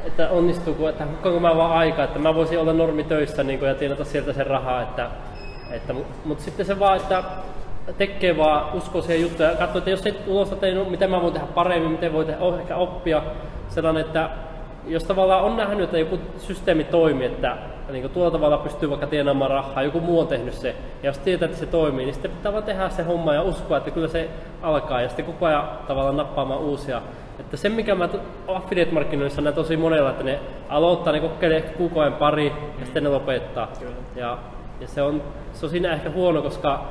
että 0.09 0.29
onnistuuko, 0.31 0.89
että 0.89 1.05
koko 1.23 1.41
mä 1.41 1.57
vaan 1.57 1.73
aikaa, 1.73 2.05
että 2.05 2.19
mä 2.19 2.35
voisin 2.35 2.59
olla 2.59 2.73
normi 2.73 3.05
töissä 3.05 3.43
niin 3.43 3.61
ja 3.61 3.75
tienata 3.75 4.05
sieltä 4.05 4.33
sen 4.33 4.47
rahaa, 4.47 4.83
että, 4.83 5.11
että, 5.71 5.95
mutta 6.25 6.45
sitten 6.45 6.67
se 6.67 6.79
vaan, 6.79 6.97
että 6.97 7.25
tekee 7.99 8.37
vaan, 8.37 8.75
uskoo 8.75 9.03
siihen 9.03 9.23
juttuun 9.23 9.49
ja 9.49 9.57
katsoo, 9.57 9.79
että 9.79 9.91
jos 9.91 10.07
ei 10.07 10.15
ulosta 10.27 10.57
tee, 10.57 10.75
no, 10.75 10.85
miten 10.85 11.11
mä 11.11 11.23
voin 11.23 11.33
tehdä 11.33 11.47
paremmin, 11.47 11.91
miten 11.91 12.13
voi 12.13 12.25
tehdä, 12.25 12.41
oh, 12.41 12.59
ehkä 12.59 12.77
oppia 12.77 13.23
sellainen, 13.69 14.05
että 14.05 14.31
jos 14.87 15.05
tavallaan 15.05 15.45
on 15.45 15.57
nähnyt, 15.57 15.85
että 15.85 15.99
joku 15.99 16.19
systeemi 16.39 16.85
toimii, 16.85 17.27
että 17.27 17.57
niin 17.93 18.11
tuolla 18.11 18.31
tavalla 18.31 18.59
pystyy 18.59 18.91
vaikka 18.91 19.07
tienaamaan 19.07 19.51
rahaa, 19.51 19.83
joku 19.83 20.01
muu 20.01 20.21
on 20.21 20.27
tehnyt 20.27 20.55
se, 20.55 20.69
ja 20.69 21.09
jos 21.09 21.19
tietää, 21.19 21.47
että 21.47 21.59
se 21.59 21.67
toimii, 21.67 22.05
niin 22.05 22.15
sitten 22.15 22.31
pitää 22.31 22.53
vaan 22.53 22.65
tehdä 22.65 22.89
se 22.89 23.03
homma 23.03 23.35
ja 23.35 23.43
uskoa, 23.43 23.77
että 23.77 23.91
kyllä 23.91 24.09
se 24.09 24.29
alkaa, 24.63 25.01
ja 25.01 25.09
sitten 25.09 25.25
koko 25.25 25.47
ajan 25.47 25.69
tavallaan 25.89 26.17
nappaamaan 26.17 26.61
uusia. 26.61 27.03
Että 27.41 27.57
se, 27.57 27.69
mikä 27.69 27.95
mä 27.95 28.09
affiliate-markkinoinnissa 28.49 29.43
näen 29.43 29.55
tosi 29.55 29.77
monella, 29.77 30.11
että 30.11 30.25
ne 30.25 30.41
aloittaa, 30.69 31.13
ne 31.13 31.21
kokeilee 31.21 31.57
ehkä 31.57 31.71
kuukauden 31.71 32.13
pari, 32.13 32.53
ja 32.79 32.85
sitten 32.85 33.03
ne 33.03 33.09
lopettaa. 33.09 33.69
Ja, 34.17 34.39
ja 34.81 34.89
se, 34.89 35.03
on, 35.03 35.23
se 35.53 35.67
on 35.67 35.71
siinä 35.71 35.93
ehkä 35.93 36.11
huono, 36.11 36.43
koska 36.43 36.85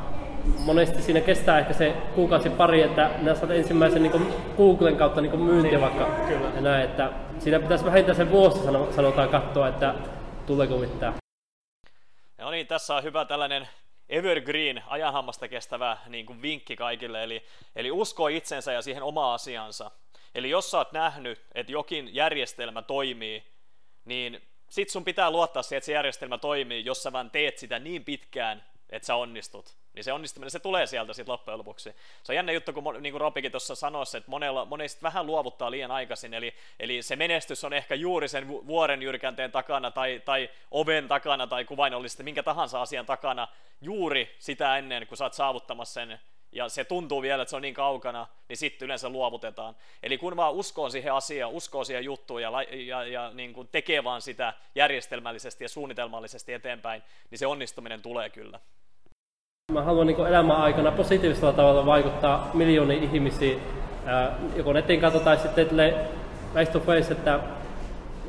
monesti 0.66 1.02
siinä 1.02 1.22
kestää 1.22 1.60
ehkä 1.60 1.74
se 1.74 1.94
kuukausi 2.16 2.50
pari, 2.50 2.82
että 2.82 3.10
nämä 3.22 3.36
saat 3.36 3.52
ensimmäisen 3.52 4.04
niin 4.04 4.28
Googlen 4.58 4.96
kautta 4.96 5.22
niin 5.22 5.40
myyntiä 5.40 5.72
niin, 5.72 5.82
vaikka. 5.82 6.06
Kyllä. 6.28 6.48
Ja 6.56 6.62
näin, 6.62 6.84
että 6.86 7.10
siinä 7.40 7.60
pitäisi 7.60 7.86
vähintään 7.86 8.16
sen 8.16 8.32
vuosi 8.32 8.60
sanotaan 8.96 9.30
katsoa, 9.30 9.68
että 9.68 9.94
tuleeko 10.48 10.78
mitään. 10.78 11.14
No 12.38 12.52
niin, 12.52 12.68
tässä 12.68 12.96
on 12.96 13.04
hyvä 13.04 13.26
tällainen 13.26 13.70
evergreen, 14.10 14.84
ajanhammasta 14.88 15.48
kestävä 15.48 15.98
niin 16.08 16.26
kuin 16.26 16.42
vinkki 16.42 16.76
kaikille, 16.76 17.24
eli, 17.24 17.46
eli 17.76 17.92
usko 17.92 18.28
itsensä 18.28 18.72
ja 18.72 18.82
siihen 18.82 19.04
omaa 19.04 19.34
asiansa. 19.34 19.92
Eli 20.36 20.50
jos 20.50 20.72
sä 20.72 20.78
oot 20.78 20.92
nähnyt, 20.92 21.46
että 21.56 21.72
jokin 21.72 22.16
järjestelmä 22.16 22.82
toimii, 22.82 23.44
niin 24.06 24.42
sit 24.70 24.90
sun 24.90 25.06
pitää 25.06 25.32
luottaa 25.32 25.64
siihen, 25.64 25.78
että 25.78 25.86
se 25.86 25.92
järjestelmä 25.92 26.38
toimii, 26.38 26.86
jos 26.86 27.04
sä 27.04 27.12
vaan 27.12 27.32
teet 27.32 27.58
sitä 27.58 27.80
niin 27.80 28.06
pitkään, 28.06 28.64
että 28.90 29.06
sä 29.06 29.16
onnistut. 29.16 29.78
Niin 29.98 30.04
se 30.04 30.14
onnistuminen, 30.14 30.52
se 30.52 30.60
tulee 30.60 30.86
sieltä 30.88 31.14
sitten 31.14 31.32
loppujen 31.32 31.58
lopuksi. 31.58 31.96
Se 32.24 32.32
on 32.32 32.36
jännä 32.36 32.52
juttu, 32.52 32.74
kun 32.74 32.84
niin 33.00 33.14
kuin 33.14 33.22
Robikin 33.22 33.52
tuossa 33.52 33.76
sanoi, 33.76 34.04
että 34.18 34.32
monella, 34.32 34.66
monesti 34.66 35.02
vähän 35.02 35.26
luovuttaa 35.26 35.72
liian 35.72 35.92
aikaisin, 35.92 36.34
eli, 36.34 36.54
eli 36.80 37.02
se 37.02 37.16
menestys 37.16 37.64
on 37.64 37.74
ehkä 37.74 37.96
juuri 37.96 38.28
sen 38.28 38.48
vuoren 38.48 39.02
jyrkänteen 39.02 39.52
takana 39.52 39.92
tai, 39.92 40.22
tai 40.26 40.50
oven 40.72 41.08
takana 41.08 41.48
tai 41.48 41.66
kuvainnollisesti 41.66 42.24
minkä 42.24 42.44
tahansa 42.44 42.82
asian 42.82 43.06
takana 43.06 43.48
juuri 43.82 44.36
sitä 44.40 44.78
ennen, 44.78 45.08
kun 45.08 45.18
sä 45.18 45.24
oot 45.24 45.34
saavuttamassa 45.34 45.94
sen 45.94 46.20
ja 46.52 46.70
se 46.70 46.84
tuntuu 46.84 47.22
vielä, 47.22 47.42
että 47.42 47.50
se 47.50 47.56
on 47.56 47.62
niin 47.62 47.74
kaukana, 47.74 48.28
niin 48.50 48.58
sitten 48.58 48.86
yleensä 48.86 49.10
luovutetaan. 49.10 49.76
Eli 50.04 50.18
kun 50.18 50.36
vaan 50.36 50.54
uskoo 50.54 50.90
siihen 50.90 51.14
asiaan, 51.14 51.52
uskoo 51.52 51.84
siihen 51.84 52.06
juttuun 52.06 52.42
ja, 52.42 52.52
ja, 52.88 53.04
ja 53.04 53.32
niin 53.34 53.54
kuin 53.54 53.68
tekee 53.68 54.04
vaan 54.04 54.22
sitä 54.22 54.54
järjestelmällisesti 54.76 55.64
ja 55.64 55.70
suunnitelmallisesti 55.70 56.54
eteenpäin, 56.54 57.04
niin 57.30 57.40
se 57.40 57.48
onnistuminen 57.48 58.02
tulee 58.02 58.30
kyllä. 58.30 58.60
Mä 59.74 59.82
haluan 59.82 60.08
niin 60.08 60.28
elämän 60.28 60.58
aikana 60.58 60.92
positiivisella 60.92 61.54
tavalla 61.54 61.86
vaikuttaa 61.86 62.52
miljooniin 62.54 63.04
ihmisiin, 63.04 63.60
joko 64.56 64.74
netin 64.74 65.02
kautta 65.02 65.20
tai 65.20 65.38
sitten 65.38 65.68
face 66.54 66.72
to 66.72 66.80
face, 66.80 67.14
että 67.14 67.40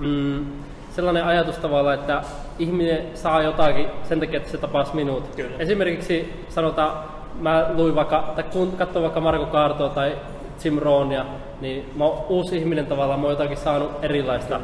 mm, 0.01 0.47
sellainen 0.91 1.24
ajatus 1.24 1.59
tavalla, 1.59 1.95
että 1.95 2.22
ihminen 2.59 3.03
saa 3.14 3.43
jotakin 3.43 3.86
sen 4.05 4.20
takia, 4.20 4.36
että 4.36 4.51
se 4.51 4.59
tapasi 4.59 4.97
minut. 4.97 5.36
Kyllä. 5.36 5.57
Esimerkiksi 5.59 6.45
sanotaan, 6.49 7.05
mä 7.41 7.66
luin 7.74 7.95
vaikka, 7.95 8.32
tai 8.34 8.45
kun 8.45 8.72
katsoin 8.72 9.03
vaikka 9.03 9.20
Marko 9.20 9.47
Kaartoa 9.47 9.89
tai 9.89 10.16
Jim 10.64 10.78
Rohnia, 10.78 11.24
niin 11.61 11.91
mä 11.97 12.05
oon 12.05 12.26
uusi 12.28 12.57
ihminen 12.57 12.86
tavallaan, 12.86 13.20
mä 13.20 13.26
oon 13.26 13.32
jotakin 13.32 13.57
saanut 13.57 13.91
erilaista. 14.03 14.61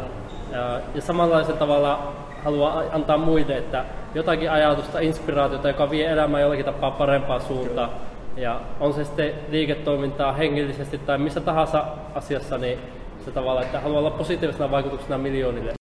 Ja, 0.53 0.81
ja 0.95 1.03
samanlaisen 1.03 1.59
tavalla 1.59 2.13
haluan 2.45 2.85
antaa 2.93 3.19
muille, 3.19 3.57
että 3.57 3.85
jotakin 4.15 4.51
ajatusta, 4.51 5.01
inspiraatiota, 5.01 5.69
joka 5.69 5.91
vie 5.91 6.11
elämää 6.11 6.41
jollakin 6.41 6.65
tapaa 6.65 6.91
parempaan 6.91 7.41
suuntaan. 7.41 7.91
Ja 8.37 8.61
on 8.81 8.93
se 8.93 9.05
sitten 9.05 9.35
liiketoimintaa 9.49 10.33
hengellisesti 10.33 10.99
tai 10.99 11.19
missä 11.19 11.41
tahansa 11.41 11.85
asiassa, 12.15 12.59
niin 12.59 12.79
se 13.25 13.31
tavalla, 13.31 13.63
että 13.63 13.81
haluaa 13.81 14.01
olla 14.01 14.11
positiivisena 14.11 14.71
vaikutuksena 14.71 15.19
miljoonille. 15.19 15.84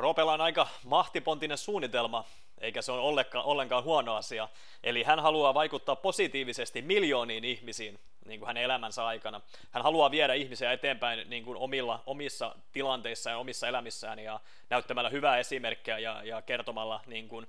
Ropella 0.00 0.32
on 0.32 0.40
aika 0.40 0.68
mahtipontinen 0.84 1.58
suunnitelma, 1.58 2.24
eikä 2.60 2.82
se 2.82 2.92
ole 2.92 3.00
ollenkaan, 3.44 3.84
huono 3.84 4.14
asia. 4.14 4.48
Eli 4.82 5.02
hän 5.02 5.20
haluaa 5.20 5.54
vaikuttaa 5.54 5.96
positiivisesti 5.96 6.82
miljooniin 6.82 7.44
ihmisiin 7.44 8.00
niin 8.24 8.40
kuin 8.40 8.46
hänen 8.46 8.62
elämänsä 8.62 9.06
aikana. 9.06 9.40
Hän 9.70 9.82
haluaa 9.82 10.10
viedä 10.10 10.34
ihmisiä 10.34 10.72
eteenpäin 10.72 11.30
niin 11.30 11.44
kuin 11.44 11.58
omilla, 11.58 12.02
omissa 12.06 12.54
tilanteissaan 12.72 13.34
ja 13.34 13.38
omissa 13.38 13.68
elämissään 13.68 14.18
ja 14.18 14.40
näyttämällä 14.70 15.10
hyvää 15.10 15.38
esimerkkiä 15.38 15.98
ja, 15.98 16.24
ja 16.24 16.42
kertomalla 16.42 17.00
niin 17.06 17.28
kuin 17.28 17.46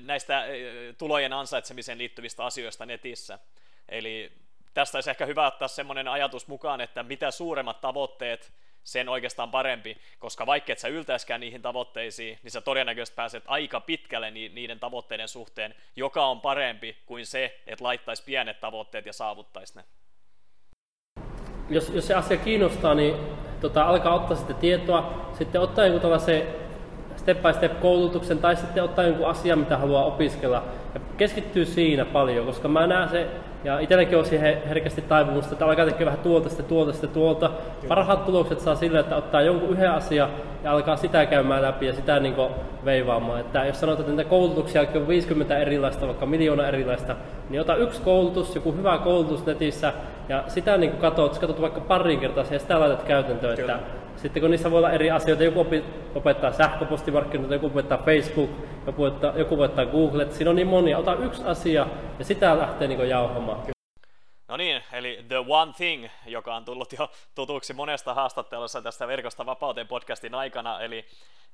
näistä 0.00 0.44
tulojen 0.98 1.32
ansaitsemiseen 1.32 1.98
liittyvistä 1.98 2.44
asioista 2.44 2.86
netissä. 2.86 3.38
Eli 3.88 4.32
tästä 4.74 4.96
olisi 4.96 5.10
ehkä 5.10 5.26
hyvä 5.26 5.46
ottaa 5.46 5.68
semmoinen 5.68 6.08
ajatus 6.08 6.46
mukaan, 6.46 6.80
että 6.80 7.02
mitä 7.02 7.30
suuremmat 7.30 7.80
tavoitteet, 7.80 8.52
sen 8.84 9.08
oikeastaan 9.08 9.50
parempi, 9.50 9.96
koska 10.18 10.46
vaikka 10.46 10.72
et 10.72 10.78
sä 10.78 10.88
yltäiskään 10.88 11.40
niihin 11.40 11.62
tavoitteisiin, 11.62 12.38
niin 12.42 12.50
sä 12.50 12.60
todennäköisesti 12.60 13.16
pääset 13.16 13.44
aika 13.46 13.80
pitkälle 13.80 14.30
niiden 14.30 14.80
tavoitteiden 14.80 15.28
suhteen, 15.28 15.74
joka 15.96 16.26
on 16.26 16.40
parempi 16.40 16.96
kuin 17.06 17.26
se, 17.26 17.60
että 17.66 17.84
laittaisi 17.84 18.22
pienet 18.24 18.60
tavoitteet 18.60 19.06
ja 19.06 19.12
saavuttaisi 19.12 19.76
ne. 19.76 19.84
Jos, 21.70 21.88
jos 21.88 22.06
se 22.06 22.14
asia 22.14 22.36
kiinnostaa, 22.36 22.94
niin 22.94 23.16
tota, 23.60 23.84
alkaa 23.84 24.14
ottaa 24.14 24.36
sitten 24.36 24.56
tietoa, 24.56 25.30
sitten 25.38 25.60
ottaa 25.60 25.86
joku 25.86 26.00
tällaisen 26.00 26.46
step 27.16 27.42
by 27.42 27.52
step 27.52 27.80
koulutuksen 27.80 28.38
tai 28.38 28.56
sitten 28.56 28.82
ottaa 28.82 29.04
jonkun 29.04 29.26
asian, 29.26 29.58
mitä 29.58 29.76
haluaa 29.76 30.04
opiskella 30.04 30.64
ja 30.94 31.00
keskittyy 31.16 31.64
siinä 31.64 32.04
paljon, 32.04 32.46
koska 32.46 32.68
mä 32.68 32.86
näen 32.86 33.08
se 33.08 33.26
ja 33.64 33.78
itselläkin 33.78 34.18
on 34.18 34.24
siihen 34.24 34.62
herkästi 34.68 35.02
taipumusta, 35.02 35.52
että 35.52 35.66
alkaa 35.66 35.84
tekemään 35.84 36.06
vähän 36.06 36.20
tuolta, 36.20 36.48
sitten 36.48 36.66
tuolta, 36.66 36.92
sitten 36.92 37.10
tuolta. 37.10 37.50
Parhaat 37.88 38.26
tulokset 38.26 38.60
saa 38.60 38.74
sillä, 38.74 39.00
että 39.00 39.16
ottaa 39.16 39.42
jonkun 39.42 39.70
yhden 39.70 39.90
asian 39.90 40.30
ja 40.64 40.72
alkaa 40.72 40.96
sitä 40.96 41.26
käymään 41.26 41.62
läpi 41.62 41.86
ja 41.86 41.92
sitä 41.92 42.20
niin 42.20 42.34
veivaamaan. 42.84 43.40
Että 43.40 43.64
jos 43.64 43.80
sanotaan, 43.80 44.00
että 44.00 44.12
niitä 44.16 44.30
koulutuksia 44.30 44.86
on 44.94 45.08
50 45.08 45.58
erilaista, 45.58 46.06
vaikka 46.06 46.26
miljoona 46.26 46.68
erilaista, 46.68 47.16
niin 47.50 47.60
ota 47.60 47.76
yksi 47.76 48.02
koulutus, 48.02 48.54
joku 48.54 48.72
hyvä 48.72 48.98
koulutus 48.98 49.46
netissä 49.46 49.92
ja 50.28 50.44
sitä 50.48 50.76
niin 50.76 50.92
katsot, 50.92 51.38
katsot 51.38 51.60
vaikka 51.60 51.80
parin 51.80 52.20
kertaa 52.20 52.44
ja 52.50 52.58
sitä 52.58 52.80
laitat 52.80 53.02
käytäntöön. 53.02 53.60
Että 53.60 53.78
sitten 54.22 54.40
kun 54.40 54.50
niissä 54.50 54.70
voi 54.70 54.78
olla 54.78 54.90
eri 54.90 55.10
asioita, 55.10 55.44
joku 55.44 55.66
opettaa 56.14 56.52
sähköpostimarkkinoita, 56.52 57.54
joku 57.54 57.66
opettaa 57.66 57.98
Facebook, 57.98 58.50
joku 58.86 59.04
opettaa, 59.04 59.32
joku 59.36 59.54
opettaa 59.54 59.86
Google, 59.86 60.30
siinä 60.30 60.50
on 60.50 60.56
niin 60.56 60.66
monia. 60.66 60.98
Ota 60.98 61.14
yksi 61.14 61.42
asia 61.44 61.86
ja 62.18 62.24
sitä 62.24 62.58
lähtee 62.58 62.88
niin 62.88 63.08
jauhamaan. 63.08 63.60
No 64.48 64.56
niin, 64.56 64.82
eli 64.92 65.24
The 65.28 65.38
One 65.48 65.72
Thing, 65.72 66.06
joka 66.26 66.54
on 66.54 66.64
tullut 66.64 66.92
jo 66.92 67.10
tutuksi 67.34 67.72
monesta 67.72 68.14
haastattelussa 68.14 68.82
tästä 68.82 69.08
Verkosta 69.08 69.46
vapauteen 69.46 69.88
podcastin 69.88 70.34
aikana. 70.34 70.80
Eli, 70.80 71.04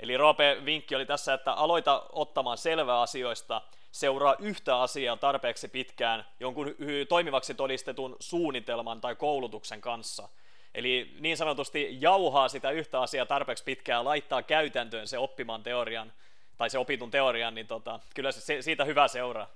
eli 0.00 0.16
Roope 0.16 0.56
vinkki 0.64 0.96
oli 0.96 1.06
tässä, 1.06 1.34
että 1.34 1.52
aloita 1.52 2.06
ottamaan 2.12 2.58
selvää 2.58 3.00
asioista, 3.00 3.62
seuraa 3.92 4.34
yhtä 4.38 4.80
asiaa 4.80 5.16
tarpeeksi 5.16 5.68
pitkään 5.68 6.24
jonkun 6.40 6.74
toimivaksi 7.08 7.54
todistetun 7.54 8.16
suunnitelman 8.20 9.00
tai 9.00 9.14
koulutuksen 9.14 9.80
kanssa– 9.80 10.28
Eli 10.74 11.16
niin 11.20 11.36
sanotusti 11.36 11.98
jauhaa 12.00 12.48
sitä 12.48 12.70
yhtä 12.70 13.00
asiaa 13.00 13.26
tarpeeksi 13.26 13.64
pitkään, 13.64 14.04
laittaa 14.04 14.42
käytäntöön 14.42 15.06
se 15.06 15.18
oppimaan 15.18 15.62
teorian, 15.62 16.12
tai 16.56 16.70
se 16.70 16.78
opitun 16.78 17.10
teorian, 17.10 17.54
niin 17.54 17.66
tota, 17.66 18.00
kyllä 18.14 18.32
se, 18.32 18.62
siitä 18.62 18.84
hyvä 18.84 19.08
seuraa. 19.08 19.46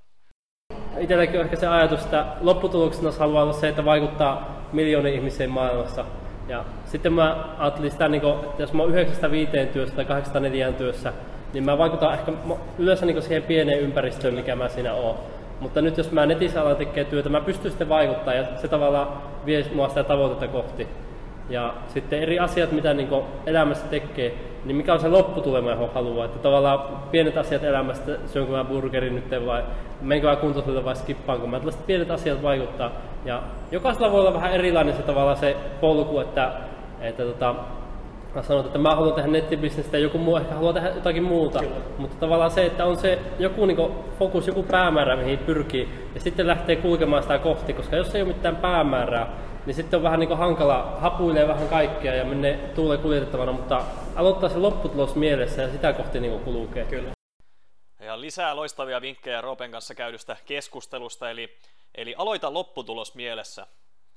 Itselläkin 0.99 1.41
on 1.41 1.45
ehkä 1.45 1.57
se 1.57 1.67
ajatus, 1.67 2.01
että 2.01 2.27
lopputuloksena 2.41 3.13
haluaa 3.13 3.43
olla 3.43 3.53
se, 3.53 3.69
että 3.69 3.85
vaikuttaa 3.85 4.67
miljoonien 4.73 5.15
ihmisiin 5.15 5.51
maailmassa. 5.51 6.05
Ja 6.49 6.65
sitten 6.85 7.13
mä 7.13 7.55
ajattelin 7.59 7.91
sitä, 7.91 8.09
niin 8.09 8.23
että 8.25 8.63
jos 8.63 8.73
mä 8.73 8.83
oon 8.83 8.91
905 8.91 9.53
työssä 9.73 9.97
tai 9.97 10.05
804 10.05 10.73
työssä, 10.73 11.13
niin 11.53 11.65
mä 11.65 11.79
vaikutan 11.79 12.15
ehkä 12.15 12.33
yleensä 12.79 13.07
niin 13.07 13.23
siihen 13.23 13.43
pieneen 13.43 13.81
ympäristöön, 13.81 14.35
mikä 14.35 14.57
mä 14.57 14.69
siinä 14.69 14.95
oon. 14.95 15.19
Mutta 15.63 15.81
nyt 15.81 15.99
jos 15.99 16.13
mä 16.13 16.27
netissä 16.27 16.63
alan 16.63 16.77
tekemään 16.77 17.07
työtä, 17.07 17.29
mä 17.29 17.41
pystyn 17.41 17.71
sitten 17.71 17.89
vaikuttaa 17.89 18.35
ja 18.35 18.45
se 18.57 18.69
tavallaan 18.69 19.09
vie 19.47 19.65
mua 19.75 19.89
sitä 19.89 20.05
tavoitetta 20.05 20.49
kohti. 20.49 20.89
Ja 21.51 21.75
sitten 21.89 22.23
eri 22.23 22.39
asiat, 22.39 22.73
mitä 22.73 22.95
niin 22.95 23.09
elämässä 23.47 23.87
tekee, 23.87 24.35
niin 24.65 24.77
mikä 24.77 24.95
on 24.95 25.01
se 25.01 25.09
lopputulema, 25.09 25.71
johon 25.71 25.91
haluaa. 25.95 26.25
Että 26.25 26.39
tavallaan 26.39 26.79
pienet 27.11 27.37
asiat 27.37 27.65
elämästä, 27.65 28.13
syönkö 28.27 28.53
mä 28.53 28.65
burgerin 28.65 29.15
nyt 29.15 29.47
vai 29.47 29.63
menkö 30.01 30.27
mä 30.27 30.37
kuntosalille 30.37 30.85
vai 30.85 30.97
skippaanko 30.97 31.47
mä. 31.47 31.57
Tällaiset 31.59 31.87
pienet 31.87 32.11
asiat 32.11 32.43
vaikuttaa. 32.43 32.91
Ja 33.25 33.43
jokaisella 33.71 34.13
voi 34.13 34.21
olla 34.21 34.35
vähän 34.35 34.53
erilainen 34.53 34.97
se 34.97 35.03
tavallaan 35.03 35.37
se 35.37 35.57
polku, 35.81 36.19
että, 36.19 36.53
että 37.01 37.23
tota, 37.23 37.55
mä 38.35 38.43
sanon, 38.43 38.66
että 38.66 38.78
mä 38.78 38.95
haluan 38.95 39.14
tehdä 39.14 39.28
nettibisnestä 39.28 39.97
ja 39.97 40.03
joku 40.03 40.18
muu 40.18 40.37
ehkä 40.37 40.55
haluaa 40.55 40.72
tehdä 40.72 40.89
jotakin 40.89 41.22
muuta. 41.22 41.59
Kyllä. 41.59 41.76
Mutta 41.99 42.16
tavallaan 42.16 42.51
se, 42.51 42.66
että 42.66 42.85
on 42.85 42.97
se 42.97 43.18
joku 43.39 43.66
niin 43.66 43.78
fokus, 44.18 44.47
joku 44.47 44.62
päämäärä, 44.62 45.16
mihin 45.16 45.39
pyrkii, 45.39 45.89
ja 46.14 46.20
sitten 46.20 46.47
lähtee 46.47 46.76
kulkemaan 46.76 47.22
sitä 47.22 47.39
kohti, 47.39 47.72
koska 47.72 47.97
jos 47.97 48.14
ei 48.14 48.22
ole 48.22 48.33
mitään 48.33 48.57
päämäärää, 48.57 49.39
niin 49.66 49.74
sitten 49.74 49.97
on 49.97 50.03
vähän 50.03 50.20
niin 50.20 50.39
hankala, 50.39 50.97
hapuilee 51.01 51.49
vähän 51.49 51.68
kaikkea 51.68 52.14
ja 52.14 52.24
menee 52.24 52.57
tuulee 52.74 52.99
kuljetettavana, 52.99 53.53
mutta 53.53 53.85
aloittaa 54.16 54.49
se 54.49 54.59
lopputulos 54.59 55.14
mielessä 55.14 55.62
ja 55.62 55.70
sitä 55.70 55.93
kohti 55.93 56.20
niin 56.20 56.41
kulkee. 56.41 56.85
Kyllä. 56.85 57.12
Ja 58.01 58.20
lisää 58.20 58.57
loistavia 58.57 59.01
vinkkejä 59.01 59.41
Roopen 59.41 59.70
kanssa 59.70 59.95
käydystä 59.95 60.37
keskustelusta, 60.47 61.30
eli, 61.30 61.57
eli 61.95 62.14
aloita 62.18 62.55
lopputulos 62.55 63.14
mielessä. 63.14 63.66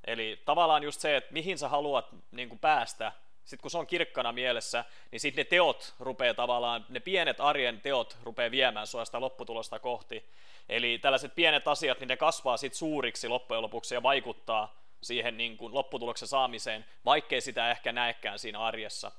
Eli 0.08 0.42
tavallaan 0.46 0.84
just 0.84 1.02
se, 1.02 1.16
että 1.16 1.34
mihin 1.34 1.58
sä 1.58 1.70
haluat 1.70 2.06
niin 2.32 2.50
kuin 2.50 2.60
päästä, 2.60 3.12
sitten 3.46 3.62
kun 3.62 3.72
se 3.72 3.78
on 3.78 3.88
kirkkana 3.88 4.32
mielessä, 4.32 4.86
niin 5.12 5.20
sitten 5.20 5.46
ne 5.46 5.50
teot 5.50 5.94
rupeaa 6.00 6.34
tavallaan, 6.34 6.86
ne 6.90 7.00
pienet 7.00 7.40
arjen 7.40 7.82
teot 7.82 8.18
rupeaa 8.24 8.52
viemään 8.52 8.88
sua 8.88 9.06
sitä 9.06 9.22
lopputulosta 9.22 9.80
kohti. 9.80 10.26
Eli 10.70 11.00
tällaiset 11.02 11.36
pienet 11.36 11.68
asiat, 11.68 12.00
niin 12.00 12.08
ne 12.08 12.18
kasvaa 12.18 12.58
sitten 12.58 12.78
suuriksi 12.78 13.28
loppujen 13.28 13.62
lopuksi 13.62 13.96
ja 13.96 14.04
vaikuttaa 14.04 14.76
siihen 15.02 15.38
niin 15.38 15.58
kuin 15.58 15.74
lopputuloksen 15.74 16.28
saamiseen, 16.28 16.86
vaikkei 17.06 17.42
sitä 17.42 17.72
ehkä 17.72 17.92
näekään 17.92 18.40
siinä 18.40 18.60
arjessa. 18.60 19.12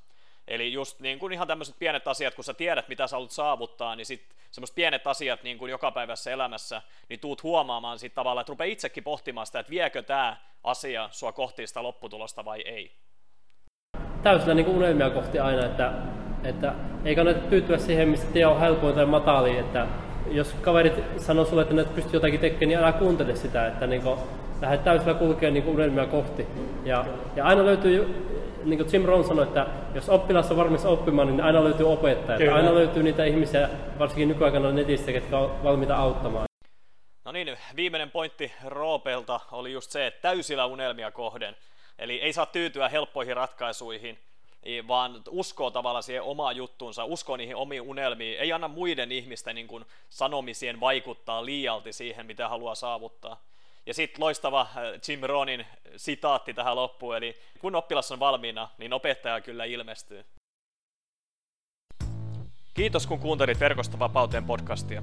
Eli 0.49 0.73
just 0.73 1.01
niin 1.01 1.19
kuin 1.19 1.33
ihan 1.33 1.49
tämmöiset 1.49 1.79
pienet 1.79 2.09
asiat, 2.09 2.35
kun 2.35 2.45
sä 2.45 2.55
tiedät, 2.55 2.89
mitä 2.89 3.07
sä 3.07 3.17
haluat 3.17 3.31
saavuttaa, 3.31 3.97
niin 3.97 4.07
sitten 4.07 4.37
semmoiset 4.51 4.77
pienet 4.77 5.07
asiat 5.07 5.43
niin 5.43 5.59
kuin 5.59 5.71
jokapäiväisessä 5.71 6.31
elämässä, 6.31 6.83
niin 7.09 7.21
tuut 7.21 7.43
huomaamaan 7.43 7.99
siitä 7.99 8.15
tavallaan, 8.15 8.43
että 8.43 8.51
rupeaa 8.51 8.73
itsekin 8.73 9.05
pohtimaan 9.05 9.47
sitä, 9.47 9.59
että 9.59 9.71
viekö 9.71 10.03
tämä 10.03 10.37
asia 10.65 11.09
sua 11.13 11.33
kohti 11.33 11.67
sitä 11.67 11.83
lopputulosta 11.83 12.45
vai 12.45 12.61
ei. 12.61 13.06
Täysillä 14.23 14.55
niin 14.55 14.67
kuin 14.67 14.77
unelmia 14.77 15.11
kohti 15.11 15.39
aina, 15.39 15.67
että, 15.67 15.93
että 16.45 16.73
ei 17.05 17.17
kannata 17.17 17.39
tyytyä 17.39 17.79
siihen, 17.79 18.09
mistä 18.09 18.33
tie 18.33 18.47
on 18.47 18.61
helpoin 18.61 18.95
tai 18.95 19.07
matali, 19.07 19.59
että 19.59 19.87
jos 20.31 20.55
kaverit 20.63 21.03
sanoo 21.17 21.45
sulle, 21.45 21.63
että 21.63 21.75
ne 21.75 21.85
pystyy 21.85 22.13
jotakin 22.13 22.41
tekemään, 22.41 22.69
niin 22.69 22.79
älä 22.79 22.93
kuuntele 22.93 23.37
sitä, 23.37 23.67
että 23.67 23.87
niin 23.87 24.03
kuin, 24.03 24.19
lähdet 24.61 24.85
täysillä 24.85 25.15
kulkemaan 25.15 25.55
niin 25.55 25.69
unelmia 25.69 26.07
kohti. 26.07 26.47
Ja, 26.85 27.05
ja 27.37 27.45
aina 27.45 27.65
löytyy, 27.65 28.25
niin 28.65 28.79
kuin 28.79 28.93
Jim 28.93 29.05
Rohn 29.05 29.25
sanoi, 29.25 29.45
että 29.45 29.67
jos 29.95 30.09
oppilas 30.09 30.51
on 30.51 30.57
valmis 30.57 30.85
oppimaan, 30.85 31.29
niin 31.29 31.41
aina 31.41 31.65
löytyy 31.65 31.93
opettaja. 31.93 32.55
Aina 32.55 32.75
löytyy 32.75 33.03
niitä 33.03 33.25
ihmisiä, 33.25 33.69
varsinkin 33.99 34.29
nykyaikana 34.29 34.73
netissä, 34.73 35.11
jotka 35.11 35.39
on 35.39 35.65
valmiita 35.65 35.97
auttamaan. 35.97 36.47
No 37.25 37.33
niin, 37.33 37.59
viimeinen 37.77 38.11
pointti 38.11 38.53
Roopelta 38.65 39.41
oli 39.53 39.73
just 39.73 39.91
se, 39.91 40.07
että 40.07 40.23
täysillä 40.23 40.67
unelmia 40.67 41.11
kohden. 41.11 41.57
Eli 41.99 42.21
ei 42.21 42.33
saa 42.33 42.47
tyytyä 42.47 42.89
helppoihin 42.89 43.37
ratkaisuihin, 43.37 44.19
vaan 44.89 45.23
uskoo 45.29 45.71
tavallaan 45.71 46.03
siihen 46.03 46.23
omaan 46.23 46.57
juttuunsa, 46.57 47.05
uskoo 47.05 47.37
niihin 47.37 47.57
omiin 47.57 47.83
unelmiin, 47.83 48.39
ei 48.39 48.53
anna 48.53 48.69
muiden 48.69 49.13
ihmisten 49.13 49.55
niin 49.55 49.67
kuin, 49.67 49.85
sanomisien 50.11 50.81
vaikuttaa 50.81 51.45
liialti 51.45 51.93
siihen, 51.93 52.27
mitä 52.27 52.49
haluaa 52.49 52.75
saavuttaa. 52.75 53.41
Ja 53.87 53.95
sitten 53.95 54.25
loistava 54.25 54.61
äh, 54.61 54.69
Jim 55.09 55.21
Ronin 55.23 55.67
sitaatti 55.97 56.55
tähän 56.55 56.77
loppuun, 56.77 57.17
eli 57.17 57.37
kun 57.59 57.75
oppilas 57.75 58.13
on 58.13 58.21
valmiina, 58.21 58.69
niin 58.79 58.93
opettaja 58.93 59.41
kyllä 59.41 59.65
ilmestyy. 59.65 60.25
Kiitos 62.75 63.07
kun 63.07 63.19
kuuntelit 63.19 63.61
Verkosta 63.61 63.99
vapauteen 63.99 64.45
podcastia. 64.45 65.03